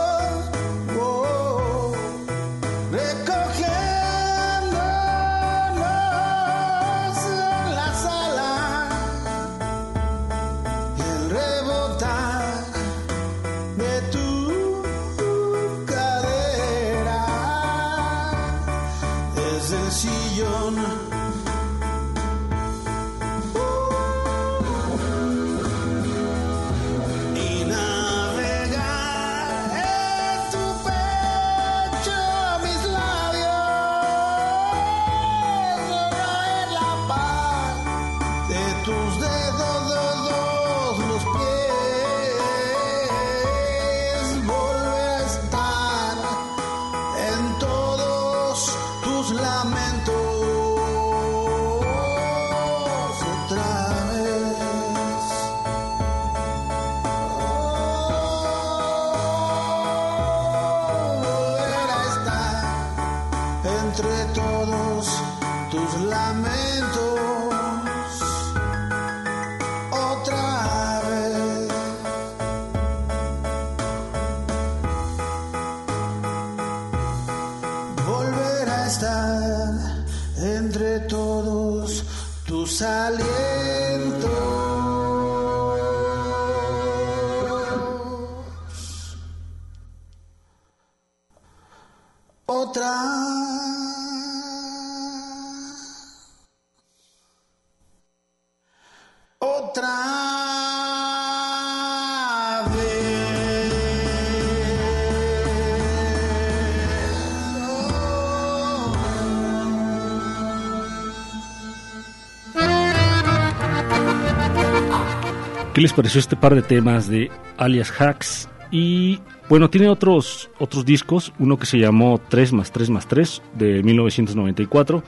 ¿Qué 115.77 115.81
les 115.81 115.93
pareció 115.93 116.19
este 116.19 116.35
par 116.35 116.55
de 116.55 116.63
temas 116.63 117.07
de 117.07 117.29
alias 117.55 117.93
Hacks? 118.01 118.49
Y 118.71 119.19
bueno, 119.47 119.69
tiene 119.69 119.89
otros, 119.89 120.49
otros 120.57 120.83
discos, 120.85 121.33
uno 121.37 121.59
que 121.59 121.67
se 121.67 121.77
llamó 121.77 122.19
3 122.29 122.53
más 122.53 122.71
3 122.71 122.89
más 122.89 123.07
3 123.07 123.43
de 123.53 123.83
1994. 123.83 125.03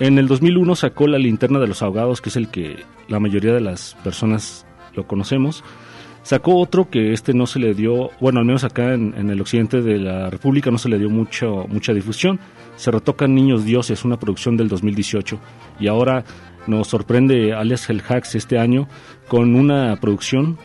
En 0.00 0.18
el 0.18 0.28
2001 0.28 0.76
sacó 0.76 1.06
La 1.06 1.16
linterna 1.16 1.58
de 1.60 1.66
los 1.66 1.80
ahogados, 1.80 2.20
que 2.20 2.28
es 2.28 2.36
el 2.36 2.48
que 2.48 2.84
la 3.08 3.20
mayoría 3.20 3.54
de 3.54 3.62
las 3.62 3.96
personas 4.04 4.66
lo 4.94 5.06
conocemos. 5.06 5.64
Sacó 6.24 6.56
otro 6.56 6.90
que 6.90 7.14
este 7.14 7.32
no 7.32 7.46
se 7.46 7.58
le 7.58 7.72
dio, 7.72 8.10
bueno, 8.20 8.38
al 8.38 8.44
menos 8.44 8.64
acá 8.64 8.92
en, 8.92 9.14
en 9.16 9.30
el 9.30 9.40
occidente 9.40 9.80
de 9.80 9.98
la 9.98 10.28
República 10.28 10.70
no 10.70 10.76
se 10.76 10.90
le 10.90 10.98
dio 10.98 11.08
mucho, 11.08 11.64
mucha 11.70 11.94
difusión. 11.94 12.38
Se 12.76 12.90
retocan 12.90 13.34
Niños 13.34 13.64
Dioses, 13.64 14.04
una 14.04 14.18
producción 14.18 14.58
del 14.58 14.68
2018. 14.68 15.38
Y 15.80 15.88
ahora 15.88 16.22
nos 16.66 16.88
sorprende 16.88 17.52
alias 17.52 17.88
El 17.90 18.02
Hacks 18.06 18.34
este 18.34 18.58
año 18.58 18.88
con 19.28 19.54
una 19.54 19.96
producción, 20.00 20.58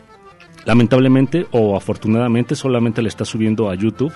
lamentablemente 0.64 1.46
o 1.50 1.76
afortunadamente 1.76 2.54
solamente 2.54 3.02
la 3.02 3.08
está 3.08 3.24
subiendo 3.24 3.70
a 3.70 3.74
YouTube 3.74 4.12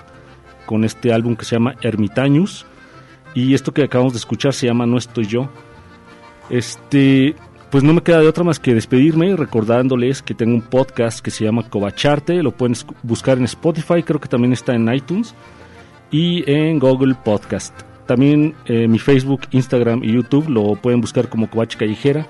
con 0.67 0.85
este 0.85 1.13
álbum 1.13 1.37
que 1.37 1.45
se 1.45 1.57
llama 1.57 1.75
Ermitaños 1.83 2.67
y 3.35 3.55
esto 3.55 3.73
que 3.73 3.85
acabamos 3.85 4.13
de 4.13 4.19
escuchar 4.19 4.53
se 4.53 4.67
llama 4.67 4.87
No 4.87 4.99
estoy 4.99 5.27
yo. 5.27 5.49
Este, 6.51 7.35
pues 7.71 7.83
no 7.83 7.95
me 7.95 8.03
queda 8.03 8.21
de 8.21 8.29
otra 8.29 8.45
más 8.45 8.59
que 8.59 8.75
despedirme 8.75 9.35
recordándoles 9.37 10.23
que 10.23 10.35
tengo 10.35 10.55
un 10.55 10.63
podcast 10.63 11.21
que 11.21 11.31
se 11.31 11.45
llama 11.45 11.69
Covacharte, 11.69 12.43
lo 12.43 12.53
pueden 12.53 12.77
buscar 13.03 13.39
en 13.39 13.45
Spotify, 13.45 14.03
creo 14.03 14.21
que 14.21 14.29
también 14.29 14.53
está 14.53 14.75
en 14.75 14.93
iTunes 14.93 15.35
y 16.11 16.49
en 16.51 16.79
Google 16.79 17.15
Podcast. 17.15 17.92
También 18.13 18.55
eh, 18.67 18.89
mi 18.89 18.99
Facebook, 18.99 19.41
Instagram 19.53 20.05
y 20.05 20.13
YouTube 20.13 20.47
lo 20.51 20.75
pueden 20.75 21.01
buscar 21.01 21.31
como 21.31 21.49
Covache 21.49 21.79
Callejera 21.79 22.27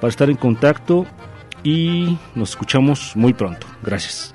para 0.00 0.08
estar 0.08 0.28
en 0.28 0.34
contacto 0.34 1.06
y 1.62 2.18
nos 2.34 2.50
escuchamos 2.50 3.12
muy 3.14 3.32
pronto. 3.32 3.64
Gracias. 3.80 4.34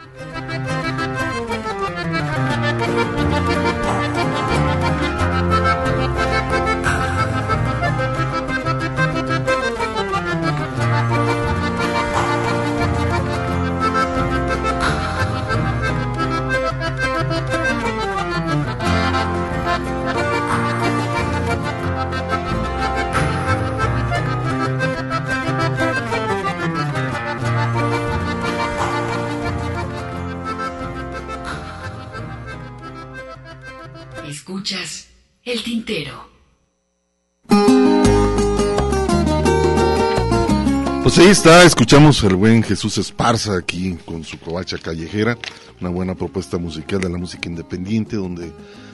Pues 41.03 41.19
ahí 41.19 41.27
está, 41.27 41.63
escuchamos 41.63 42.23
al 42.23 42.35
buen 42.35 42.63
Jesús 42.63 42.97
Esparza 42.97 43.55
aquí 43.55 43.95
con 44.05 44.23
su 44.23 44.39
covacha 44.39 44.79
callejera, 44.79 45.37
una 45.79 45.91
buena 45.91 46.15
propuesta 46.15 46.57
musical 46.57 46.99
de 46.99 47.09
la 47.09 47.17
música 47.19 47.47
independiente, 47.47 48.15
donde 48.15 48.51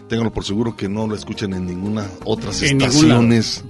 ténganlo 0.10 0.34
por 0.34 0.44
seguro 0.44 0.76
que 0.76 0.90
no 0.90 1.08
lo 1.08 1.16
escuchan 1.16 1.54
en 1.54 1.66
ninguna 1.66 2.06
otras 2.26 2.62
estaciones 2.62 3.64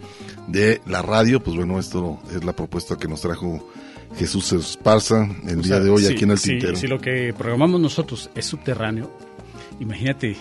de 0.47 0.81
la 0.87 1.03
radio. 1.03 1.43
Pues 1.43 1.55
bueno, 1.55 1.79
esto 1.79 2.19
es 2.35 2.43
la 2.43 2.53
propuesta 2.53 2.97
que 2.97 3.07
nos 3.07 3.21
trajo 3.21 3.69
Jesús 4.17 4.51
Esparza 4.53 5.29
el 5.47 5.61
día 5.61 5.79
de 5.79 5.91
hoy 5.91 6.07
aquí 6.07 6.23
en 6.23 6.31
el 6.31 6.41
Tintero. 6.41 6.75
Si 6.75 6.87
lo 6.87 6.99
que 6.99 7.33
programamos 7.37 7.79
nosotros 7.79 8.31
es 8.33 8.47
subterráneo, 8.47 9.15
imagínate 9.79 10.35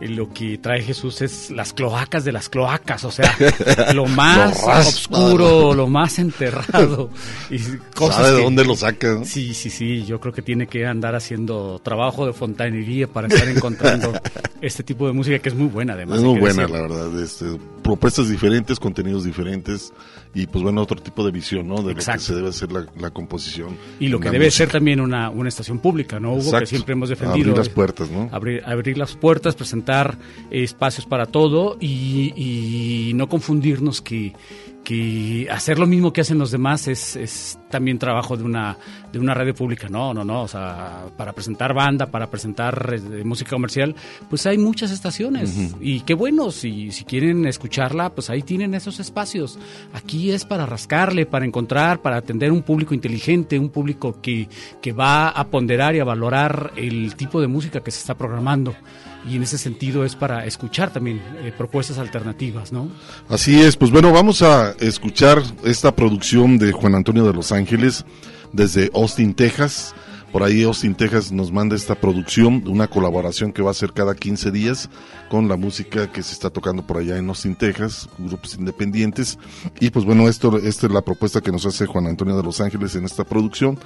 lo 0.00 0.32
que 0.32 0.58
trae 0.58 0.82
Jesús 0.82 1.22
es 1.22 1.50
las 1.50 1.72
cloacas 1.72 2.24
de 2.24 2.32
las 2.32 2.48
cloacas, 2.48 3.04
o 3.04 3.10
sea, 3.10 3.34
lo 3.94 4.06
más 4.06 4.62
oscuro, 4.62 5.74
lo 5.74 5.88
más 5.88 6.18
enterrado. 6.18 7.10
Y 7.50 7.58
cosas 7.94 8.16
¿Sabe 8.16 8.36
de 8.36 8.42
dónde 8.42 8.64
lo 8.64 8.76
saca? 8.76 9.24
Sí, 9.24 9.54
sí, 9.54 9.70
sí, 9.70 10.04
yo 10.04 10.20
creo 10.20 10.32
que 10.32 10.42
tiene 10.42 10.66
que 10.66 10.86
andar 10.86 11.14
haciendo 11.14 11.80
trabajo 11.82 12.26
de 12.26 12.32
fontanería 12.32 13.08
para 13.08 13.26
estar 13.28 13.48
encontrando 13.48 14.12
este 14.60 14.84
tipo 14.84 15.06
de 15.06 15.12
música 15.12 15.38
que 15.40 15.48
es 15.48 15.54
muy 15.54 15.68
buena 15.68 15.94
además. 15.94 16.18
Es 16.18 16.24
muy 16.24 16.38
buena, 16.38 16.68
la 16.68 16.80
verdad. 16.82 17.20
Este, 17.20 17.46
propuestas 17.82 18.28
diferentes, 18.28 18.78
contenidos 18.78 19.24
diferentes 19.24 19.92
y 20.34 20.46
pues 20.46 20.62
bueno, 20.62 20.82
otro 20.82 21.00
tipo 21.00 21.24
de 21.24 21.32
visión, 21.32 21.66
¿no? 21.68 21.76
De 21.82 21.94
lo 21.94 21.94
que 21.94 22.18
se 22.18 22.34
debe 22.34 22.48
hacer 22.48 22.70
la, 22.72 23.10
composición. 23.10 23.76
Y 23.98 24.08
lo 24.08 24.20
que 24.20 24.30
debe 24.30 24.50
ser 24.50 24.68
también 24.68 25.00
una, 25.00 25.30
una 25.30 25.48
estación 25.48 25.78
pública, 25.78 26.20
¿no? 26.20 26.34
Hugo, 26.34 26.58
que 26.58 26.66
siempre 26.66 26.92
hemos 26.92 27.08
defendido. 27.08 27.50
Abrir 27.50 27.56
las 27.56 27.68
puertas, 27.68 28.10
¿no? 28.10 28.28
Abrir, 28.32 28.62
abrir 28.64 28.98
las 28.98 29.14
puertas, 29.14 29.54
presentar 29.54 30.18
espacios 30.50 31.06
para 31.06 31.26
todo 31.26 31.76
y, 31.80 32.32
y 32.36 33.14
no 33.14 33.28
confundirnos 33.28 34.02
que 34.02 34.34
que 34.88 35.46
hacer 35.50 35.78
lo 35.78 35.86
mismo 35.86 36.14
que 36.14 36.22
hacen 36.22 36.38
los 36.38 36.50
demás 36.50 36.88
es, 36.88 37.14
es, 37.14 37.58
también 37.68 37.98
trabajo 37.98 38.38
de 38.38 38.44
una, 38.44 38.78
de 39.12 39.18
una 39.18 39.34
radio 39.34 39.54
pública. 39.54 39.86
No, 39.90 40.14
no, 40.14 40.24
no. 40.24 40.44
O 40.44 40.48
sea, 40.48 41.04
para 41.14 41.34
presentar 41.34 41.74
banda, 41.74 42.06
para 42.06 42.30
presentar 42.30 42.94
eh, 42.94 43.22
música 43.22 43.50
comercial, 43.50 43.94
pues 44.30 44.46
hay 44.46 44.56
muchas 44.56 44.90
estaciones. 44.90 45.74
Y 45.78 46.00
qué 46.00 46.14
bueno, 46.14 46.50
si, 46.50 46.90
si 46.90 47.04
quieren 47.04 47.44
escucharla, 47.44 48.14
pues 48.14 48.30
ahí 48.30 48.40
tienen 48.40 48.72
esos 48.72 48.98
espacios. 48.98 49.58
Aquí 49.92 50.30
es 50.30 50.46
para 50.46 50.64
rascarle, 50.64 51.26
para 51.26 51.44
encontrar, 51.44 52.00
para 52.00 52.16
atender 52.16 52.50
un 52.50 52.62
público 52.62 52.94
inteligente, 52.94 53.58
un 53.58 53.68
público 53.68 54.22
que, 54.22 54.48
que 54.80 54.92
va 54.92 55.28
a 55.28 55.48
ponderar 55.48 55.96
y 55.96 56.00
a 56.00 56.04
valorar 56.04 56.72
el 56.76 57.14
tipo 57.14 57.42
de 57.42 57.46
música 57.46 57.80
que 57.80 57.90
se 57.90 57.98
está 57.98 58.16
programando 58.16 58.74
y 59.28 59.36
en 59.36 59.42
ese 59.42 59.58
sentido 59.58 60.04
es 60.04 60.14
para 60.14 60.44
escuchar 60.46 60.92
también 60.92 61.20
eh, 61.42 61.52
propuestas 61.56 61.98
alternativas, 61.98 62.72
¿no? 62.72 62.88
Así 63.28 63.60
es, 63.60 63.76
pues 63.76 63.90
bueno, 63.90 64.12
vamos 64.12 64.42
a 64.42 64.74
escuchar 64.80 65.42
esta 65.64 65.94
producción 65.94 66.58
de 66.58 66.72
Juan 66.72 66.94
Antonio 66.94 67.24
de 67.24 67.32
Los 67.32 67.52
Ángeles 67.52 68.04
desde 68.52 68.90
Austin, 68.94 69.34
Texas. 69.34 69.94
Por 70.32 70.42
ahí 70.42 70.62
Austin, 70.62 70.94
Texas 70.94 71.32
nos 71.32 71.50
manda 71.50 71.74
esta 71.74 71.94
producción, 71.94 72.62
una 72.68 72.86
colaboración 72.86 73.50
que 73.50 73.62
va 73.62 73.70
a 73.70 73.74
ser 73.74 73.94
cada 73.94 74.14
15 74.14 74.50
días 74.50 74.90
con 75.30 75.48
la 75.48 75.56
música 75.56 76.12
que 76.12 76.22
se 76.22 76.34
está 76.34 76.50
tocando 76.50 76.86
por 76.86 76.98
allá 76.98 77.16
en 77.16 77.28
Austin, 77.28 77.54
Texas, 77.54 78.08
grupos 78.18 78.54
independientes. 78.56 79.38
Y 79.80 79.88
pues 79.88 80.04
bueno, 80.04 80.28
esto, 80.28 80.58
esta 80.58 80.86
es 80.86 80.92
la 80.92 81.00
propuesta 81.00 81.40
que 81.40 81.50
nos 81.50 81.64
hace 81.64 81.86
Juan 81.86 82.06
Antonio 82.06 82.36
de 82.36 82.42
Los 82.42 82.60
Ángeles 82.60 82.94
en 82.94 83.04
esta 83.04 83.24
producción. 83.24 83.78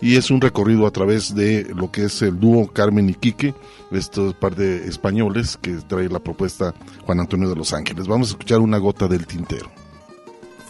Y 0.00 0.16
es 0.16 0.30
un 0.30 0.40
recorrido 0.40 0.86
a 0.86 0.90
través 0.90 1.34
de 1.34 1.70
lo 1.74 1.90
que 1.90 2.04
es 2.04 2.22
el 2.22 2.40
dúo 2.40 2.72
Carmen 2.72 3.10
y 3.10 3.14
Quique, 3.14 3.54
estos 3.92 4.32
par 4.32 4.56
de 4.56 4.88
españoles 4.88 5.58
que 5.60 5.72
trae 5.86 6.08
la 6.08 6.20
propuesta 6.20 6.74
Juan 7.04 7.20
Antonio 7.20 7.50
de 7.50 7.56
Los 7.56 7.74
Ángeles. 7.74 8.06
Vamos 8.06 8.28
a 8.28 8.30
escuchar 8.30 8.60
una 8.60 8.78
gota 8.78 9.06
del 9.06 9.26
tintero. 9.26 9.70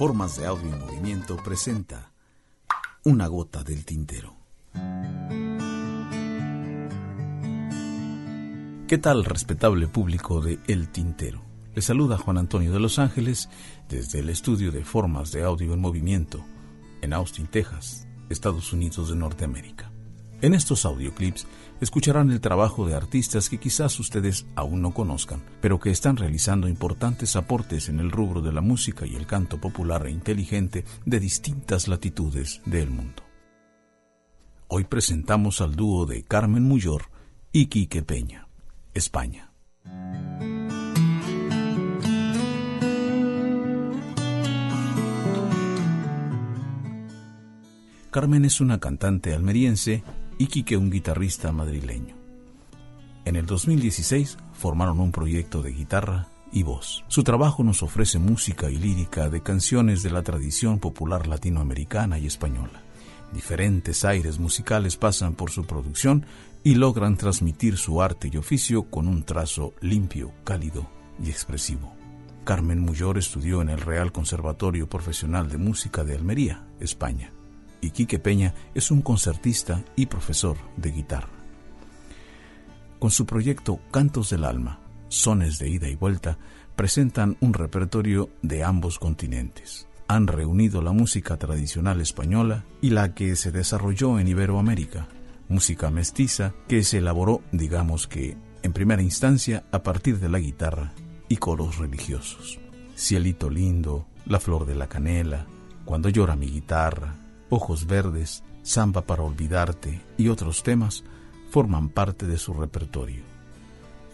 Formas 0.01 0.39
de 0.39 0.47
audio 0.47 0.73
en 0.73 0.79
movimiento 0.79 1.37
presenta 1.37 2.11
una 3.05 3.27
gota 3.27 3.63
del 3.63 3.85
tintero. 3.85 4.35
¿Qué 8.89 8.97
tal, 8.97 9.27
respetable 9.27 9.89
público 9.89 10.41
de 10.41 10.59
El 10.67 10.89
Tintero? 10.89 11.43
Le 11.75 11.83
saluda 11.83 12.17
Juan 12.17 12.39
Antonio 12.39 12.73
de 12.73 12.81
Los 12.81 12.99
Ángeles 12.99 13.51
desde 13.91 14.21
el 14.21 14.31
estudio 14.31 14.73
de 14.73 14.87
Formas 14.87 15.33
de 15.33 15.43
Audio 15.43 15.75
en 15.75 15.81
Movimiento 15.81 16.43
en 17.03 17.13
Austin, 17.13 17.47
Texas, 17.47 18.09
Estados 18.31 18.73
Unidos 18.73 19.11
de 19.11 19.17
Norteamérica. 19.17 19.93
En 20.41 20.55
estos 20.55 20.87
audioclips 20.87 21.47
escucharán 21.81 22.31
el 22.31 22.41
trabajo 22.41 22.87
de 22.87 22.95
artistas 22.95 23.49
que 23.49 23.59
quizás 23.59 23.99
ustedes 23.99 24.47
aún 24.55 24.83
no 24.83 24.93
conozcan, 24.93 25.43
pero 25.61 25.81
que 25.81 25.91
están 25.91 26.17
realizando 26.17 26.69
importantes 26.69 27.37
aportes 27.37 27.89
en 27.89 28.01
el 28.01 28.11
rubro 28.11 28.43
de 28.43 28.53
la 28.53 28.61
música 28.61 29.07
y 29.07 29.17
el 29.17 29.27
canto 29.27 29.59
popular 29.59 30.07
e 30.07 30.11
inteligente 30.11 30.85
de 31.05 31.21
distintas 31.21 31.89
latitudes 31.89 32.61
del 32.67 32.91
mundo. 32.91 33.23
Hoy 34.69 34.85
presentamos 34.85 35.61
al 35.61 35.75
dúo 35.75 36.07
de 36.07 36.23
Carmen 36.23 36.63
Muyor 36.63 37.05
y 37.53 37.67
Quique 37.67 38.03
Peña, 38.03 38.47
España. 38.95 39.51
Carmen 48.11 48.45
es 48.45 48.61
una 48.61 48.81
cantante 48.81 49.33
almeriense 49.35 50.03
y 50.41 50.47
Quique 50.47 50.79
un 50.79 50.89
guitarrista 50.89 51.53
madrileño. 51.53 52.17
En 53.27 53.37
el 53.37 53.45
2016 53.45 54.39
formaron 54.55 54.99
un 54.99 55.13
proyecto 55.13 55.61
de 55.61 55.71
guitarra 55.71 56.29
y 56.51 56.63
voz. 56.63 57.05
Su 57.09 57.25
trabajo 57.25 57.63
nos 57.63 57.83
ofrece 57.83 58.19
música 58.19 58.71
y 58.71 58.77
lírica 58.77 59.29
de 59.29 59.43
canciones 59.43 60.03
de 60.03 60.09
la 60.09 60.23
tradición 60.23 60.79
popular 60.79 61.27
latinoamericana 61.27 62.19
y 62.19 62.27
española. 62.27 62.81
Diferentes 63.35 64.03
aires 64.07 64.39
musicales 64.39 64.97
pasan 64.97 65.35
por 65.35 65.51
su 65.51 65.67
producción 65.67 66.25
y 66.65 66.75
logran 66.75 67.19
transmitir 67.19 67.77
su 67.77 68.01
arte 68.01 68.31
y 68.33 68.39
oficio 68.39 68.85
con 68.85 69.09
un 69.09 69.25
trazo 69.25 69.75
limpio, 69.83 70.33
cálido 70.45 70.89
y 71.23 71.29
expresivo. 71.29 71.93
Carmen 72.45 72.81
Muyor 72.81 73.19
estudió 73.19 73.61
en 73.61 73.69
el 73.69 73.79
Real 73.83 74.11
Conservatorio 74.11 74.89
Profesional 74.89 75.51
de 75.51 75.59
Música 75.59 76.03
de 76.03 76.15
Almería, 76.15 76.67
España, 76.81 77.31
y 77.81 77.91
Quique 77.91 78.19
Peña 78.19 78.55
es 78.75 78.91
un 78.91 79.03
concertista 79.03 79.85
y 79.97 80.07
profesor 80.07 80.57
de 80.77 80.91
guitarra. 80.91 81.31
Con 82.99 83.11
su 83.11 83.27
proyecto 83.27 83.81
Cantos 83.91 84.31
del 84.31 84.45
Alma, 84.45 84.81
Sones 85.09 85.59
de 85.59 85.69
Ida 85.69 85.89
y 85.89 85.95
Vuelta, 85.95 86.39
presentan 86.77 87.37
un 87.41 87.55
repertorio 87.55 88.31
de 88.43 88.65
ambos 88.65 88.99
continentes 88.99 89.87
han 90.11 90.27
reunido 90.27 90.83
la 90.83 90.91
música 90.91 91.37
tradicional 91.37 92.01
española 92.01 92.65
y 92.81 92.91
la 92.91 93.15
que 93.15 93.37
se 93.37 93.53
desarrolló 93.53 94.19
en 94.19 94.27
Iberoamérica, 94.27 95.07
música 95.49 95.89
mestiza 95.89 96.53
que 96.67 96.83
se 96.83 96.99
elaboró, 96.99 97.43
digamos 97.53 98.09
que, 98.09 98.37
en 98.65 98.73
primera 98.73 99.03
instancia 99.03 99.63
a 99.71 99.85
partir 99.85 100.19
de 100.19 100.29
la 100.29 100.41
guitarra 100.41 100.95
y 101.29 101.37
coros 101.37 101.79
religiosos. 101.79 102.59
Cielito 102.97 103.49
lindo, 103.49 104.09
La 104.27 104.41
flor 104.41 104.67
de 104.67 104.75
la 104.75 104.89
canela, 104.89 105.47
Cuando 105.85 106.09
llora 106.09 106.35
mi 106.35 106.51
guitarra, 106.51 107.15
Ojos 107.51 107.87
Verdes, 107.87 108.45
Samba 108.63 109.03
para 109.03 109.25
Olvidarte 109.25 110.01
y 110.17 110.29
otros 110.29 110.63
temas 110.63 111.03
forman 111.51 111.89
parte 111.89 112.27
de 112.27 112.39
su 112.39 112.55
repertorio. 112.55 113.25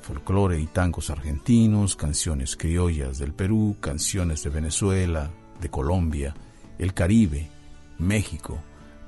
Folclore 0.01 0.59
y 0.59 0.67
tangos 0.67 1.11
argentinos, 1.11 1.97
canciones 1.97 2.57
criollas 2.57 3.19
del 3.19 3.35
Perú, 3.35 3.77
canciones 3.81 4.43
de 4.43 4.51
Venezuela, 4.51 5.31
de 5.61 5.69
Colombia, 5.69 6.35
el 6.79 6.95
Caribe, 6.95 7.51
México, 7.99 8.59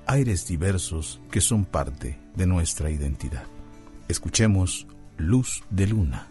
aires 0.06 0.46
diversos 0.46 1.20
que 1.30 1.40
son 1.40 1.64
parte 1.64 2.18
de 2.34 2.46
nuestra 2.46 2.90
identidad. 2.90 3.44
Escuchemos 4.08 4.86
Luz 5.16 5.62
de 5.70 5.86
Luna, 5.86 6.26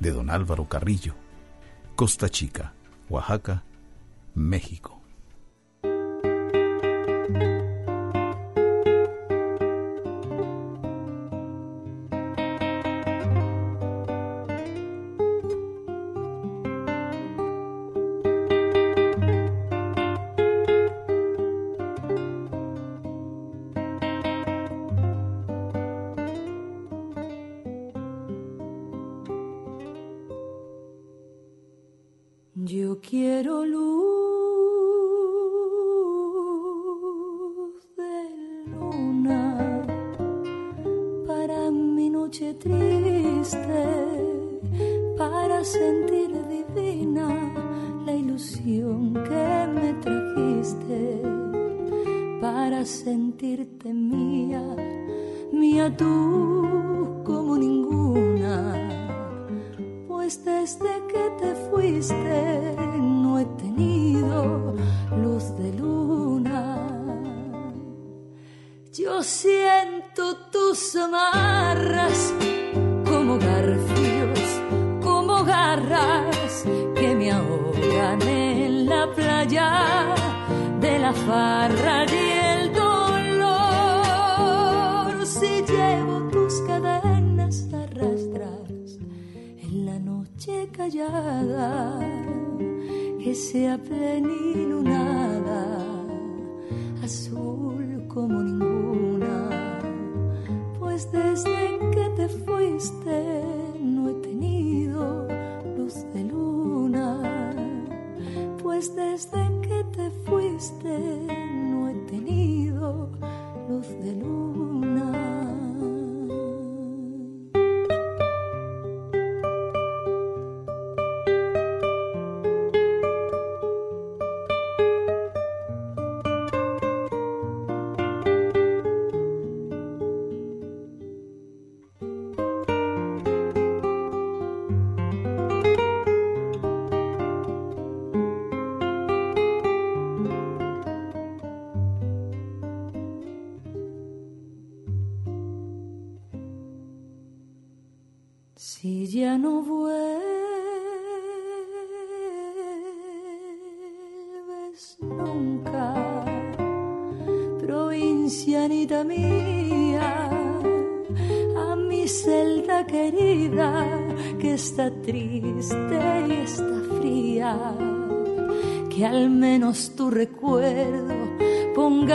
de 0.00 0.10
don 0.10 0.28
Álvaro 0.30 0.68
Carrillo, 0.68 1.14
Costa 1.96 2.28
Chica, 2.28 2.74
Oaxaca, 3.08 3.62
México. 4.34 5.01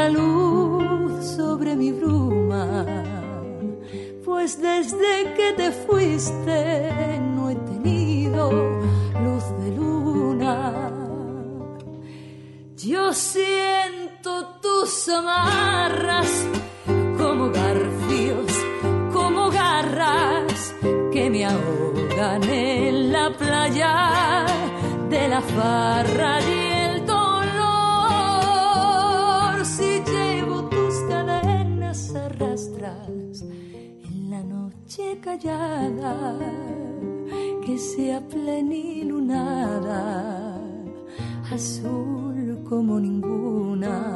luz 0.09 1.25
sobre 1.35 1.75
mi 1.75 1.91
bruma, 1.91 2.85
pues 4.25 4.61
desde 4.61 5.34
que 5.35 5.53
te 5.55 5.71
fuiste 5.71 7.19
no 7.35 7.49
he 7.49 7.55
tenido 7.55 8.51
luz 9.23 9.45
de 9.59 9.71
luna. 9.75 10.91
Yo 12.77 13.13
siento 13.13 14.45
tus 14.61 15.09
amarras 15.09 16.31
como 17.17 17.49
garfios, 17.49 18.51
como 19.13 19.49
garras 19.49 20.75
que 21.11 21.29
me 21.29 21.45
ahogan 21.45 22.43
en 22.43 23.11
la 23.11 23.31
playa 23.31 24.45
de 25.09 25.27
la 25.27 25.41
farra. 25.41 26.66
noche 34.98 35.19
callada 35.22 36.36
que 37.64 37.78
sea 37.78 38.19
plenilunada, 38.22 40.02
azul 41.52 42.64
como 42.68 42.99
ninguna, 42.99 44.15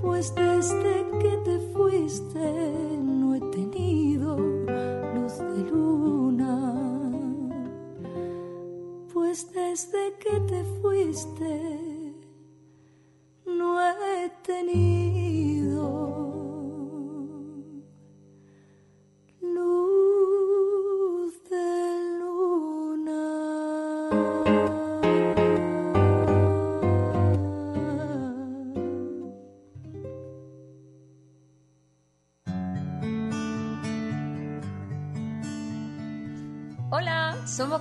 pues 0.00 0.34
desde 0.34 1.06
que 1.20 1.36
te 1.44 1.58
fuiste 1.74 2.98
no 3.02 3.34
he 3.34 3.40
tenido 3.50 4.38
luz 4.38 5.38
de 5.38 5.70
luna, 5.70 6.72
pues 9.12 9.52
desde 9.52 10.14
que 10.18 10.40
te 10.40 10.64
fuiste 10.80 12.14
no 13.44 13.80
he 13.80 14.30
tenido. 14.42 16.21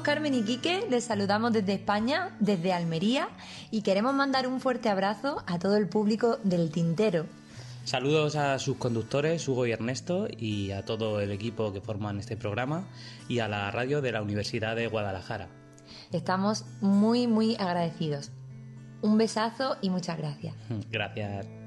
Somos 0.01 0.15
Carmen 0.15 0.33
y 0.33 0.41
Quique, 0.41 0.87
les 0.89 1.03
saludamos 1.03 1.53
desde 1.53 1.73
España, 1.73 2.35
desde 2.39 2.73
Almería, 2.73 3.29
y 3.69 3.83
queremos 3.83 4.15
mandar 4.15 4.47
un 4.47 4.59
fuerte 4.59 4.89
abrazo 4.89 5.43
a 5.45 5.59
todo 5.59 5.77
el 5.77 5.87
público 5.87 6.39
del 6.43 6.71
Tintero. 6.71 7.27
Saludos 7.83 8.35
a 8.35 8.57
sus 8.57 8.77
conductores, 8.77 9.47
Hugo 9.47 9.67
y 9.67 9.73
Ernesto, 9.73 10.27
y 10.35 10.71
a 10.71 10.85
todo 10.85 11.19
el 11.19 11.29
equipo 11.29 11.71
que 11.71 11.81
forman 11.81 12.17
este 12.17 12.35
programa, 12.35 12.87
y 13.27 13.39
a 13.39 13.47
la 13.47 13.69
radio 13.69 14.01
de 14.01 14.11
la 14.11 14.23
Universidad 14.23 14.75
de 14.75 14.87
Guadalajara. 14.87 15.49
Estamos 16.11 16.65
muy, 16.81 17.27
muy 17.27 17.55
agradecidos. 17.59 18.31
Un 19.03 19.19
besazo 19.19 19.77
y 19.83 19.91
muchas 19.91 20.17
gracias. 20.17 20.55
Gracias. 20.89 21.60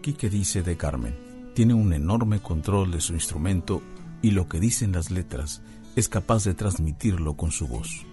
Quique 0.00 0.30
dice 0.30 0.62
de 0.62 0.78
Carmen, 0.78 1.14
tiene 1.54 1.74
un 1.74 1.92
enorme 1.92 2.40
control 2.40 2.90
de 2.90 3.02
su 3.02 3.12
instrumento 3.12 3.82
y 4.22 4.30
lo 4.30 4.48
que 4.48 4.58
dicen 4.58 4.92
las 4.92 5.10
letras 5.10 5.60
es 5.94 6.08
capaz 6.08 6.44
de 6.44 6.54
transmitirlo 6.54 7.34
con 7.34 7.52
su 7.52 7.68
voz. 7.68 8.06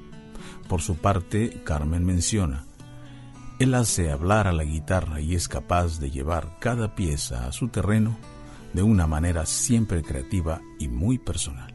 Por 0.68 0.82
su 0.82 0.98
parte, 0.98 1.62
Carmen 1.64 2.06
menciona, 2.06 2.66
él 3.60 3.74
hace 3.74 4.12
hablar 4.12 4.48
a 4.48 4.52
la 4.52 4.66
guitarra 4.66 5.22
y 5.22 5.34
es 5.34 5.48
capaz 5.48 6.00
de 6.00 6.12
llevar 6.12 6.60
cada 6.60 6.94
pieza 6.94 7.48
a 7.48 7.52
su 7.54 7.70
terreno 7.70 8.18
de 8.74 8.84
una 8.84 9.08
manera 9.08 9.46
siempre 9.46 10.04
creativa 10.04 10.62
y 10.80 10.90
muy 10.90 11.18
personal. 11.18 11.74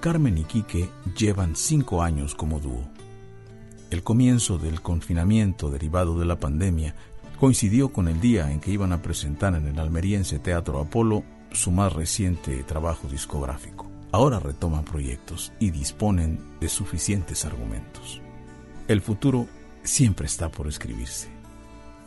Carmen 0.00 0.36
y 0.36 0.44
Quique 0.44 0.90
llevan 1.16 1.56
cinco 1.56 2.02
años 2.02 2.34
como 2.34 2.60
dúo. 2.60 2.86
El 3.90 4.02
comienzo 4.02 4.58
del 4.58 4.82
confinamiento 4.82 5.70
derivado 5.70 6.18
de 6.18 6.26
la 6.26 6.38
pandemia 6.38 6.94
coincidió 7.38 7.92
con 7.92 8.08
el 8.08 8.20
día 8.20 8.50
en 8.50 8.60
que 8.60 8.70
iban 8.70 8.92
a 8.92 9.02
presentar 9.02 9.54
en 9.54 9.66
el 9.66 9.78
almeriense 9.78 10.38
Teatro 10.38 10.80
Apolo 10.80 11.24
su 11.52 11.70
más 11.70 11.92
reciente 11.92 12.62
trabajo 12.64 13.08
discográfico. 13.08 13.90
Ahora 14.12 14.38
retoman 14.38 14.84
proyectos 14.84 15.52
y 15.58 15.70
disponen 15.70 16.38
de 16.60 16.68
suficientes 16.68 17.44
argumentos. 17.44 18.20
El 18.88 19.00
futuro 19.00 19.46
siempre 19.82 20.26
está 20.26 20.50
por 20.50 20.68
escribirse. 20.68 21.28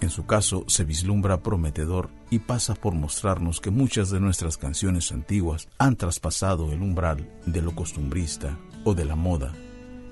En 0.02 0.10
su 0.10 0.26
caso, 0.26 0.64
se 0.68 0.86
vislumbra 0.86 1.44
prometedor 1.44 2.10
y 2.30 2.40
pasa 2.40 2.74
por 2.74 2.94
mostrarnos 2.94 3.60
que 3.60 3.70
muchas 3.70 4.10
de 4.10 4.22
nuestras 4.22 4.58
canciones 4.58 5.12
antiguas 5.12 5.68
han 5.78 5.98
traspasado 5.98 6.72
el 6.72 6.82
umbral 6.82 7.30
de 7.46 7.62
lo 7.62 7.76
costumbrista 7.76 8.58
o 8.86 8.94
de 8.94 9.04
la 9.04 9.16
moda 9.16 9.54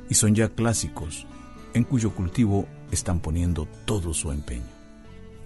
y 0.09 0.15
son 0.15 0.35
ya 0.35 0.49
clásicos 0.49 1.25
en 1.73 1.83
cuyo 1.83 2.13
cultivo 2.13 2.67
están 2.91 3.19
poniendo 3.21 3.67
todo 3.85 4.13
su 4.13 4.31
empeño. 4.31 4.76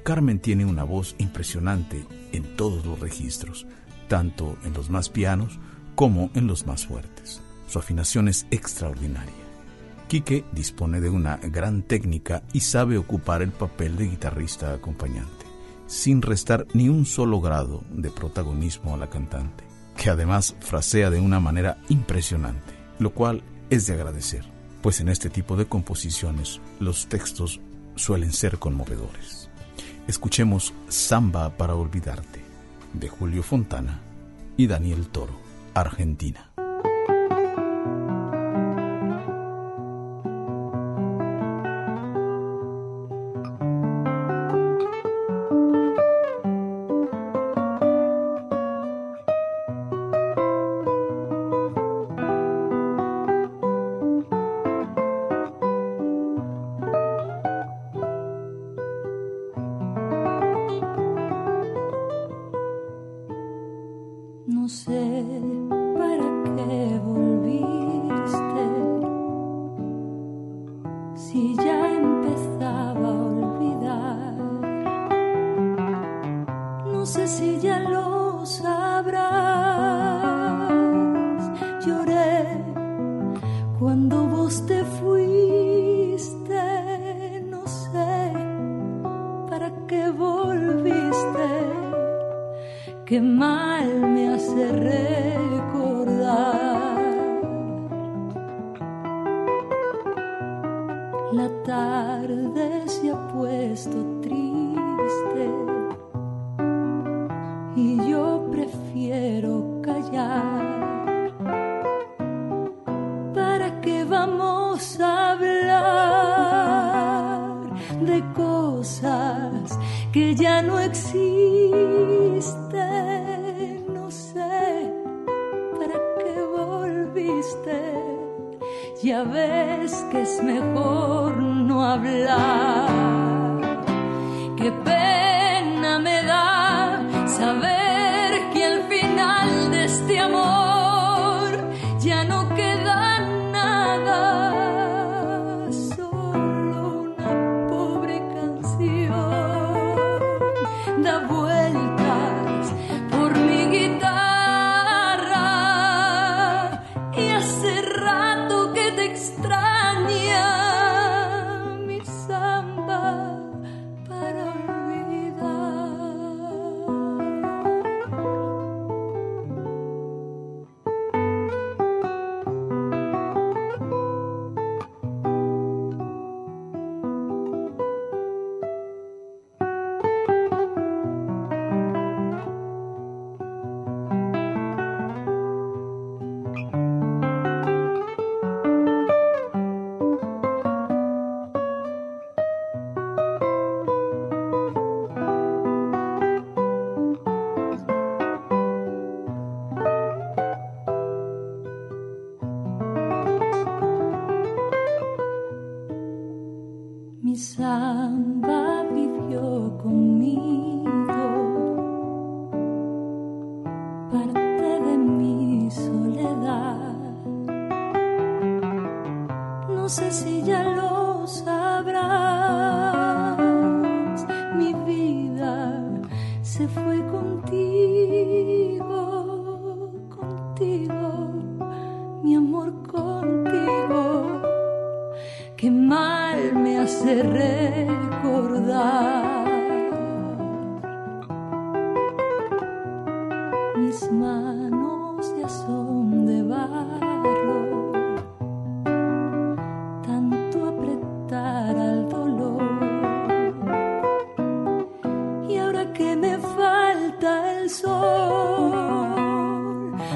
Carmen 0.04 0.40
tiene 0.40 0.66
una 0.66 0.84
voz 0.84 1.16
impresionante 1.20 2.06
en 2.32 2.56
todos 2.56 2.86
los 2.86 3.00
registros, 3.00 3.68
tanto 4.08 4.58
en 4.64 4.74
los 4.74 4.90
más 4.90 5.10
pianos 5.10 5.60
como 5.96 6.32
en 6.34 6.48
los 6.48 6.66
más 6.66 6.86
fuertes. 6.88 7.42
Su 7.68 7.80
afinación 7.80 8.28
es 8.28 8.48
extraordinaria. 8.52 9.34
Quique 10.08 10.44
dispone 10.52 11.00
de 11.00 11.10
una 11.10 11.38
gran 11.38 11.84
técnica 11.84 12.44
y 12.52 12.62
sabe 12.62 12.98
ocupar 12.98 13.42
el 13.42 13.52
papel 13.52 13.96
de 13.96 14.10
guitarrista 14.10 14.74
acompañante, 14.74 15.46
sin 15.88 16.22
restar 16.22 16.68
ni 16.74 16.90
un 16.90 17.06
solo 17.06 17.40
grado 17.40 17.84
de 17.92 18.10
protagonismo 18.10 18.94
a 18.94 18.98
la 18.98 19.10
cantante, 19.10 19.64
que 19.96 20.10
además 20.10 20.56
frasea 20.60 21.10
de 21.10 21.22
una 21.22 21.40
manera 21.40 21.78
impresionante, 21.88 22.74
lo 23.00 23.14
cual 23.14 23.44
es 23.70 23.88
de 23.88 23.94
agradecer, 23.94 24.44
pues 24.82 25.00
en 25.00 25.08
este 25.08 25.30
tipo 25.30 25.56
de 25.56 25.66
composiciones 25.66 26.60
los 26.80 27.08
textos 27.08 27.62
suelen 27.96 28.34
ser 28.34 28.58
conmovedores. 28.58 29.41
Escuchemos 30.12 30.74
Samba 30.90 31.56
para 31.56 31.74
Olvidarte, 31.74 32.42
de 32.92 33.08
Julio 33.08 33.44
Fontana 33.44 34.02
y 34.58 34.68
Daniel 34.68 35.08
Toro, 35.08 35.40
Argentina. 35.74 36.51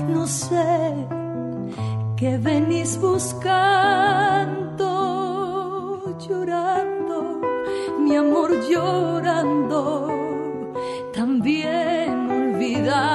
No 0.08 0.28
sé 0.28 1.08
qué 2.18 2.38
venís 2.38 2.98
buscando, 3.00 4.88
llorando, 6.28 7.42
mi 8.00 8.16
amor 8.16 8.50
llorando, 8.70 10.08
también 11.14 12.32
olvídame 12.32 13.15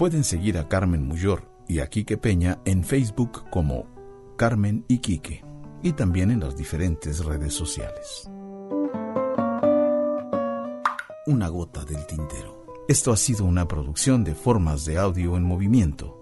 Pueden 0.00 0.24
seguir 0.24 0.56
a 0.56 0.66
Carmen 0.66 1.06
Muyor 1.06 1.52
y 1.68 1.80
a 1.80 1.86
Quique 1.88 2.16
Peña 2.16 2.58
en 2.64 2.84
Facebook 2.84 3.50
como 3.50 3.84
Carmen 4.38 4.82
y 4.88 5.00
Quique 5.00 5.44
y 5.82 5.92
también 5.92 6.30
en 6.30 6.40
las 6.40 6.56
diferentes 6.56 7.22
redes 7.22 7.52
sociales. 7.52 8.26
Una 11.26 11.48
gota 11.48 11.84
del 11.84 12.06
tintero. 12.06 12.64
Esto 12.88 13.12
ha 13.12 13.16
sido 13.18 13.44
una 13.44 13.68
producción 13.68 14.24
de 14.24 14.34
formas 14.34 14.86
de 14.86 14.96
audio 14.96 15.36
en 15.36 15.42
movimiento. 15.42 16.16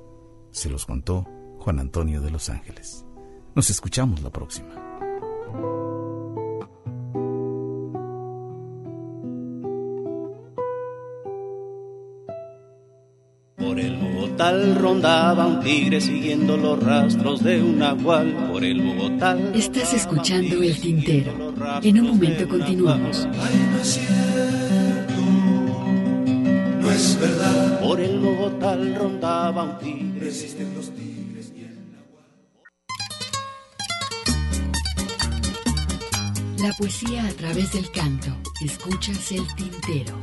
Se 0.51 0.69
los 0.69 0.85
contó 0.85 1.25
Juan 1.61 1.79
Antonio 1.79 2.21
de 2.21 2.33
Los 2.33 2.51
Ángeles. 2.51 3.07
Nos 3.55 3.71
escuchamos 3.71 4.25
la 4.25 4.31
próxima. 4.31 4.75
El 14.39 14.75
Bogotá 14.75 14.81
rondaba 14.81 15.47
un 15.47 15.61
tigre 15.61 16.01
siguiendo 16.01 16.57
los 16.57 16.81
rastros 16.83 17.43
de 17.43 17.61
un 17.61 17.79
nahual. 17.79 18.49
Por 18.53 18.65
el 18.65 18.81
Bogotá. 18.81 19.37
Estás 19.55 19.95
escuchando 19.95 20.63
El 20.63 20.81
Tintero. 20.81 21.55
En 21.83 22.01
un 22.01 22.07
momento 22.09 22.49
continuamos. 22.49 23.27
no 23.27 23.81
es 23.81 23.89
cierto, 23.89 25.21
no 26.81 26.91
es 26.91 27.21
verdad. 27.21 27.81
Por 27.81 28.01
el 28.01 28.21
Bogotá 28.21 28.77
rondaba 28.77 29.65
un 29.65 29.79
tigre. 29.79 30.21
Resisten 30.21 30.73
los 30.75 30.91
tigres 30.91 31.53
y 31.57 31.63
el 31.63 31.77
La 36.63 36.73
poesía 36.75 37.27
a 37.27 37.33
través 37.33 37.73
del 37.73 37.91
canto. 37.91 38.37
Escuchas 38.61 39.33
El 39.33 39.47
Tintero. 39.57 40.17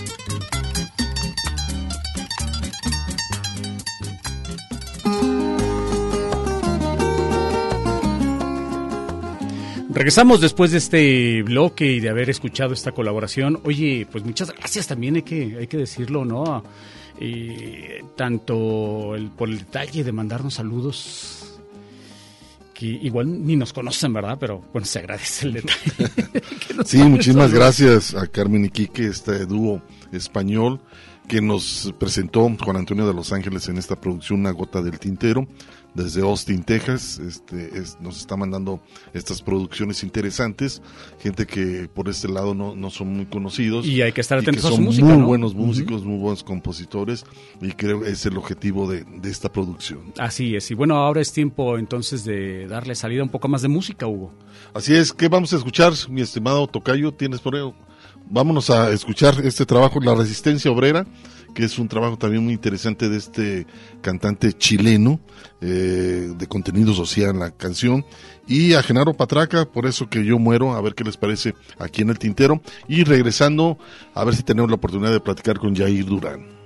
Regresamos 9.96 10.42
después 10.42 10.72
de 10.72 10.78
este 10.80 11.42
bloque 11.44 11.86
y 11.90 12.02
de 12.02 12.10
haber 12.10 12.30
escuchado 12.30 12.74
esta 12.74 12.92
colaboración. 12.92 13.62
Oye, 13.64 14.06
pues 14.12 14.26
muchas 14.26 14.52
gracias 14.52 14.88
también, 14.88 15.16
hay 15.16 15.22
que, 15.22 15.56
hay 15.58 15.68
que 15.68 15.78
decirlo, 15.78 16.26
¿no? 16.26 16.66
Eh, 17.18 18.04
tanto 18.18 19.16
el, 19.16 19.30
por 19.30 19.48
el 19.48 19.60
detalle 19.60 20.04
de 20.04 20.12
mandarnos 20.12 20.56
saludos, 20.56 21.62
que 22.74 22.88
igual 22.88 23.46
ni 23.46 23.56
nos 23.56 23.72
conocen, 23.72 24.12
¿verdad? 24.12 24.36
Pero 24.38 24.62
bueno, 24.74 24.86
se 24.86 25.00
agradece 25.00 25.48
el 25.48 25.54
detalle. 25.54 26.12
Sí, 26.86 26.98
muchísimas 26.98 27.50
saludos. 27.50 27.54
gracias 27.54 28.16
a 28.16 28.28
Carmen 28.28 28.66
y 28.66 28.70
Quique, 28.72 29.08
este 29.08 29.46
dúo 29.46 29.82
español 30.12 30.82
que 31.28 31.42
nos 31.42 31.94
presentó 32.00 32.50
Juan 32.64 32.78
Antonio 32.78 33.08
de 33.08 33.14
Los 33.14 33.32
Ángeles 33.34 33.68
en 33.70 33.78
esta 33.78 34.00
producción 34.00 34.40
Una 34.42 34.52
Gota 34.52 34.82
del 34.82 35.00
Tintero 35.00 35.48
desde 35.94 36.22
Austin, 36.22 36.64
Texas. 36.64 37.20
Este, 37.20 37.78
es- 37.80 37.98
nos 38.02 38.18
está 38.18 38.36
mandando 38.36 38.82
estas 39.14 39.42
producciones 39.42 40.04
interesantes, 40.04 40.82
gente 41.20 41.46
que 41.48 41.90
por 41.94 42.10
este 42.10 42.28
lado 42.28 42.54
no, 42.54 42.76
no 42.76 42.90
son 42.90 43.16
muy 43.16 43.26
conocidos. 43.26 43.86
Y 43.86 44.02
hay 44.02 44.12
que 44.12 44.22
estar 44.22 44.38
atentos 44.38 44.66
a 44.66 44.70
su 44.70 44.76
son 44.76 44.84
música, 44.84 45.06
muy 45.06 45.18
¿no? 45.18 45.26
buenos 45.26 45.56
músicos, 45.56 46.04
muy 46.04 46.18
buenos 46.20 46.44
compositores 46.44 47.26
y 47.62 47.72
creo 47.72 48.02
que 48.02 48.10
es 48.12 48.26
el 48.26 48.38
objetivo 48.38 48.90
de, 48.90 49.04
de 49.04 49.30
esta 49.30 49.52
producción. 49.52 50.14
Así 50.20 50.56
es, 50.56 50.70
y 50.72 50.74
bueno, 50.74 50.96
ahora 50.98 51.22
es 51.22 51.32
tiempo 51.32 51.78
entonces 51.78 52.24
de 52.26 52.68
darle 52.68 52.94
salida 52.96 53.24
un 53.24 53.30
poco 53.30 53.48
más 53.48 53.62
de 53.62 53.68
música, 53.70 54.06
Hugo. 54.06 54.34
Así 54.74 54.94
es, 54.94 55.14
¿qué 55.14 55.28
vamos 55.30 55.54
a 55.54 55.58
escuchar, 55.58 55.94
mi 56.10 56.22
estimado 56.22 56.68
Tocayo? 56.68 57.14
¿Tienes 57.14 57.40
por 57.40 57.56
ahí? 57.56 57.74
Vámonos 58.28 58.70
a 58.70 58.92
escuchar 58.92 59.36
este 59.44 59.66
trabajo, 59.66 60.00
La 60.00 60.16
Resistencia 60.16 60.72
Obrera, 60.72 61.06
que 61.54 61.64
es 61.64 61.78
un 61.78 61.88
trabajo 61.88 62.18
también 62.18 62.44
muy 62.44 62.54
interesante 62.54 63.08
de 63.08 63.18
este 63.18 63.68
cantante 64.02 64.52
chileno, 64.54 65.20
eh, 65.62 66.34
de 66.36 66.48
contenido 66.48 66.94
social 66.94 67.38
la 67.38 67.52
canción, 67.52 68.04
y 68.48 68.74
a 68.74 68.84
Genaro 68.84 69.14
Patraca, 69.14 69.66
por 69.66 69.86
eso 69.86 70.10
que 70.10 70.26
yo 70.26 70.40
muero, 70.40 70.74
a 70.74 70.82
ver 70.82 70.96
qué 70.96 71.04
les 71.04 71.18
parece 71.18 71.54
aquí 71.80 72.02
en 72.02 72.10
el 72.10 72.20
tintero, 72.20 72.62
y 72.88 73.04
regresando, 73.04 73.78
a 74.14 74.24
ver 74.24 74.36
si 74.36 74.44
tenemos 74.44 74.70
la 74.70 74.76
oportunidad 74.76 75.12
de 75.12 75.20
platicar 75.20 75.60
con 75.60 75.76
Jair 75.76 76.06
Durán. 76.06 76.65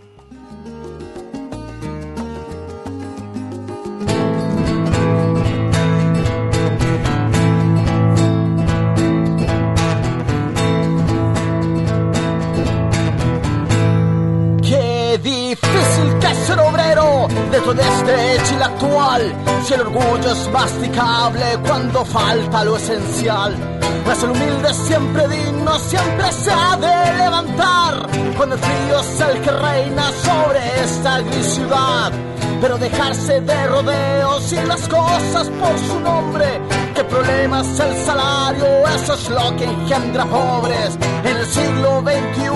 Obrero 17.69 17.73
dentro 17.73 17.73
de 17.73 18.35
este 18.35 18.43
Chile 18.43 18.63
actual. 18.63 19.35
Si 19.63 19.73
el 19.73 19.81
orgullo 19.81 20.31
es 20.31 20.51
masticable 20.51 21.45
cuando 21.67 22.05
falta 22.05 22.63
lo 22.63 22.77
esencial. 22.77 23.55
Pues 24.05 24.23
el 24.23 24.31
humilde 24.31 24.73
siempre 24.73 25.27
digno 25.27 25.79
siempre 25.79 26.31
se 26.31 26.51
ha 26.51 26.77
de 26.77 27.17
levantar. 27.17 28.09
Cuando 28.37 28.55
el 28.55 28.61
frío 28.61 28.99
es 28.99 29.21
el 29.21 29.41
que 29.41 29.51
reina 29.51 30.11
sobre 30.23 30.83
esta 30.83 31.19
gris 31.21 31.45
ciudad. 31.45 32.11
Pero 32.61 32.77
dejarse 32.77 33.41
de 33.41 33.67
rodeos 33.67 34.51
y 34.51 34.67
las 34.67 34.87
cosas 34.87 35.49
por 35.49 35.77
su 35.79 35.99
nombre. 35.99 36.61
¿Qué 36.95 37.03
problema 37.05 37.61
es 37.61 37.79
el 37.79 37.95
salario? 38.05 38.87
Eso 38.95 39.13
es 39.13 39.29
lo 39.29 39.55
que 39.55 39.63
engendra 39.65 40.25
pobres. 40.25 40.97
En 41.23 41.37
el 41.37 41.45
siglo 41.45 42.01
XXI 42.01 42.47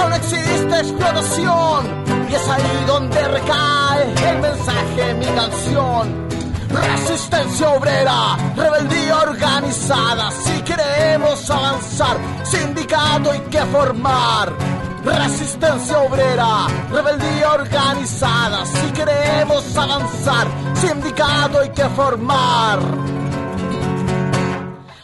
aún 0.00 0.12
existe 0.14 0.78
explotación. 0.78 2.05
Y 2.28 2.34
es 2.34 2.48
ahí 2.48 2.84
donde 2.86 3.28
recae 3.28 4.30
el 4.30 4.38
mensaje 4.40 5.14
mi 5.14 5.26
canción. 5.26 6.26
Resistencia 6.68 7.70
obrera, 7.70 8.36
rebeldía 8.56 9.18
organizada. 9.18 10.30
Si 10.32 10.62
queremos 10.62 11.50
avanzar, 11.50 12.16
sindicato 12.42 13.30
hay 13.30 13.40
que 13.40 13.60
formar. 13.66 14.52
Resistencia 15.04 15.98
obrera, 16.00 16.66
rebeldía 16.90 17.52
organizada. 17.52 18.66
Si 18.66 18.90
queremos 18.92 19.76
avanzar, 19.76 20.48
sindicato 20.74 21.60
hay 21.60 21.70
que 21.70 21.88
formar. 21.90 22.80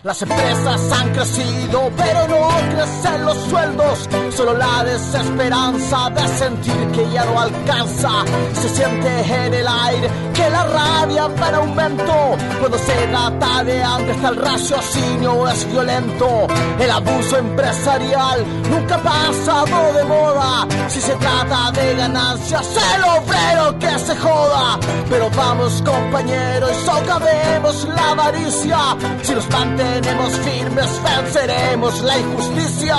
Las 0.04 0.20
empresas 0.20 0.80
han 0.98 1.12
crecido, 1.12 1.88
pero 1.96 2.26
no 2.26 2.48
crecen 2.74 3.24
los 3.24 3.36
sueldos. 3.48 4.08
Solo 4.34 4.54
la 4.54 4.82
desesperanza 4.82 6.10
de 6.10 6.28
sentir 6.38 6.88
que 6.92 7.08
ya 7.12 7.24
no 7.24 7.38
alcanza. 7.38 8.10
Se 8.52 8.68
siente 8.68 9.20
en 9.20 9.54
el 9.54 9.68
aire 9.68 10.10
que 10.34 10.50
la 10.50 10.64
rabia 10.64 11.28
va 11.28 11.48
en 11.50 11.54
aumento. 11.54 12.36
Cuando 12.58 12.78
se 12.78 12.94
trata 13.12 13.62
de 13.62 13.80
hambre, 13.80 14.14
el 14.26 14.36
raciocinio 14.38 15.48
es 15.48 15.70
violento. 15.70 16.48
El 16.80 16.90
abuso 16.90 17.38
empresarial 17.38 18.44
nunca 18.70 18.96
ha 18.96 19.02
pasado 19.02 19.92
de 19.92 20.04
moda. 20.04 20.66
Si 20.88 21.00
se 21.00 21.14
trata 21.14 21.70
de 21.70 21.94
ganancias, 21.94 22.76
el 22.96 23.04
obrero 23.04 23.78
que 23.78 23.98
se 24.00 24.16
joda. 24.16 24.80
Pero 25.08 25.30
vamos, 25.30 25.80
compañeros, 25.82 26.72
socavemos 26.84 27.84
la 27.84 28.10
avaricia. 28.10 28.78
Si 29.22 29.32
nos 29.32 29.46
mantenemos 29.92 30.32
firmes, 30.38 31.02
venceremos 31.02 32.02
la 32.02 32.18
injusticia. 32.18 32.96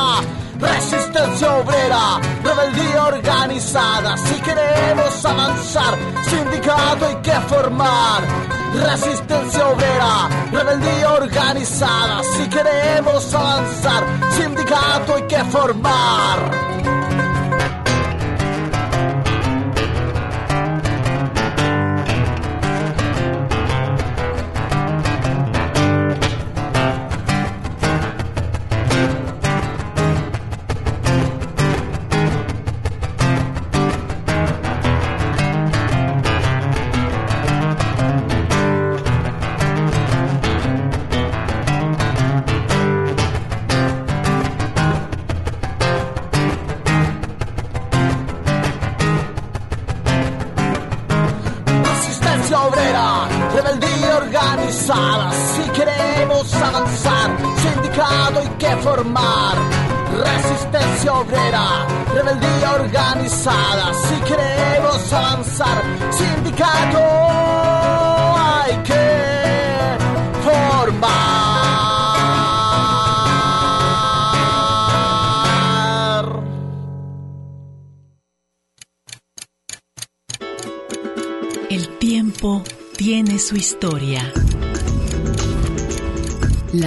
Resistencia 0.60 1.56
obrera, 1.56 2.20
rebeldía 2.44 3.06
organizada. 3.06 4.16
Si 4.18 4.36
queremos 4.42 5.26
avanzar, 5.26 5.98
sindicato 6.30 7.06
hay 7.06 7.16
que 7.16 7.40
formar. 7.50 8.22
Resistencia 8.74 9.68
obrera, 9.68 10.30
rebeldía 10.52 11.14
organizada. 11.14 12.24
Si 12.24 12.48
queremos 12.48 13.34
avanzar, 13.34 14.04
sindicato 14.38 15.16
hay 15.16 15.24
que 15.24 15.44
formar. 15.46 17.03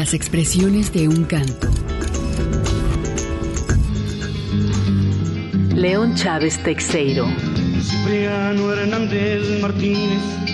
Las 0.06 0.14
expresiones 0.14 0.92
de 0.92 1.08
un 1.08 1.24
canto. 1.24 1.68
León 5.74 6.14
Chávez 6.14 6.62
Texeiro. 6.62 7.26
Cipriano 7.82 8.72
Hernández 8.72 9.60
Martínez. 9.60 10.45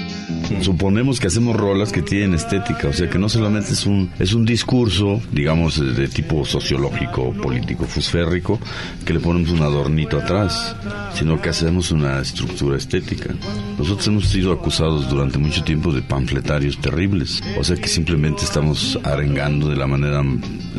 Suponemos 0.61 1.19
que 1.19 1.27
hacemos 1.27 1.57
rolas 1.57 1.93
que 1.93 2.03
tienen 2.03 2.35
estética, 2.35 2.89
o 2.89 2.93
sea 2.93 3.09
que 3.09 3.19
no 3.19 3.29
solamente 3.29 3.73
es 3.73 3.87
un, 3.87 4.11
es 4.19 4.33
un 4.33 4.45
discurso, 4.45 5.21
digamos, 5.33 5.79
de 5.97 6.09
tipo 6.09 6.45
sociológico, 6.45 7.33
político, 7.33 7.85
fusférrico, 7.85 8.61
que 9.05 9.13
le 9.13 9.21
ponemos 9.21 9.51
un 9.51 9.63
adornito 9.63 10.19
atrás, 10.19 10.77
sino 11.15 11.41
que 11.41 11.49
hacemos 11.49 11.91
una 11.91 12.21
estructura 12.21 12.77
estética. 12.77 13.35
Nosotros 13.79 14.07
hemos 14.09 14.29
sido 14.29 14.53
acusados 14.53 15.09
durante 15.09 15.39
mucho 15.39 15.65
tiempo 15.65 15.93
de 15.93 16.03
panfletarios 16.03 16.79
terribles, 16.79 17.43
o 17.59 17.65
sea 17.65 17.77
que 17.77 17.89
simplemente 17.89 18.45
estamos 18.45 18.99
arengando 19.03 19.69
de 19.69 19.77
la 19.77 19.87
manera, 19.87 20.23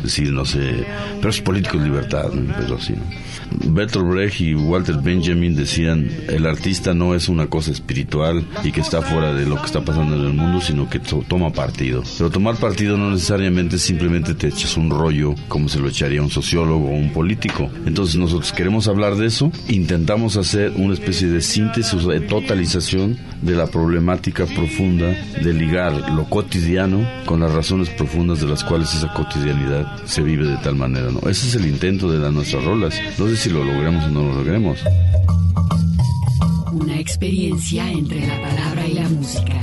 decir, 0.04 0.30
no 0.32 0.44
sé, 0.44 0.84
presos 1.20 1.40
políticos 1.42 1.82
libertad, 1.82 2.26
pero 2.58 2.76
así, 2.76 2.92
¿no? 2.94 3.02
Bertolt 3.72 4.06
Brecht 4.08 4.40
y 4.40 4.54
Walter 4.54 4.96
Benjamin 5.02 5.54
decían, 5.54 6.10
el 6.28 6.46
artista 6.46 6.92
no 6.94 7.14
es 7.14 7.28
una 7.28 7.46
cosa 7.46 7.70
espiritual 7.70 8.44
y 8.64 8.72
que 8.72 8.80
está 8.80 9.00
fuera 9.02 9.32
de 9.34 9.46
lo 9.46 9.56
que 9.60 9.66
está 9.66 9.80
pasando 9.84 10.16
en 10.16 10.22
el 10.26 10.32
mundo, 10.32 10.60
sino 10.60 10.88
que 10.88 10.98
to- 10.98 11.24
toma 11.28 11.50
partido. 11.52 12.02
Pero 12.18 12.30
tomar 12.30 12.56
partido 12.56 12.96
no 12.96 13.10
necesariamente 13.10 13.78
simplemente 13.78 14.34
te 14.34 14.48
echas 14.48 14.76
un 14.76 14.90
rollo 14.90 15.34
como 15.48 15.68
se 15.68 15.78
lo 15.78 15.88
echaría 15.88 16.22
un 16.22 16.30
sociólogo 16.30 16.88
o 16.88 16.94
un 16.94 17.12
político. 17.12 17.70
Entonces 17.86 18.16
nosotros 18.16 18.52
queremos 18.52 18.88
hablar 18.88 19.14
de 19.16 19.26
eso, 19.26 19.52
intentamos 19.68 20.36
hacer 20.36 20.72
una 20.76 20.94
especie 20.94 21.28
de 21.28 21.40
síntesis 21.40 22.04
de 22.04 22.20
totalización 22.20 23.16
de 23.42 23.54
la 23.54 23.66
problemática 23.66 24.46
profunda 24.46 25.06
de 25.42 25.52
ligar 25.52 26.10
lo 26.12 26.24
cotidiano 26.24 27.06
con 27.26 27.40
las 27.40 27.52
razones 27.52 27.88
profundas 27.90 28.40
de 28.40 28.46
las 28.48 28.64
cuales 28.64 28.94
esa 28.94 29.12
cotidianidad 29.12 29.93
se 30.04 30.22
vive 30.22 30.46
de 30.46 30.56
tal 30.58 30.76
manera. 30.76 31.10
¿no? 31.10 31.20
Ese 31.28 31.48
es 31.48 31.54
el 31.54 31.66
intento 31.66 32.10
de 32.10 32.18
las 32.18 32.32
nuestras 32.32 32.64
rolas. 32.64 32.94
No 33.18 33.26
sé 33.28 33.36
si 33.36 33.50
lo 33.50 33.64
logremos 33.64 34.04
o 34.04 34.10
no 34.10 34.22
lo 34.22 34.34
logremos. 34.34 34.78
Una 36.72 36.98
experiencia 36.98 37.90
entre 37.90 38.26
la 38.26 38.40
palabra 38.40 38.86
y 38.86 38.94
la 38.94 39.08
música. 39.08 39.60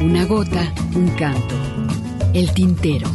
Una 0.00 0.24
gota, 0.24 0.72
un 0.94 1.08
canto. 1.10 1.54
El 2.34 2.52
tintero. 2.52 3.08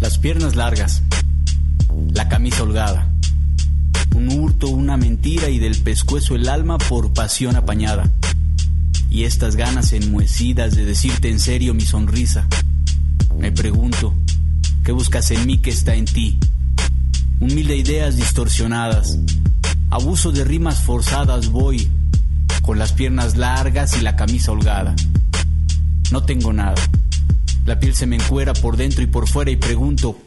Las 0.00 0.18
piernas 0.18 0.56
largas, 0.56 1.02
la 2.12 2.28
camisa 2.28 2.62
holgada, 2.62 3.08
un 4.14 4.28
hurto, 4.28 4.68
una 4.68 4.96
mentira 4.96 5.48
y 5.48 5.58
del 5.58 5.76
pescuezo 5.76 6.34
el 6.34 6.48
alma 6.48 6.78
por 6.78 7.12
pasión 7.12 7.56
apañada. 7.56 8.10
Y 9.10 9.24
estas 9.24 9.56
ganas 9.56 9.92
enmuecidas 9.92 10.74
de 10.74 10.84
decirte 10.84 11.30
en 11.30 11.40
serio 11.40 11.74
mi 11.74 11.82
sonrisa. 11.82 12.46
Me 13.38 13.52
pregunto, 13.52 14.14
¿qué 14.84 14.92
buscas 14.92 15.30
en 15.30 15.46
mí 15.46 15.58
que 15.58 15.70
está 15.70 15.94
en 15.94 16.04
ti? 16.04 16.38
Un 17.40 17.54
mil 17.54 17.66
de 17.66 17.76
ideas 17.76 18.16
distorsionadas, 18.16 19.18
abuso 19.90 20.30
de 20.30 20.44
rimas 20.44 20.82
forzadas 20.82 21.48
voy, 21.48 21.88
con 22.62 22.78
las 22.78 22.92
piernas 22.92 23.36
largas 23.36 23.96
y 23.96 24.02
la 24.02 24.16
camisa 24.16 24.52
holgada. 24.52 24.94
No 26.12 26.22
tengo 26.22 26.52
nada. 26.52 26.80
La 27.66 27.78
piel 27.78 27.94
se 27.94 28.06
me 28.06 28.16
encuera 28.16 28.52
por 28.52 28.76
dentro 28.76 29.02
y 29.02 29.06
por 29.06 29.28
fuera 29.28 29.50
y 29.50 29.56
pregunto, 29.56 30.18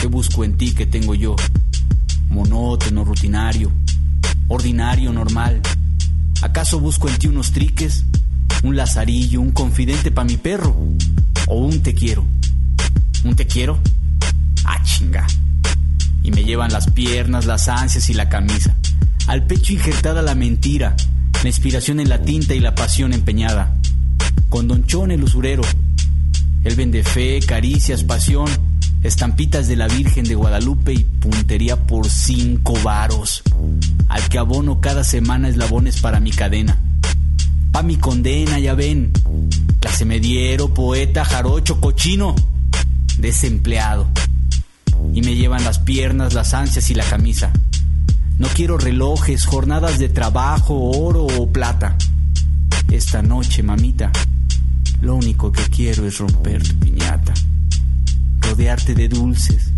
¿qué 0.00 0.06
busco 0.06 0.44
en 0.44 0.56
ti 0.56 0.72
que 0.72 0.86
tengo 0.86 1.14
yo? 1.14 1.36
Monótono, 2.30 3.04
rutinario, 3.04 3.70
ordinario, 4.48 5.12
normal. 5.12 5.60
¿Acaso 6.40 6.80
busco 6.80 7.06
en 7.08 7.18
ti 7.18 7.26
unos 7.26 7.52
triques? 7.52 8.04
¿Un 8.62 8.76
lazarillo, 8.76 9.42
un 9.42 9.50
confidente 9.50 10.10
pa' 10.10 10.24
mi 10.24 10.38
perro? 10.38 10.74
¿O 11.46 11.56
un 11.56 11.82
te 11.82 11.92
quiero? 11.92 12.24
¿Un 13.24 13.36
te 13.36 13.46
quiero? 13.46 13.78
Ah, 14.64 14.82
chinga. 14.82 15.26
Y 16.22 16.30
me 16.30 16.44
llevan 16.44 16.72
las 16.72 16.90
piernas, 16.90 17.44
las 17.44 17.68
ansias 17.68 18.08
y 18.08 18.14
la 18.14 18.30
camisa. 18.30 18.74
Al 19.26 19.46
pecho 19.46 19.74
injertada 19.74 20.22
la 20.22 20.34
mentira, 20.34 20.96
la 21.42 21.48
inspiración 21.48 22.00
en 22.00 22.08
la 22.08 22.22
tinta 22.22 22.54
y 22.54 22.60
la 22.60 22.74
pasión 22.74 23.12
empeñada. 23.12 23.76
Con 24.48 24.66
Don 24.66 24.86
Chon 24.86 25.10
el 25.10 25.22
usurero, 25.22 25.62
él 26.64 26.74
vende 26.74 27.02
fe, 27.02 27.40
caricias, 27.46 28.02
pasión, 28.02 28.48
estampitas 29.02 29.68
de 29.68 29.76
la 29.76 29.88
Virgen 29.88 30.24
de 30.24 30.34
Guadalupe 30.34 30.92
y 30.92 31.04
puntería 31.04 31.76
por 31.76 32.08
cinco 32.08 32.74
varos. 32.82 33.42
Al 34.08 34.28
que 34.28 34.38
abono 34.38 34.80
cada 34.80 35.04
semana 35.04 35.48
eslabones 35.48 36.00
para 36.00 36.20
mi 36.20 36.30
cadena. 36.30 36.78
Pa' 37.72 37.82
mi 37.82 37.96
condena, 37.96 38.58
ya 38.58 38.74
ven. 38.74 39.12
Clase 39.80 40.04
mediero, 40.04 40.74
poeta, 40.74 41.24
jarocho, 41.24 41.80
cochino, 41.80 42.34
desempleado. 43.18 44.08
Y 45.14 45.22
me 45.22 45.34
llevan 45.34 45.64
las 45.64 45.78
piernas, 45.78 46.34
las 46.34 46.52
ansias 46.52 46.90
y 46.90 46.94
la 46.94 47.04
camisa. 47.04 47.52
No 48.38 48.48
quiero 48.48 48.78
relojes, 48.78 49.44
jornadas 49.44 49.98
de 49.98 50.08
trabajo, 50.08 50.74
oro 50.74 51.24
o 51.26 51.50
plata. 51.50 51.96
Esta 52.90 53.22
noche, 53.22 53.62
mamita, 53.62 54.10
lo 55.00 55.14
único 55.14 55.52
que 55.52 55.62
quiero 55.64 56.06
es 56.06 56.18
romper 56.18 56.66
tu 56.66 56.74
piñata, 56.78 57.32
rodearte 58.50 58.94
de 58.94 59.08
dulces, 59.08 59.70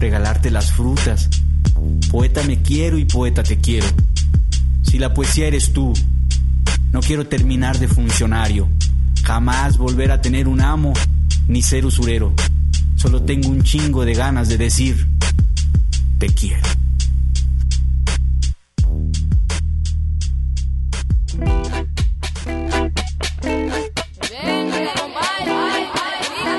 regalarte 0.00 0.50
las 0.50 0.72
frutas. 0.72 1.30
Poeta 2.10 2.42
me 2.42 2.60
quiero 2.62 2.98
y 2.98 3.04
poeta 3.04 3.44
te 3.44 3.60
quiero. 3.60 3.86
Si 4.82 4.98
la 4.98 5.14
poesía 5.14 5.46
eres 5.46 5.72
tú, 5.72 5.92
no 6.92 7.00
quiero 7.00 7.28
terminar 7.28 7.78
de 7.78 7.86
funcionario, 7.86 8.68
jamás 9.22 9.78
volver 9.78 10.10
a 10.10 10.20
tener 10.20 10.48
un 10.48 10.60
amo 10.60 10.92
ni 11.46 11.62
ser 11.62 11.86
usurero. 11.86 12.34
Solo 12.96 13.22
tengo 13.22 13.50
un 13.50 13.62
chingo 13.62 14.04
de 14.04 14.14
ganas 14.14 14.48
de 14.48 14.58
decir, 14.58 15.06
te 16.18 16.26
quiero. 16.26 16.77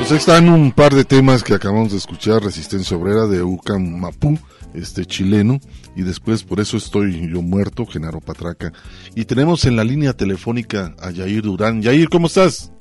Pues 0.09 0.27
ahí 0.27 0.33
están 0.33 0.49
un 0.51 0.71
par 0.71 0.91
de 0.93 1.05
temas 1.05 1.43
que 1.43 1.53
acabamos 1.53 1.91
de 1.91 1.99
escuchar, 1.99 2.41
Resistencia 2.41 2.97
Obrera 2.97 3.27
de 3.27 3.43
Ucam 3.43 3.99
Mapú, 3.99 4.39
este 4.73 5.05
chileno, 5.05 5.59
y 5.95 6.01
después 6.01 6.43
Por 6.43 6.59
eso 6.59 6.77
estoy 6.77 7.29
yo 7.31 7.43
muerto, 7.43 7.85
Genaro 7.85 8.19
Patraca. 8.19 8.71
Y 9.13 9.25
tenemos 9.25 9.65
en 9.65 9.75
la 9.75 9.83
línea 9.83 10.13
telefónica 10.13 10.95
a 10.99 11.11
Yair 11.11 11.43
Durán. 11.43 11.83
Yair, 11.83 12.09
¿cómo 12.09 12.25
estás? 12.25 12.73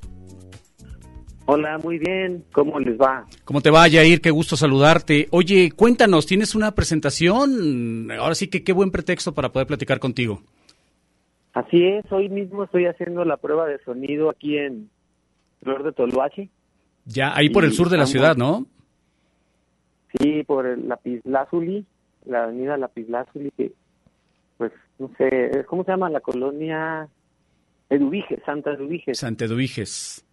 Hola, 1.44 1.76
muy 1.76 1.98
bien. 1.98 2.46
¿Cómo 2.50 2.80
les 2.80 2.98
va? 2.98 3.26
¿Cómo 3.44 3.60
te 3.60 3.68
va, 3.70 3.86
Yair? 3.86 4.22
Qué 4.22 4.30
gusto 4.30 4.56
saludarte. 4.56 5.28
Oye, 5.30 5.70
cuéntanos, 5.70 6.24
¿tienes 6.24 6.54
una 6.54 6.74
presentación? 6.74 8.10
Ahora 8.10 8.36
sí 8.36 8.48
que 8.48 8.64
qué 8.64 8.72
buen 8.72 8.90
pretexto 8.90 9.34
para 9.34 9.52
poder 9.52 9.66
platicar 9.66 9.98
contigo. 9.98 10.40
Así 11.52 11.84
es, 11.84 12.10
hoy 12.10 12.30
mismo 12.30 12.64
estoy 12.64 12.86
haciendo 12.86 13.26
la 13.26 13.36
prueba 13.36 13.66
de 13.66 13.78
sonido 13.80 14.30
aquí 14.30 14.56
en 14.56 14.88
Flor 15.60 15.82
de 15.82 15.92
Toluache. 15.92 16.48
Ya, 17.08 17.34
ahí 17.34 17.48
por 17.48 17.64
el 17.64 17.72
sur 17.72 17.88
de 17.88 17.96
la 17.96 18.06
ciudad, 18.06 18.36
¿no? 18.36 18.66
Sí, 20.18 20.42
por 20.44 20.66
el 20.66 20.88
Lapislázuli, 20.88 21.84
la 22.26 22.44
avenida 22.44 22.76
Lapislázuli, 22.76 23.50
que, 23.56 23.72
pues, 24.58 24.72
no 24.98 25.10
sé, 25.16 25.64
¿cómo 25.66 25.84
se 25.84 25.90
llama 25.90 26.10
la 26.10 26.20
colonia? 26.20 27.08
Eduviges, 27.90 28.40
Santa 28.44 28.72
Eduviges. 28.72 29.18
Santa 29.18 29.46
Eduviges. 29.46 30.24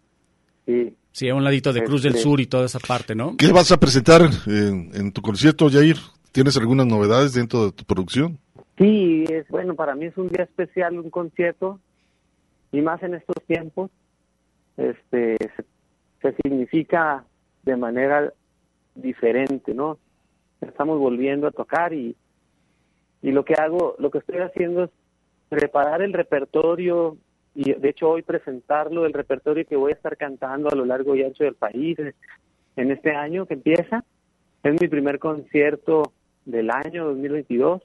Sí. 0.66 0.94
Sí, 1.12 1.28
a 1.30 1.34
un 1.34 1.44
ladito 1.44 1.72
de 1.72 1.82
Cruz 1.82 2.02
del 2.02 2.12
Este- 2.16 2.22
Sur 2.24 2.40
y 2.40 2.46
toda 2.46 2.66
esa 2.66 2.78
parte, 2.78 3.14
¿no? 3.14 3.36
¿Qué 3.38 3.50
vas 3.50 3.72
a 3.72 3.78
presentar 3.80 4.20
en, 4.46 4.90
en 4.94 5.12
tu 5.12 5.22
concierto, 5.22 5.70
Yair? 5.70 5.96
¿Tienes 6.32 6.58
algunas 6.58 6.86
novedades 6.86 7.32
dentro 7.32 7.64
de 7.66 7.72
tu 7.72 7.84
producción? 7.84 8.38
Sí, 8.76 9.24
es 9.30 9.48
bueno, 9.48 9.74
para 9.74 9.94
mí 9.94 10.04
es 10.04 10.16
un 10.18 10.28
día 10.28 10.44
especial, 10.44 10.98
un 10.98 11.08
concierto, 11.08 11.80
y 12.72 12.82
más 12.82 13.02
en 13.02 13.14
estos 13.14 13.42
tiempos, 13.46 13.90
este, 14.76 15.38
se, 15.38 15.64
se 16.22 16.32
significa 16.42 17.24
de 17.62 17.76
manera 17.76 18.32
diferente, 18.94 19.74
¿no? 19.74 19.98
Estamos 20.60 20.98
volviendo 20.98 21.46
a 21.46 21.50
tocar 21.52 21.92
y, 21.92 22.16
y 23.22 23.30
lo 23.32 23.44
que 23.44 23.54
hago, 23.54 23.94
lo 23.98 24.10
que 24.10 24.18
estoy 24.18 24.38
haciendo 24.38 24.84
es 24.84 24.90
preparar 25.48 26.02
el 26.02 26.12
repertorio 26.12 27.16
y 27.54 27.72
de 27.74 27.88
hecho 27.90 28.10
hoy 28.10 28.22
presentarlo, 28.22 29.06
el 29.06 29.12
repertorio 29.12 29.66
que 29.66 29.76
voy 29.76 29.92
a 29.92 29.94
estar 29.94 30.16
cantando 30.16 30.68
a 30.70 30.74
lo 30.74 30.84
largo 30.84 31.14
y 31.14 31.22
ancho 31.22 31.44
del 31.44 31.54
país 31.54 31.98
en 32.76 32.90
este 32.90 33.12
año 33.14 33.46
que 33.46 33.54
empieza. 33.54 34.04
Es 34.62 34.80
mi 34.80 34.88
primer 34.88 35.18
concierto 35.18 36.12
del 36.44 36.70
año 36.70 37.06
2022. 37.06 37.82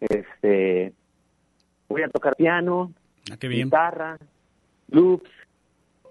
Este, 0.00 0.92
voy 1.88 2.02
a 2.02 2.08
tocar 2.08 2.36
piano, 2.36 2.92
Ah, 3.30 3.36
guitarra, 3.66 4.18
loops. 4.90 5.30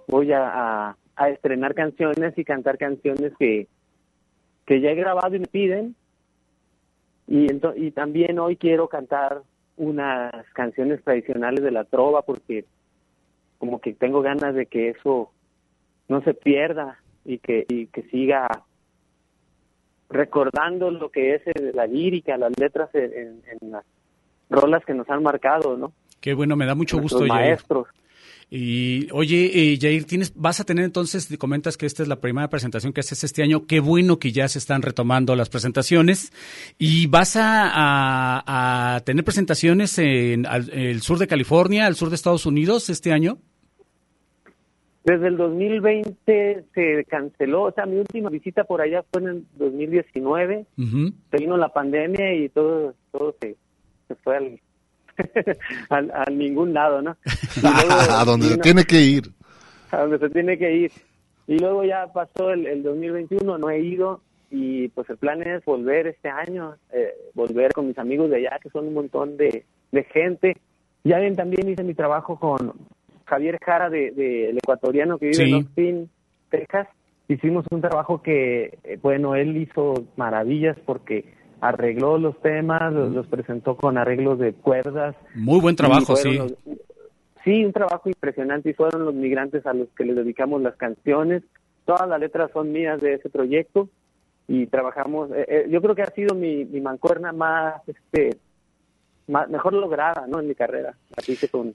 Voy 0.08 0.32
a, 0.34 0.90
a- 0.90 0.98
a 1.18 1.30
estrenar 1.30 1.74
canciones 1.74 2.38
y 2.38 2.46
cantar 2.46 2.78
canciones 2.78 3.34
que, 3.38 3.68
que 4.66 4.80
ya 4.80 4.92
he 4.92 4.96
grabado 4.96 5.36
y 5.36 5.40
me 5.40 5.48
piden. 5.48 5.96
Y, 7.28 7.48
y 7.76 7.92
también 7.92 8.40
hoy 8.40 8.56
quiero 8.56 8.88
cantar 8.88 9.42
unas 9.76 10.32
canciones 10.54 11.04
tradicionales 11.04 11.64
de 11.64 11.72
la 11.72 11.84
trova 11.84 12.22
porque 12.22 12.66
como 13.58 13.82
que 13.82 13.94
tengo 13.94 14.22
ganas 14.22 14.56
de 14.56 14.68
que 14.68 14.90
eso 14.90 15.32
no 16.08 16.22
se 16.22 16.34
pierda 16.34 17.00
y 17.26 17.40
que, 17.40 17.66
y 17.68 17.88
que 17.88 18.04
siga 18.04 18.48
recordando 20.10 20.90
lo 20.92 21.10
que 21.10 21.36
es 21.36 21.42
la 21.74 21.86
lírica, 21.86 22.38
las 22.38 22.58
letras 22.58 22.90
en, 22.94 23.42
las 23.62 23.84
rolas 24.50 24.86
que 24.86 24.94
nos 24.94 25.10
han 25.10 25.22
marcado, 25.22 25.76
¿no? 25.76 25.92
Qué 26.22 26.34
bueno, 26.34 26.56
me 26.56 26.66
da 26.66 26.76
mucho 26.76 26.98
Nuestros 26.98 27.22
gusto, 27.24 27.36
Yair. 27.36 27.60
Y 28.50 29.10
oye, 29.12 29.74
eh, 29.74 29.78
Jair, 29.80 30.06
tienes, 30.06 30.34
vas 30.36 30.62
a 30.62 30.64
tener 30.64 30.86
entonces, 30.86 31.28
comentas 31.38 31.76
que 31.76 31.86
esta 31.86 32.02
es 32.02 32.08
la 32.08 32.22
primera 32.22 32.50
presentación 32.50 32.94
que 32.94 33.02
haces 33.02 33.24
este 33.26 33.44
año. 33.44 33.66
Qué 33.68 33.82
bueno 33.82 34.20
que 34.20 34.32
ya 34.32 34.48
se 34.48 34.58
están 34.60 34.82
retomando 34.84 35.36
las 35.36 35.50
presentaciones. 35.50 36.32
Y 36.78 37.08
vas 37.08 37.36
a, 37.36 37.68
a- 37.70 38.96
a 38.96 39.00
tener 39.02 39.26
presentaciones 39.26 39.98
en 40.00 40.46
al- 40.46 40.70
el 40.72 41.02
sur 41.02 41.18
de 41.18 41.28
California, 41.28 41.86
al 41.88 41.96
sur 41.96 42.08
de 42.10 42.16
Estados 42.16 42.46
Unidos 42.46 42.90
este 42.90 43.12
año. 43.12 43.38
Desde 45.04 45.28
el 45.28 45.38
2020 45.38 46.66
se 46.74 47.06
canceló, 47.06 47.64
o 47.64 47.72
sea, 47.72 47.86
mi 47.86 47.98
última 47.98 48.30
visita 48.30 48.66
por 48.66 48.82
allá 48.82 49.06
fue 49.12 49.22
en 49.22 49.28
el 49.30 49.44
2019, 49.58 50.66
Ujú. 50.78 51.14
se 51.32 51.38
vino 51.38 51.56
la 51.56 51.70
pandemia 51.70 52.34
y 52.36 52.50
todo, 52.50 52.94
todo 53.14 53.34
se, 53.40 53.56
se 54.10 54.16
fue 54.16 54.36
al, 54.36 54.60
al- 55.90 56.12
a 56.12 56.26
ningún 56.32 56.74
lado, 56.74 57.02
¿no? 57.02 57.16
Luego 57.62 57.92
a 58.12 58.26
donde 58.26 58.48
se 58.48 58.58
tiene 58.58 58.84
que 58.84 59.02
ir. 59.02 59.24
a 59.92 59.98
donde 60.02 60.20
se 60.20 60.30
tiene 60.30 60.58
que 60.58 60.76
ir. 60.76 60.92
Y 61.48 61.60
luego 61.60 61.84
ya 61.86 62.08
pasó 62.12 62.52
el, 62.52 62.68
el 62.68 62.84
2021, 62.84 63.58
no 63.58 63.70
he 63.70 63.80
ido 63.80 64.22
y 64.52 64.90
pues 64.90 65.10
el 65.10 65.18
plan 65.18 65.42
es 65.42 65.64
volver 65.66 66.08
este 66.08 66.30
año, 66.30 66.76
eh, 66.92 67.14
volver 67.34 67.72
con 67.74 67.88
mis 67.88 67.98
amigos 67.98 68.30
de 68.30 68.38
allá, 68.38 68.60
que 68.62 68.70
son 68.70 68.88
un 68.88 68.94
montón 68.94 69.38
de, 69.38 69.66
de 69.92 70.04
gente. 70.06 70.58
Ya 71.06 71.20
ven, 71.20 71.36
también 71.36 71.70
hice 71.70 71.84
mi 71.84 71.94
trabajo 71.94 72.38
con 72.40 72.74
Javier 73.26 73.58
Jara, 73.64 73.90
de, 73.90 74.12
de- 74.12 74.50
el 74.50 74.58
ecuatoriano 74.58 75.18
que 75.18 75.28
vive 75.28 75.36
Sí. 75.36 75.44
en 75.50 75.54
Austin, 75.56 76.10
Texas. 76.50 76.88
Hicimos 77.30 77.66
un 77.72 77.82
trabajo 77.82 78.22
que, 78.22 78.78
eh, 78.84 78.98
bueno, 79.02 79.36
él 79.36 79.56
hizo 79.58 79.94
maravillas 80.18 80.78
porque 80.86 81.34
arregló 81.62 82.18
los 82.18 82.40
temas, 82.42 82.94
los, 82.94 83.12
los 83.12 83.28
presentó 83.28 83.76
con 83.76 83.98
arreglos 83.98 84.40
de 84.40 84.54
cuerdas, 84.54 85.16
Muy 85.36 85.60
buen 85.60 85.76
trabajo, 85.76 86.16
sí. 86.16 86.36
los- 86.38 86.54
sí, 87.44 87.66
un 87.66 87.74
trabajo 87.74 88.10
impresionante 88.10 88.70
y 88.70 88.74
fueron 88.74 89.06
los 89.06 89.14
migrantes 89.14 89.66
a 89.66 89.74
los 89.74 89.88
que 89.90 90.06
les 90.06 90.16
dedicamos 90.16 90.62
las 90.62 90.76
canciones. 90.76 91.44
Todas 91.86 92.08
las 92.08 92.20
letras 92.20 92.52
son 92.52 92.72
mías 92.72 93.00
de 93.02 93.14
ese 93.14 93.30
proyecto 93.30 93.90
y 94.48 94.68
trabajamos. 94.68 95.32
eh, 95.32 95.46
eh, 95.48 95.66
yo 95.70 95.82
creo 95.82 95.96
que 95.96 96.02
ha 96.04 96.12
sido 96.12 96.36
mi, 96.36 96.66
mi 96.66 96.82
mancuerna 96.82 97.32
más, 97.32 97.82
este, 97.88 98.38
más, 99.28 99.50
mejor 99.50 99.74
lograda, 99.74 100.26
¿no? 100.28 100.40
En 100.40 100.48
mi 100.48 100.56
carrera. 100.56 100.94
La 101.16 101.24
hice 101.34 101.48
con, 101.50 101.74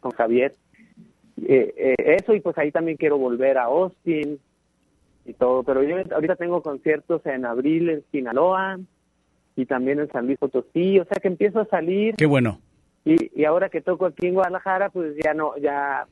con 0.00 0.10
Javier. 0.12 0.54
Eh, 1.46 1.74
eh, 1.76 2.16
eso 2.20 2.34
y 2.34 2.40
pues 2.40 2.56
ahí 2.58 2.70
también 2.70 2.96
quiero 2.96 3.16
volver 3.18 3.58
a 3.58 3.64
Austin 3.64 4.38
y 5.24 5.32
todo. 5.34 5.62
Pero 5.62 5.82
yo 5.82 5.96
ahorita 6.14 6.36
tengo 6.36 6.62
conciertos 6.62 7.24
en 7.26 7.44
abril 7.44 7.88
en 7.90 8.02
Sinaloa 8.10 8.78
y 9.60 9.66
también 9.66 10.00
en 10.00 10.08
San 10.10 10.26
Luis 10.26 10.38
Potosí. 10.38 10.98
O 10.98 11.04
sea 11.04 11.18
que 11.20 11.28
empiezo 11.28 11.60
a 11.60 11.66
salir. 11.66 12.14
Qué 12.16 12.26
bueno. 12.26 12.60
Y, 13.04 13.40
y 13.40 13.44
ahora 13.44 13.68
que 13.68 13.80
toco 13.80 14.06
aquí 14.06 14.26
en 14.26 14.34
Guadalajara, 14.34 14.90
pues 14.90 15.14
ya 15.24 15.32
no, 15.34 15.56
ya 15.58 16.06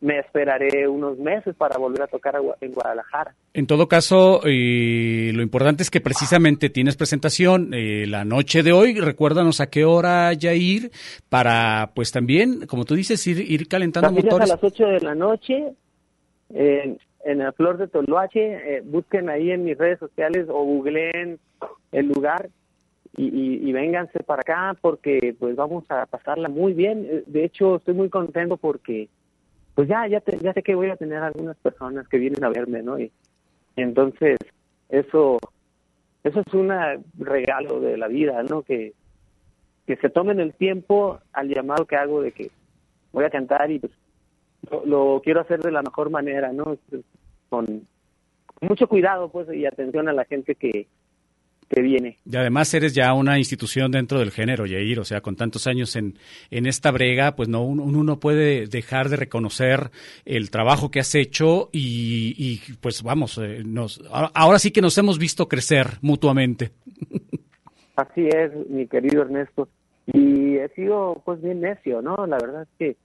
me 0.00 0.20
esperaré 0.20 0.86
unos 0.86 1.18
meses 1.18 1.56
para 1.56 1.78
volver 1.78 2.02
a 2.02 2.06
tocar 2.06 2.36
en 2.60 2.72
Guadalajara. 2.72 3.34
En 3.54 3.66
todo 3.66 3.88
caso, 3.88 4.40
lo 4.44 5.42
importante 5.42 5.82
es 5.82 5.90
que 5.90 6.00
precisamente 6.00 6.70
tienes 6.70 6.96
presentación 6.96 7.74
eh, 7.74 8.06
la 8.06 8.24
noche 8.24 8.62
de 8.62 8.72
hoy. 8.72 9.00
Recuérdanos 9.00 9.60
a 9.60 9.70
qué 9.70 9.84
hora 9.84 10.32
ya 10.34 10.52
ir 10.54 10.90
para, 11.28 11.90
pues 11.94 12.12
también, 12.12 12.66
como 12.66 12.84
tú 12.84 12.94
dices, 12.94 13.26
ir, 13.26 13.40
ir 13.50 13.66
calentando 13.66 14.08
También 14.08 14.26
es 14.28 14.32
a 14.32 14.36
motores. 14.36 14.48
las 14.50 14.62
8 14.62 14.86
de 14.86 15.00
la 15.00 15.14
noche 15.16 15.72
en, 16.50 16.98
en 17.24 17.38
la 17.38 17.52
Flor 17.52 17.78
de 17.78 17.88
Toloache. 17.88 18.76
eh, 18.76 18.82
busquen 18.84 19.28
ahí 19.28 19.50
en 19.50 19.64
mis 19.64 19.76
redes 19.78 19.98
sociales 19.98 20.46
o 20.48 20.62
googleen 20.64 21.38
el 21.90 22.06
lugar 22.08 22.48
y, 23.16 23.68
y, 23.68 23.72
vénganse 23.72 24.22
para 24.24 24.40
acá 24.40 24.76
porque 24.80 25.34
pues 25.38 25.54
vamos 25.56 25.84
a 25.90 26.06
pasarla 26.06 26.48
muy 26.48 26.72
bien. 26.72 27.06
Eh, 27.08 27.22
De 27.26 27.44
hecho, 27.44 27.76
estoy 27.76 27.94
muy 27.94 28.08
contento 28.08 28.56
porque 28.56 29.08
pues 29.74 29.88
ya 29.88 30.06
ya, 30.08 30.20
te- 30.20 30.38
ya 30.38 30.52
sé 30.52 30.62
que 30.62 30.74
voy 30.74 30.90
a 30.90 30.96
tener 30.96 31.18
algunas 31.22 31.56
personas 31.58 32.08
que 32.08 32.18
vienen 32.18 32.42
a 32.44 32.48
verme, 32.48 32.82
¿no? 32.82 32.98
Y 32.98 33.10
entonces 33.76 34.38
eso 34.88 35.38
eso 36.24 36.40
es 36.40 36.54
un 36.54 36.70
regalo 37.18 37.80
de 37.80 37.96
la 37.96 38.08
vida, 38.08 38.42
¿no? 38.42 38.62
Que 38.62 38.92
que 39.86 39.96
se 39.96 40.08
tomen 40.08 40.40
el 40.40 40.54
tiempo 40.54 41.18
al 41.32 41.48
llamado 41.48 41.84
que 41.86 41.96
hago 41.96 42.22
de 42.22 42.32
que 42.32 42.50
voy 43.12 43.24
a 43.24 43.30
cantar 43.30 43.70
y 43.70 43.78
pues 43.78 43.92
lo, 44.70 44.84
lo 44.86 45.20
quiero 45.22 45.40
hacer 45.40 45.60
de 45.60 45.70
la 45.70 45.82
mejor 45.82 46.08
manera, 46.10 46.52
¿no? 46.52 46.76
Con 47.50 47.86
mucho 48.62 48.88
cuidado, 48.88 49.28
pues, 49.28 49.46
y 49.52 49.66
atención 49.66 50.08
a 50.08 50.12
la 50.14 50.24
gente 50.24 50.54
que, 50.54 50.86
que 51.68 51.82
viene. 51.82 52.18
Y 52.24 52.36
además 52.36 52.72
eres 52.74 52.94
ya 52.94 53.12
una 53.14 53.38
institución 53.38 53.90
dentro 53.90 54.18
del 54.18 54.30
género, 54.30 54.66
Yair, 54.66 55.00
o 55.00 55.04
sea, 55.04 55.20
con 55.20 55.36
tantos 55.36 55.66
años 55.66 55.96
en, 55.96 56.18
en 56.50 56.66
esta 56.66 56.90
brega, 56.90 57.36
pues 57.36 57.48
no 57.48 57.62
uno, 57.64 57.82
uno 57.82 58.04
no 58.04 58.20
puede 58.20 58.66
dejar 58.66 59.08
de 59.08 59.16
reconocer 59.16 59.90
el 60.24 60.50
trabajo 60.50 60.90
que 60.90 61.00
has 61.00 61.14
hecho 61.14 61.70
y, 61.72 62.34
y 62.36 62.74
pues 62.76 63.02
vamos, 63.02 63.38
eh, 63.38 63.62
nos, 63.64 64.02
ahora 64.10 64.58
sí 64.58 64.70
que 64.70 64.82
nos 64.82 64.96
hemos 64.98 65.18
visto 65.18 65.48
crecer 65.48 65.98
mutuamente. 66.00 66.70
Así 67.96 68.28
es, 68.28 68.52
mi 68.68 68.86
querido 68.86 69.22
Ernesto. 69.22 69.68
Y 70.06 70.56
he 70.56 70.68
sido 70.70 71.22
pues 71.24 71.40
bien 71.40 71.60
necio, 71.60 72.02
¿no? 72.02 72.26
La 72.26 72.36
verdad 72.38 72.62
es 72.62 72.68
que 72.78 72.96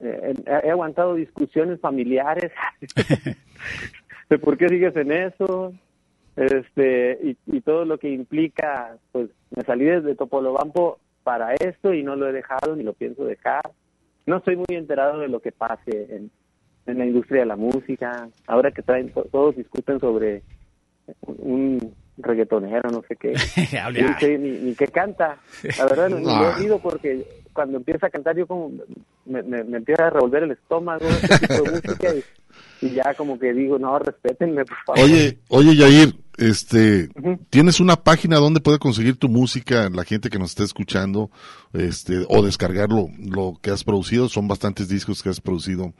eh, 0.00 0.34
he 0.64 0.70
aguantado 0.70 1.14
discusiones 1.14 1.80
familiares 1.80 2.50
de 4.30 4.38
por 4.38 4.56
qué 4.58 4.68
sigues 4.68 4.96
en 4.96 5.12
eso, 5.12 5.72
este 6.46 7.18
y, 7.22 7.56
y, 7.56 7.60
todo 7.60 7.84
lo 7.84 7.98
que 7.98 8.10
implica, 8.10 8.96
pues 9.12 9.28
me 9.54 9.62
salí 9.64 9.84
desde 9.84 10.14
Topolobampo 10.14 10.98
para 11.22 11.54
esto 11.54 11.92
y 11.92 12.02
no 12.02 12.16
lo 12.16 12.28
he 12.28 12.32
dejado 12.32 12.76
ni 12.76 12.82
lo 12.82 12.92
pienso 12.92 13.24
dejar. 13.24 13.70
No 14.26 14.38
estoy 14.38 14.56
muy 14.56 14.76
enterado 14.76 15.20
de 15.20 15.28
lo 15.28 15.40
que 15.40 15.52
pase 15.52 16.06
en, 16.10 16.30
en 16.86 16.98
la 16.98 17.06
industria 17.06 17.40
de 17.40 17.46
la 17.46 17.56
música. 17.56 18.28
Ahora 18.46 18.70
que 18.70 18.82
traen 18.82 19.12
todos 19.30 19.56
discuten 19.56 20.00
sobre 20.00 20.42
un 21.22 21.94
reggaetonero, 22.18 22.90
no 22.90 23.02
sé 23.08 23.16
qué, 23.16 23.34
ni, 24.38 24.50
ni, 24.50 24.74
que 24.74 24.88
canta. 24.88 25.38
La 25.78 25.84
verdad, 25.86 26.10
no, 26.10 26.18
lo 26.18 26.50
he 26.50 26.54
oído 26.62 26.78
porque 26.78 27.26
cuando 27.52 27.78
empieza 27.78 28.06
a 28.06 28.10
cantar 28.10 28.36
yo 28.36 28.46
como 28.46 28.70
me, 29.26 29.42
me, 29.42 29.64
me 29.64 29.78
empieza 29.78 30.06
a 30.06 30.10
revolver 30.10 30.44
el 30.44 30.52
estómago, 30.52 31.06
ese 31.06 31.38
tipo 31.38 31.62
de 31.62 31.70
música, 31.70 32.14
y, 32.14 32.86
y 32.86 32.90
ya 32.90 33.14
como 33.14 33.38
que 33.38 33.52
digo, 33.52 33.78
no, 33.78 33.98
respétenme, 33.98 34.64
por 34.64 34.76
favor. 34.84 35.04
Oye, 35.04 35.38
oye, 35.48 35.76
Yair, 35.76 36.14
este, 36.40 37.10
¿tienes 37.50 37.80
una 37.80 37.96
página 37.96 38.38
donde 38.38 38.60
puede 38.60 38.78
conseguir 38.78 39.16
tu 39.16 39.28
música 39.28 39.88
la 39.90 40.04
gente 40.04 40.30
que 40.30 40.38
nos 40.38 40.50
está 40.50 40.64
escuchando, 40.64 41.30
este, 41.74 42.24
o 42.28 42.42
descargarlo, 42.42 43.08
lo 43.18 43.58
que 43.60 43.70
has 43.70 43.84
producido? 43.84 44.28
Son 44.28 44.48
bastantes 44.48 44.88
discos 44.88 45.22
que 45.22 45.28
has 45.28 45.40
producido 45.40 45.92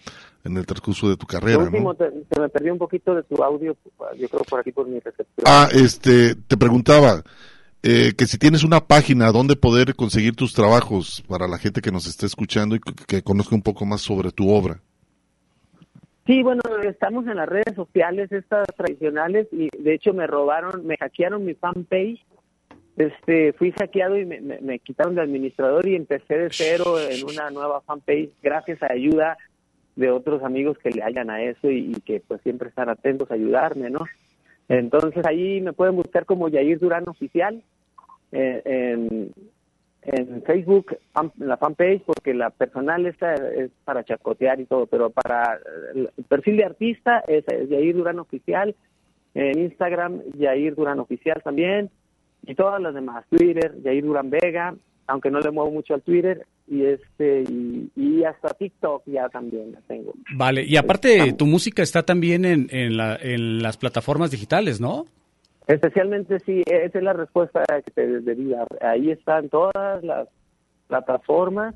en 0.43 0.57
el 0.57 0.65
transcurso 0.65 1.11
de 1.11 1.19
tu 1.19 1.27
carrera, 1.27 1.59
último, 1.59 1.93
¿no? 1.93 1.95
te, 1.95 2.11
te 2.29 2.41
me 2.41 2.49
perdí 2.49 2.71
un 2.71 2.79
poquito 2.79 3.15
de 3.15 3.23
tu 3.23 3.43
audio, 3.43 3.77
yo 4.19 4.29
creo 4.29 4.43
por 4.45 4.61
aquí 4.61 4.73
por 4.73 4.89
mi 4.89 4.99
recepción. 4.99 5.45
Ah, 5.45 5.69
este, 5.73 6.35
te 6.35 6.57
preguntaba, 6.57 7.23
eh, 7.83 8.15
que 8.17 8.27
si 8.27 8.39
tienes 8.39 8.65
una 8.65 8.81
página 8.81 9.33
donde 9.33 9.57
poder 9.57 9.95
conseguir 9.95 10.35
tus 10.35 10.55
trabajos 10.55 11.23
para 11.29 11.47
la 11.47 11.59
gente 11.59 11.83
que 11.83 11.93
nos 11.93 12.07
está 12.07 12.25
escuchando 12.25 12.77
y 12.77 12.81
que, 12.81 12.95
que 13.07 13.23
conozca 13.23 13.55
un 13.55 13.62
poco 13.62 13.85
más 13.85 14.01
sobre 14.01 14.33
tu 14.33 14.51
obra. 14.51 14.81
Sí, 16.31 16.44
bueno, 16.44 16.62
estamos 16.85 17.27
en 17.27 17.39
las 17.39 17.48
redes 17.48 17.74
sociales 17.74 18.31
estas 18.31 18.65
tradicionales 18.77 19.48
y 19.51 19.69
de 19.77 19.94
hecho 19.94 20.15
me 20.15 20.28
robaron, 20.28 20.86
me 20.86 20.97
hackearon 20.97 21.44
mi 21.44 21.55
fanpage. 21.55 22.24
Este, 22.97 23.52
fui 23.55 23.73
hackeado 23.73 24.16
y 24.16 24.24
me, 24.24 24.40
me, 24.40 24.78
quitaron 24.78 25.16
de 25.16 25.23
administrador 25.23 25.89
y 25.89 25.97
empecé 25.97 26.39
de 26.39 26.48
cero 26.52 27.01
en 27.01 27.24
una 27.24 27.51
nueva 27.51 27.81
fanpage 27.81 28.31
gracias 28.40 28.81
a 28.81 28.93
ayuda 28.93 29.39
de 29.97 30.12
otros 30.12 30.44
amigos 30.44 30.78
que 30.78 30.90
le 30.90 31.02
hayan 31.02 31.31
a 31.31 31.43
eso 31.43 31.69
y, 31.69 31.97
y, 31.97 32.01
que 32.02 32.20
pues 32.20 32.40
siempre 32.43 32.69
están 32.69 32.89
atentos 32.89 33.28
a 33.32 33.35
ayudarme, 33.35 33.90
¿no? 33.90 34.05
Entonces 34.69 35.27
ahí 35.27 35.61
me 35.61 35.73
pueden 35.73 35.97
buscar 35.97 36.27
como 36.27 36.48
Yair 36.48 36.78
Durán 36.78 37.09
Oficial 37.09 37.61
eh, 38.31 38.62
en, 38.65 39.32
en 40.02 40.43
Facebook, 40.43 40.97
la 41.39 41.56
fanpage, 41.56 42.02
porque 42.02 42.32
la 42.32 42.51
personal 42.51 43.06
esta 43.06 43.35
es 43.35 43.70
para 43.85 44.05
chacotear 44.05 44.60
y 44.60 44.64
todo, 44.64 44.86
pero 44.86 45.10
para 45.10 45.59
el 45.94 46.10
perfil 46.28 46.56
de 46.56 46.64
artista 46.64 47.22
es, 47.28 47.44
Yair 47.68 47.94
Durán 47.94 48.18
Oficial, 48.18 48.74
en 49.35 49.59
Instagram 49.59 50.22
Yair 50.39 50.74
Durán 50.74 51.01
Oficial 51.01 51.43
también, 51.43 51.90
y 52.47 52.55
todas 52.55 52.81
las 52.81 52.94
demás, 52.94 53.24
Twitter, 53.28 53.74
Yair 53.82 54.05
Durán 54.05 54.31
Vega, 54.31 54.74
aunque 55.06 55.31
no 55.31 55.40
le 55.40 55.51
muevo 55.51 55.70
mucho 55.70 55.94
al 55.94 56.02
Twitter, 56.02 56.47
y 56.66 56.85
este 56.85 57.43
y, 57.43 57.90
y, 57.97 58.24
hasta 58.24 58.51
TikTok 58.51 59.02
ya 59.06 59.28
también 59.28 59.72
la 59.72 59.81
tengo. 59.81 60.14
Vale, 60.35 60.64
y 60.64 60.77
aparte 60.77 61.32
tu 61.32 61.47
música 61.47 61.82
está 61.82 62.05
también 62.05 62.44
en, 62.44 62.68
en, 62.70 62.97
la, 62.97 63.16
en 63.16 63.60
las 63.60 63.77
plataformas 63.77 64.31
digitales, 64.31 64.81
¿no? 64.81 65.06
Especialmente 65.72 66.40
sí, 66.40 66.62
esa 66.66 66.98
es 66.98 67.05
la 67.05 67.12
respuesta 67.12 67.62
que 67.84 67.90
te 67.90 68.20
debí 68.20 68.51
dar. 68.51 68.66
Ahí 68.80 69.10
están 69.10 69.48
todas 69.48 70.02
las 70.02 70.28
plataformas, 70.88 71.74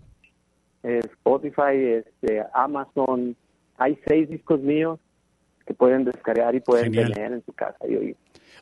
eh, 0.82 1.00
Spotify, 1.04 1.76
este, 1.76 2.42
Amazon, 2.52 3.36
hay 3.78 3.98
seis 4.06 4.28
discos 4.28 4.60
míos 4.60 4.98
que 5.66 5.74
pueden 5.74 6.04
descargar 6.04 6.54
y 6.54 6.60
pueden 6.60 6.92
Genial. 6.92 7.12
tener 7.12 7.32
en 7.32 7.44
su 7.44 7.52
casa 7.52 7.78
y 7.88 7.96
oír. 7.96 8.16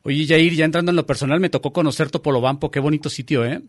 Oye, 0.05 0.25
Yair, 0.25 0.53
ya 0.53 0.65
entrando 0.65 0.91
en 0.91 0.97
lo 0.97 1.07
personal, 1.07 1.41
me 1.41 1.51
tocó 1.51 1.73
conocer 1.73 2.11
Topolobampo, 2.11 2.71
qué 2.71 2.81
bonito 2.81 3.09
sitio, 3.09 3.45
¿eh? 3.45 3.61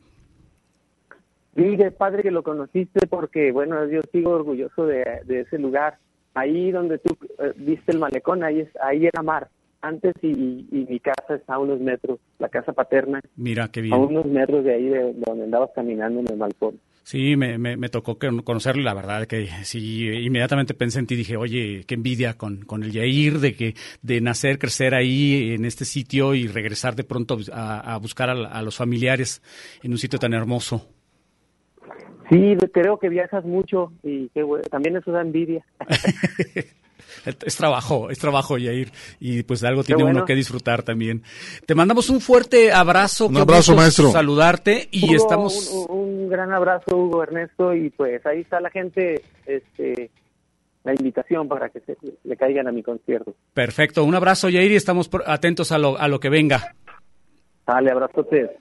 Sí, 1.55 1.77
qué 1.77 1.91
padre 1.91 2.23
que 2.23 2.31
lo 2.31 2.43
conociste 2.43 3.07
porque, 3.07 3.51
bueno, 3.51 3.85
yo 3.87 4.01
sigo 4.11 4.31
orgulloso 4.31 4.85
de, 4.85 5.21
de 5.25 5.41
ese 5.41 5.59
lugar. 5.59 5.97
Ahí 6.33 6.71
donde 6.71 6.97
tú 6.97 7.15
eh, 7.39 7.53
viste 7.55 7.91
el 7.91 7.99
malecón, 7.99 8.43
ahí, 8.43 8.61
es, 8.61 8.69
ahí 8.81 9.05
era 9.05 9.21
mar. 9.21 9.49
Antes 9.83 10.13
y, 10.21 10.27
y, 10.29 10.67
y, 10.71 10.85
mi 10.89 10.99
casa 10.99 11.35
está 11.35 11.55
a 11.55 11.59
unos 11.59 11.79
metros, 11.79 12.19
la 12.39 12.47
casa 12.47 12.71
paterna. 12.71 13.19
Mira, 13.35 13.67
qué 13.67 13.81
bien. 13.81 13.93
A 13.93 13.97
unos 13.97 14.25
metros 14.25 14.63
de 14.63 14.73
ahí 14.73 14.85
de, 14.85 15.13
de 15.13 15.23
donde 15.27 15.43
andabas 15.43 15.71
caminando 15.75 16.21
en 16.21 16.31
el 16.31 16.37
balcón. 16.37 16.79
Sí, 17.03 17.35
me, 17.35 17.57
me, 17.57 17.75
me, 17.75 17.89
tocó 17.89 18.17
conocerlo 18.17 18.81
y 18.81 18.85
la 18.85 18.93
verdad 18.93 19.27
que 19.27 19.47
sí, 19.63 20.07
inmediatamente 20.07 20.73
pensé 20.73 20.99
en 20.99 21.07
ti 21.07 21.15
y 21.15 21.17
dije, 21.17 21.35
oye, 21.35 21.83
qué 21.85 21.95
envidia 21.95 22.37
con, 22.37 22.61
con 22.63 22.81
el 22.81 22.93
Yair 22.93 23.39
de 23.39 23.55
que 23.55 23.73
de 24.01 24.21
nacer, 24.21 24.57
crecer 24.57 24.95
ahí 24.95 25.53
en 25.53 25.65
este 25.65 25.83
sitio 25.83 26.33
y 26.33 26.47
regresar 26.47 26.95
de 26.95 27.03
pronto 27.03 27.37
a, 27.51 27.93
a 27.93 27.97
buscar 27.97 28.29
a, 28.29 28.47
a 28.47 28.61
los 28.61 28.77
familiares 28.77 29.41
en 29.83 29.91
un 29.91 29.97
sitio 29.97 30.17
tan 30.17 30.33
hermoso. 30.33 30.87
Sí, 32.29 32.55
creo 32.71 32.97
que 32.99 33.09
viajas 33.09 33.43
mucho 33.43 33.91
y 34.01 34.29
que, 34.29 34.43
bueno, 34.43 34.63
también 34.71 34.95
eso 34.95 35.11
da 35.11 35.21
envidia. 35.21 35.65
es 37.25 37.55
trabajo, 37.55 38.09
es 38.09 38.19
trabajo, 38.19 38.57
Yair, 38.57 38.91
y 39.19 39.43
pues 39.43 39.63
algo 39.63 39.83
tiene 39.83 40.03
bueno. 40.03 40.19
uno 40.19 40.25
que 40.25 40.35
disfrutar 40.35 40.83
también. 40.83 41.23
Te 41.65 41.75
mandamos 41.75 42.09
un 42.09 42.21
fuerte 42.21 42.71
abrazo. 42.71 43.27
Un 43.27 43.37
abrazo, 43.37 43.75
maestro. 43.75 44.11
Saludarte 44.11 44.87
y 44.91 45.05
Hugo, 45.05 45.15
estamos... 45.15 45.69
Un, 45.89 45.97
un, 45.97 46.29
gran 46.29 46.51
abrazo, 46.53 46.95
Hugo 46.97 47.23
Ernesto, 47.23 47.73
y 47.73 47.89
pues 47.89 48.25
ahí 48.25 48.41
está 48.41 48.59
la 48.59 48.69
gente, 48.69 49.21
este, 49.45 50.09
la 50.83 50.93
invitación 50.93 51.47
para 51.47 51.69
que 51.69 51.79
se, 51.81 51.97
le 52.23 52.37
caigan 52.37 52.67
a 52.67 52.71
mi 52.71 52.83
concierto. 52.83 53.35
Perfecto, 53.53 54.03
un 54.03 54.15
abrazo, 54.15 54.49
Yair, 54.49 54.71
y 54.71 54.75
estamos 54.75 55.09
atentos 55.25 55.71
a 55.71 55.77
lo, 55.77 55.97
a 55.97 56.07
lo 56.07 56.19
que 56.19 56.29
venga. 56.29 56.75
Dale, 57.65 57.91
abrazo 57.91 58.19
a 58.19 58.21
ustedes. 58.21 58.51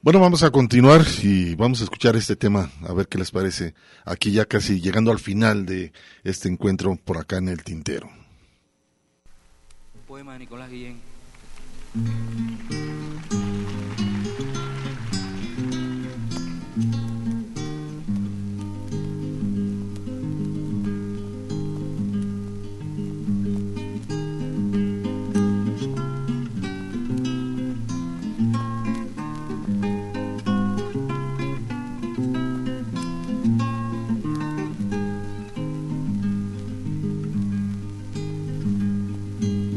Bueno, 0.00 0.20
vamos 0.20 0.44
a 0.44 0.50
continuar 0.52 1.02
y 1.24 1.56
vamos 1.56 1.80
a 1.80 1.84
escuchar 1.84 2.14
este 2.14 2.36
tema, 2.36 2.70
a 2.86 2.92
ver 2.92 3.08
qué 3.08 3.18
les 3.18 3.32
parece. 3.32 3.74
Aquí 4.04 4.30
ya 4.30 4.44
casi 4.44 4.80
llegando 4.80 5.10
al 5.10 5.18
final 5.18 5.66
de 5.66 5.92
este 6.22 6.48
encuentro 6.48 6.96
por 7.04 7.18
acá 7.18 7.38
en 7.38 7.48
el 7.48 7.64
Tintero. 7.64 8.08
Poema 10.06 10.34
de 10.34 10.38
Nicolás 10.38 10.70
Guillén. 10.70 11.00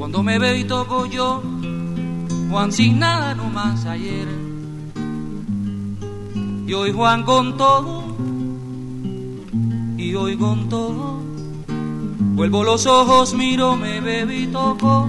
Cuando 0.01 0.23
me 0.23 0.39
veo 0.39 0.55
y 0.55 0.63
toco 0.63 1.05
yo, 1.05 1.43
Juan 2.49 2.71
sin 2.71 2.97
nada 2.97 3.35
nomás 3.35 3.85
ayer. 3.85 4.27
Y 6.65 6.73
hoy 6.73 6.91
Juan 6.91 7.21
con 7.21 7.55
todo, 7.55 8.05
y 9.97 10.15
hoy 10.15 10.35
con 10.37 10.69
todo. 10.69 11.19
Vuelvo 12.33 12.63
los 12.63 12.87
ojos, 12.87 13.35
miro, 13.35 13.75
me 13.75 14.01
veo 14.01 14.31
y 14.31 14.47
toco, 14.47 15.07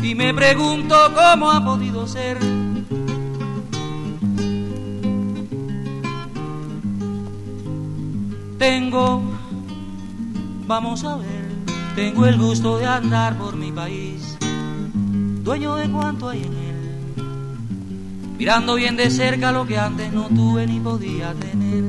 y 0.00 0.14
me 0.14 0.32
pregunto 0.32 0.94
cómo 1.12 1.50
ha 1.50 1.64
podido 1.64 2.06
ser. 2.06 2.38
Tengo, 8.56 9.20
vamos 10.68 11.02
a 11.02 11.16
ver, 11.16 11.35
tengo 11.96 12.26
el 12.26 12.36
gusto 12.36 12.76
de 12.76 12.84
andar 12.84 13.38
por 13.38 13.56
mi 13.56 13.72
país, 13.72 14.36
dueño 15.42 15.76
de 15.76 15.90
cuanto 15.90 16.28
hay 16.28 16.42
en 16.42 16.52
él, 16.52 18.34
mirando 18.36 18.74
bien 18.74 18.96
de 18.96 19.08
cerca 19.08 19.50
lo 19.50 19.66
que 19.66 19.78
antes 19.78 20.12
no 20.12 20.28
tuve 20.28 20.66
ni 20.66 20.78
podía 20.78 21.32
tener. 21.32 21.84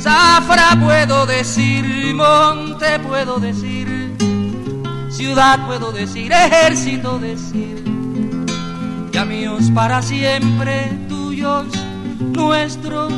Zafra 0.00 0.76
puedo 0.82 1.26
decir, 1.26 2.12
monte 2.12 2.98
puedo 2.98 3.38
decir, 3.38 4.16
ciudad 5.10 5.64
puedo 5.68 5.92
decir, 5.92 6.32
ejército 6.32 7.20
decir, 7.20 7.84
ya 9.12 9.24
míos 9.24 9.70
para 9.72 10.02
siempre, 10.02 10.98
tuyos, 11.08 11.66
nuestros, 12.18 13.12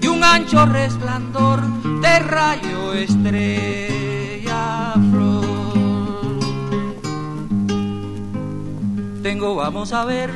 y 0.00 0.06
un 0.06 0.22
ancho 0.22 0.64
resplandor 0.66 1.62
de 2.00 2.18
rayo 2.20 2.92
estrella 2.92 3.93
Tengo, 9.24 9.54
vamos 9.54 9.90
a 9.94 10.04
ver, 10.04 10.30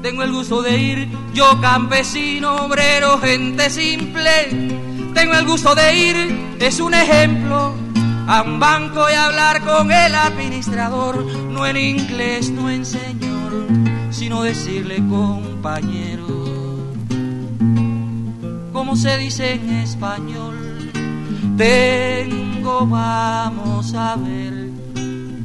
tengo 0.00 0.22
el 0.22 0.30
gusto 0.30 0.62
de 0.62 0.78
ir, 0.78 1.08
yo 1.34 1.60
campesino, 1.60 2.54
obrero, 2.54 3.18
gente 3.18 3.68
simple, 3.68 4.30
tengo 5.12 5.34
el 5.34 5.44
gusto 5.44 5.74
de 5.74 5.96
ir, 5.96 6.56
es 6.60 6.78
un 6.78 6.94
ejemplo. 6.94 7.74
A 8.28 8.42
un 8.42 8.60
banco 8.60 9.10
y 9.10 9.14
hablar 9.14 9.60
con 9.62 9.90
el 9.90 10.14
administrador, 10.14 11.24
no 11.50 11.66
en 11.66 11.76
inglés, 11.76 12.48
no 12.50 12.70
en 12.70 12.86
señor, 12.86 13.66
sino 14.10 14.44
decirle 14.44 15.02
compañero. 15.08 16.28
Como 18.72 18.94
se 18.94 19.18
dice 19.18 19.54
en 19.54 19.70
español, 19.78 20.92
tengo, 21.56 22.86
vamos 22.86 23.94
a 23.94 24.14
ver, 24.14 24.65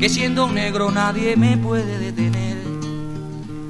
que 0.02 0.10
siendo 0.10 0.48
un 0.48 0.56
negro 0.56 0.90
nadie 0.90 1.36
me 1.38 1.56
puede 1.58 2.00
detener. 2.00 2.58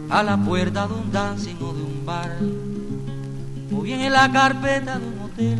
A 0.09 0.23
la 0.23 0.37
puerta 0.37 0.87
de 0.87 0.93
un 0.93 1.11
dancing 1.11 1.57
o 1.59 1.73
de 1.73 1.83
un 1.83 2.05
bar, 2.05 2.37
o 3.75 3.81
bien 3.81 3.99
en 3.99 4.13
la 4.13 4.31
carpeta 4.31 4.97
de 4.97 5.07
un 5.07 5.19
hotel. 5.19 5.59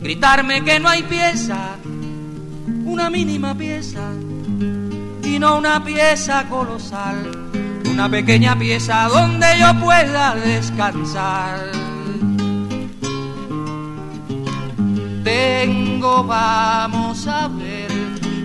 Gritarme 0.00 0.64
que 0.64 0.80
no 0.80 0.88
hay 0.88 1.04
pieza, 1.04 1.76
una 2.84 3.08
mínima 3.08 3.56
pieza, 3.56 4.10
y 5.22 5.38
no 5.38 5.58
una 5.58 5.84
pieza 5.84 6.48
colosal, 6.48 7.50
una 7.88 8.08
pequeña 8.08 8.58
pieza 8.58 9.06
donde 9.08 9.46
yo 9.60 9.78
pueda 9.78 10.34
descansar. 10.34 11.70
Tengo, 15.22 16.24
vamos 16.24 17.28
a 17.28 17.46
ver, 17.46 17.81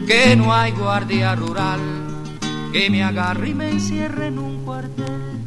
que 0.07 0.37
no 0.37 0.53
hay 0.53 0.71
guardia 0.71 1.35
rural 1.35 1.81
que 2.71 2.89
me 2.89 3.03
agarre 3.03 3.49
y 3.49 3.53
me 3.53 3.69
encierre 3.69 4.27
en 4.27 4.39
un 4.39 4.63
cuartel 4.63 5.43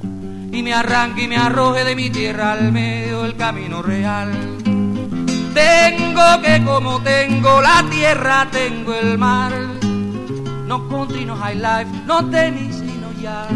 y 0.52 0.62
me 0.62 0.74
arranque 0.74 1.22
y 1.22 1.28
me 1.28 1.38
arroje 1.38 1.84
de 1.84 1.96
mi 1.96 2.10
tierra 2.10 2.52
al 2.52 2.70
medio 2.70 3.22
del 3.22 3.36
camino 3.36 3.80
real. 3.80 4.32
Tengo 5.54 6.42
que 6.42 6.62
como 6.64 7.00
tengo 7.02 7.62
la 7.62 7.84
tierra, 7.90 8.48
tengo 8.50 8.94
el 8.94 9.16
mar. 9.16 9.52
No 10.66 10.88
country, 10.88 11.24
no 11.24 11.36
high 11.36 11.56
life, 11.56 11.90
no 12.06 12.28
tenis, 12.28 12.76
sino 12.76 13.12
ya. 13.20 13.48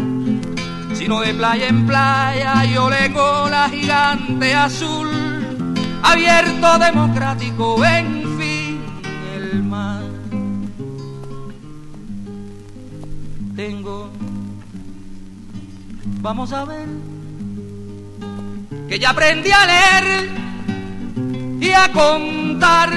Sino 0.93 1.21
de 1.21 1.33
playa 1.33 1.67
en 1.67 1.85
playa, 1.85 2.65
yo 2.65 2.89
tengo 2.89 3.47
la 3.49 3.69
gigante 3.69 4.53
azul. 4.55 5.09
Abierto, 6.01 6.79
democrático, 6.79 7.85
en 7.85 8.37
fin, 8.37 8.81
el 9.35 9.63
mar. 9.63 10.04
Tengo, 13.55 14.09
vamos 16.19 16.51
a 16.51 16.65
ver, 16.65 16.89
que 18.89 18.99
ya 18.99 19.11
aprendí 19.11 19.49
a 19.49 19.65
leer 19.65 20.29
y 21.61 21.71
a 21.71 21.89
contar. 21.93 22.89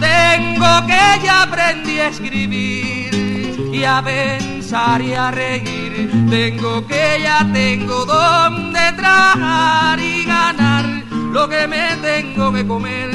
Tengo 0.00 0.86
que 0.86 1.22
ya 1.22 1.42
aprendí 1.42 1.98
a 1.98 2.08
escribir 2.08 3.70
y 3.74 3.84
a 3.84 4.00
pensar 4.02 5.02
y 5.02 5.12
a 5.12 5.30
reír. 5.30 6.10
Tengo 6.30 6.86
que 6.86 7.20
ya 7.22 7.46
tengo 7.52 8.06
donde 8.06 8.92
trabajar 8.96 10.00
y 10.00 10.24
ganar 10.24 10.86
lo 11.30 11.46
que 11.46 11.68
me 11.68 11.94
tengo 11.96 12.52
que 12.54 12.66
comer. 12.66 13.10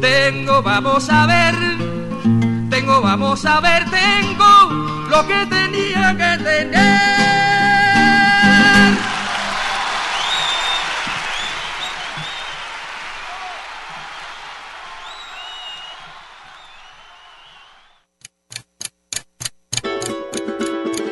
Tengo, 0.00 0.62
vamos 0.62 1.10
a 1.10 1.26
ver, 1.26 1.54
tengo, 2.70 3.02
vamos 3.02 3.44
a 3.44 3.60
ver, 3.60 3.84
tengo 3.90 4.63
lo 5.14 5.26
que 5.28 5.46
tenía 5.46 6.16
que 6.16 6.44
tener. 6.44 6.84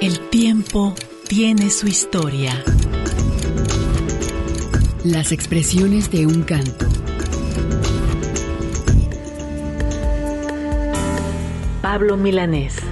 El 0.01 0.19
tiempo 0.31 0.95
tiene 1.29 1.71
su 1.71 1.87
historia. 1.87 2.53
Las 5.05 5.31
expresiones 5.31 6.11
de 6.11 6.27
un 6.27 6.43
canto. 6.43 6.87
Pablo 11.81 12.17
Milanés. 12.17 12.92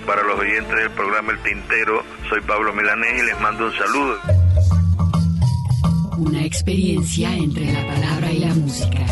Para 0.05 0.23
los 0.23 0.39
oyentes 0.39 0.75
del 0.75 0.89
programa 0.91 1.31
El 1.31 1.39
Tintero, 1.43 2.03
soy 2.29 2.41
Pablo 2.41 2.73
Milanés 2.73 3.21
y 3.21 3.25
les 3.25 3.39
mando 3.39 3.65
un 3.65 3.73
saludo. 3.73 4.17
Una 6.17 6.43
experiencia 6.43 7.33
entre 7.35 7.71
la 7.71 7.87
palabra 7.87 8.31
y 8.31 8.39
la 8.39 8.53
música. 8.53 9.05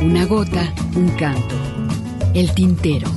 Una 0.00 0.24
gota, 0.26 0.72
un 0.94 1.08
canto. 1.16 1.54
El 2.34 2.52
tintero. 2.54 3.08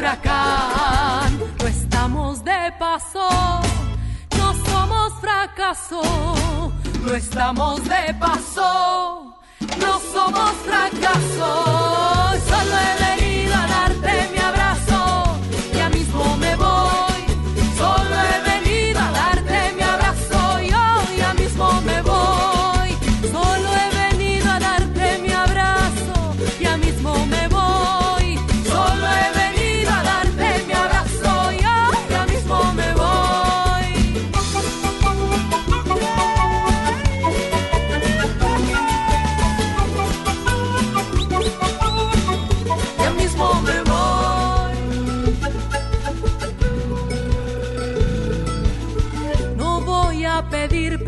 No 0.00 1.66
estamos 1.66 2.42
de 2.42 2.72
paso, 2.78 3.28
no 4.38 4.54
somos 4.64 5.12
fracaso. 5.20 6.00
No 7.04 7.14
estamos 7.14 7.84
de 7.84 8.14
paso. 8.14 9.36
No 9.78 10.00
somos 10.10 10.52
fracasos, 10.64 12.40
solo 12.48 12.76
he 12.78 13.19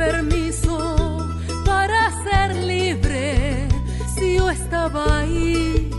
permiso 0.06 0.76
para 1.64 2.00
ser 2.24 2.48
libre. 2.56 3.68
Si 4.14 4.36
yo 4.36 4.50
estaba 4.50 5.02
ahí, 5.18 5.90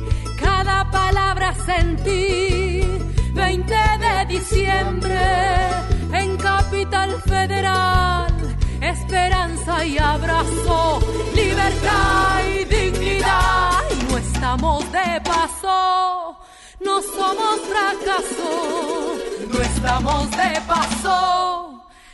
cada 0.45 0.77
palabra 0.91 1.55
sentí. 1.65 2.81
20 3.33 3.73
de 4.05 4.15
diciembre 4.35 5.21
en 6.21 6.37
Capital 6.37 7.11
Federal, 7.31 8.33
esperanza 8.81 9.85
y 9.85 9.97
abrazo, 9.97 10.99
libertad 11.41 12.41
y 12.55 12.65
dignidad. 12.75 13.83
No 14.09 14.17
estamos 14.17 14.79
de 14.97 15.09
paso, 15.31 16.37
no 16.87 16.95
somos 17.15 17.55
fracaso, 17.71 18.51
no 19.51 19.59
estamos 19.71 20.29
de 20.31 20.51
paso 20.73 21.62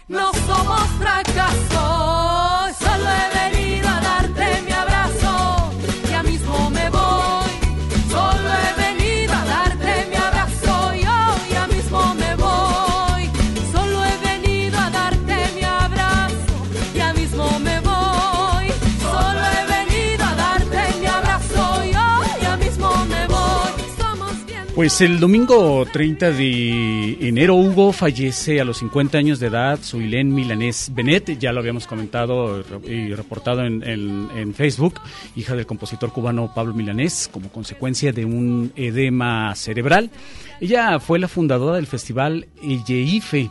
no 0.09 0.31
somos 0.47 0.81
fracaso. 0.97 1.98
Pues 24.79 25.01
el 25.01 25.19
domingo 25.19 25.85
30 25.91 26.31
de 26.31 27.27
enero 27.27 27.55
Hugo 27.55 27.91
fallece 27.91 28.61
a 28.61 28.63
los 28.63 28.77
50 28.77 29.17
años 29.17 29.41
de 29.41 29.47
edad, 29.47 29.77
Suilén 29.81 30.33
Milanés 30.33 30.89
Benet, 30.95 31.37
ya 31.37 31.51
lo 31.51 31.59
habíamos 31.59 31.85
comentado 31.85 32.63
y 32.85 33.13
reportado 33.13 33.65
en, 33.65 34.53
Facebook, 34.55 35.01
hija 35.35 35.53
del 35.53 35.65
compositor 35.65 36.13
cubano 36.13 36.53
Pablo 36.55 36.73
Milanés, 36.73 37.29
como 37.29 37.49
consecuencia 37.49 38.13
de 38.13 38.23
un 38.23 38.71
edema 38.77 39.53
cerebral. 39.53 40.11
Ella 40.61 40.97
fue 41.01 41.19
la 41.19 41.27
fundadora 41.27 41.75
del 41.75 41.85
festival 41.85 42.47
Yeife. 42.61 43.49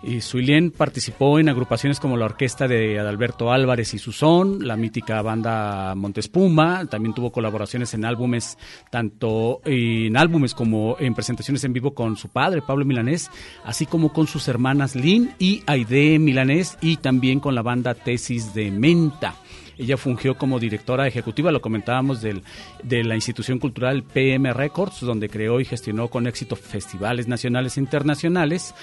Y 0.00 0.20
Suilén 0.20 0.70
participó 0.70 1.40
en 1.40 1.48
agrupaciones 1.48 1.98
como 1.98 2.16
la 2.16 2.26
orquesta 2.26 2.68
de 2.68 3.00
Adalberto 3.00 3.50
Álvarez 3.50 3.94
y 3.94 3.98
Susón, 3.98 4.64
la 4.64 4.76
mítica 4.76 5.20
banda 5.22 5.94
Montespuma, 5.96 6.86
también 6.86 7.14
tuvo 7.14 7.32
colaboraciones 7.32 7.94
en 7.94 8.04
álbumes, 8.04 8.58
tanto 8.92 9.60
en 9.64 10.16
álbumes 10.16 10.54
como 10.54 10.96
en 11.00 11.14
presentaciones 11.14 11.64
en 11.64 11.72
vivo 11.72 11.94
con 11.94 12.16
su 12.16 12.28
padre, 12.28 12.62
Pablo 12.62 12.84
Milanés, 12.84 13.28
así 13.64 13.86
como 13.86 14.12
con 14.12 14.28
sus 14.28 14.46
hermanas 14.46 14.94
Lynn 14.94 15.34
y 15.40 15.64
Aide 15.66 16.20
Milanés 16.20 16.78
y 16.80 16.98
también 16.98 17.40
con 17.40 17.56
la 17.56 17.62
banda 17.62 17.94
Tesis 17.94 18.54
de 18.54 18.70
Menta. 18.70 19.34
Ella 19.78 19.96
fungió 19.96 20.36
como 20.36 20.58
directora 20.58 21.06
ejecutiva, 21.06 21.52
lo 21.52 21.60
comentábamos, 21.60 22.20
del, 22.20 22.42
de 22.82 23.04
la 23.04 23.14
institución 23.14 23.58
cultural 23.58 24.02
PM 24.02 24.52
Records, 24.52 25.00
donde 25.00 25.28
creó 25.28 25.60
y 25.60 25.64
gestionó 25.64 26.08
con 26.08 26.26
éxito 26.26 26.56
festivales 26.56 27.28
nacionales 27.28 27.76
e 27.76 27.80
internacionales, 27.80 28.74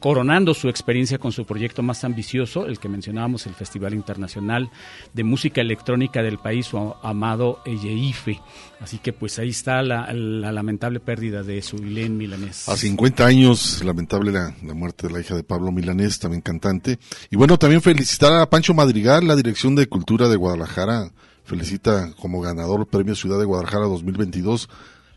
coronando 0.00 0.54
su 0.54 0.68
experiencia 0.68 1.18
con 1.18 1.32
su 1.32 1.44
proyecto 1.44 1.82
más 1.82 2.04
ambicioso, 2.04 2.66
el 2.66 2.78
que 2.78 2.88
mencionábamos, 2.88 3.46
el 3.46 3.54
Festival 3.54 3.94
Internacional 3.94 4.70
de 5.12 5.24
Música 5.24 5.60
Electrónica 5.60 6.22
del 6.22 6.38
país, 6.38 6.66
su 6.66 6.94
amado 7.02 7.60
Eyeife. 7.64 8.40
Así 8.80 8.98
que 8.98 9.12
pues 9.12 9.38
ahí 9.38 9.50
está 9.50 9.82
la, 9.82 10.12
la 10.12 10.52
lamentable 10.52 11.00
pérdida 11.00 11.42
de 11.42 11.62
su 11.62 11.76
Ilén 11.76 12.16
Milanés. 12.16 12.68
A 12.68 12.76
50 12.76 13.24
años, 13.24 13.82
lamentable 13.84 14.32
la, 14.32 14.54
la 14.62 14.74
muerte 14.74 15.06
de 15.06 15.14
la 15.14 15.20
hija 15.20 15.34
de 15.34 15.44
Pablo 15.44 15.72
Milanés, 15.72 16.18
también 16.18 16.42
cantante. 16.42 16.98
Y 17.30 17.36
bueno, 17.36 17.58
también 17.58 17.80
felicitar 17.80 18.34
a 18.34 18.50
Pancho 18.50 18.74
Madrigal, 18.74 19.26
la 19.26 19.36
Dirección 19.36 19.74
de 19.74 19.86
Cultura 19.86 20.15
de 20.16 20.36
Guadalajara. 20.36 21.12
Felicita 21.44 22.12
como 22.20 22.40
ganador 22.40 22.86
Premio 22.86 23.14
Ciudad 23.14 23.38
de 23.38 23.44
Guadalajara 23.44 23.84
2022 23.84 24.68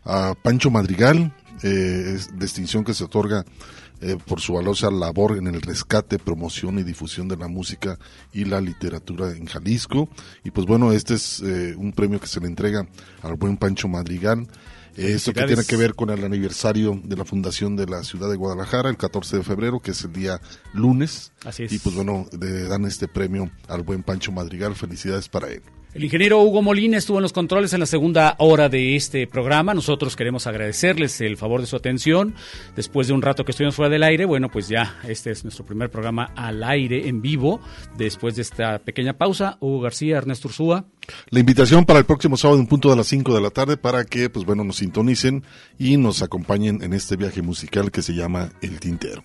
a 0.04 0.34
Pancho 0.40 0.70
Madrigal, 0.70 1.34
eh, 1.62 2.12
es 2.14 2.38
distinción 2.38 2.84
que 2.84 2.94
se 2.94 3.04
otorga 3.04 3.44
eh, 4.00 4.16
por 4.24 4.40
su 4.40 4.54
valiosa 4.54 4.90
labor 4.90 5.36
en 5.36 5.46
el 5.46 5.60
rescate, 5.60 6.18
promoción 6.18 6.78
y 6.78 6.82
difusión 6.82 7.28
de 7.28 7.36
la 7.36 7.48
música 7.48 7.98
y 8.32 8.44
la 8.44 8.60
literatura 8.60 9.30
en 9.32 9.46
Jalisco. 9.46 10.08
Y 10.42 10.50
pues 10.52 10.66
bueno, 10.66 10.92
este 10.92 11.14
es 11.14 11.40
eh, 11.40 11.74
un 11.76 11.92
premio 11.92 12.20
que 12.20 12.26
se 12.26 12.40
le 12.40 12.46
entrega 12.46 12.86
al 13.22 13.34
buen 13.34 13.56
Pancho 13.56 13.88
Madrigal. 13.88 14.46
Eh, 14.96 15.12
Esto 15.14 15.32
que 15.32 15.44
tiene 15.44 15.64
que 15.64 15.76
ver 15.76 15.94
con 15.94 16.10
el 16.10 16.24
aniversario 16.24 17.00
de 17.04 17.16
la 17.16 17.24
fundación 17.24 17.76
de 17.76 17.86
la 17.86 18.02
ciudad 18.02 18.28
de 18.30 18.36
Guadalajara, 18.36 18.90
el 18.90 18.96
14 18.96 19.38
de 19.38 19.42
febrero, 19.42 19.80
que 19.80 19.92
es 19.92 20.04
el 20.04 20.12
día 20.12 20.40
lunes. 20.72 21.32
Así 21.44 21.64
es. 21.64 21.72
Y 21.72 21.78
pues 21.78 21.94
bueno, 21.94 22.26
le 22.38 22.64
dan 22.64 22.84
este 22.84 23.08
premio 23.08 23.50
al 23.68 23.82
buen 23.82 24.02
Pancho 24.02 24.32
Madrigal. 24.32 24.74
Felicidades 24.74 25.28
para 25.28 25.48
él. 25.48 25.62
El 25.92 26.04
ingeniero 26.04 26.40
Hugo 26.40 26.62
Molina 26.62 26.98
estuvo 26.98 27.18
en 27.18 27.22
los 27.22 27.32
controles 27.32 27.72
en 27.72 27.80
la 27.80 27.86
segunda 27.86 28.36
hora 28.38 28.68
de 28.68 28.94
este 28.94 29.26
programa. 29.26 29.74
Nosotros 29.74 30.14
queremos 30.14 30.46
agradecerles 30.46 31.20
el 31.20 31.36
favor 31.36 31.60
de 31.60 31.66
su 31.66 31.74
atención. 31.74 32.34
Después 32.76 33.08
de 33.08 33.12
un 33.12 33.22
rato 33.22 33.44
que 33.44 33.50
estuvimos 33.50 33.74
fuera 33.74 33.90
del 33.90 34.04
aire, 34.04 34.24
bueno, 34.24 34.48
pues 34.50 34.68
ya 34.68 35.00
este 35.08 35.32
es 35.32 35.42
nuestro 35.42 35.66
primer 35.66 35.90
programa 35.90 36.30
al 36.36 36.62
aire 36.62 37.08
en 37.08 37.20
vivo. 37.20 37.60
Después 37.98 38.36
de 38.36 38.42
esta 38.42 38.78
pequeña 38.78 39.14
pausa, 39.14 39.56
Hugo 39.58 39.80
García, 39.80 40.18
Ernesto 40.18 40.46
Ursúa. 40.46 40.84
La 41.30 41.40
invitación 41.40 41.84
para 41.84 41.98
el 41.98 42.04
próximo 42.04 42.36
sábado 42.36 42.60
en 42.60 42.68
punto 42.68 42.88
de 42.88 42.96
las 42.96 43.08
5 43.08 43.34
de 43.34 43.40
la 43.40 43.50
tarde 43.50 43.76
para 43.76 44.04
que, 44.04 44.30
pues 44.30 44.46
bueno, 44.46 44.62
nos 44.62 44.76
sintonicen 44.76 45.42
y 45.76 45.96
nos 45.96 46.22
acompañen 46.22 46.84
en 46.84 46.92
este 46.92 47.16
viaje 47.16 47.42
musical 47.42 47.90
que 47.90 48.02
se 48.02 48.14
llama 48.14 48.52
El 48.62 48.78
Tintero. 48.78 49.24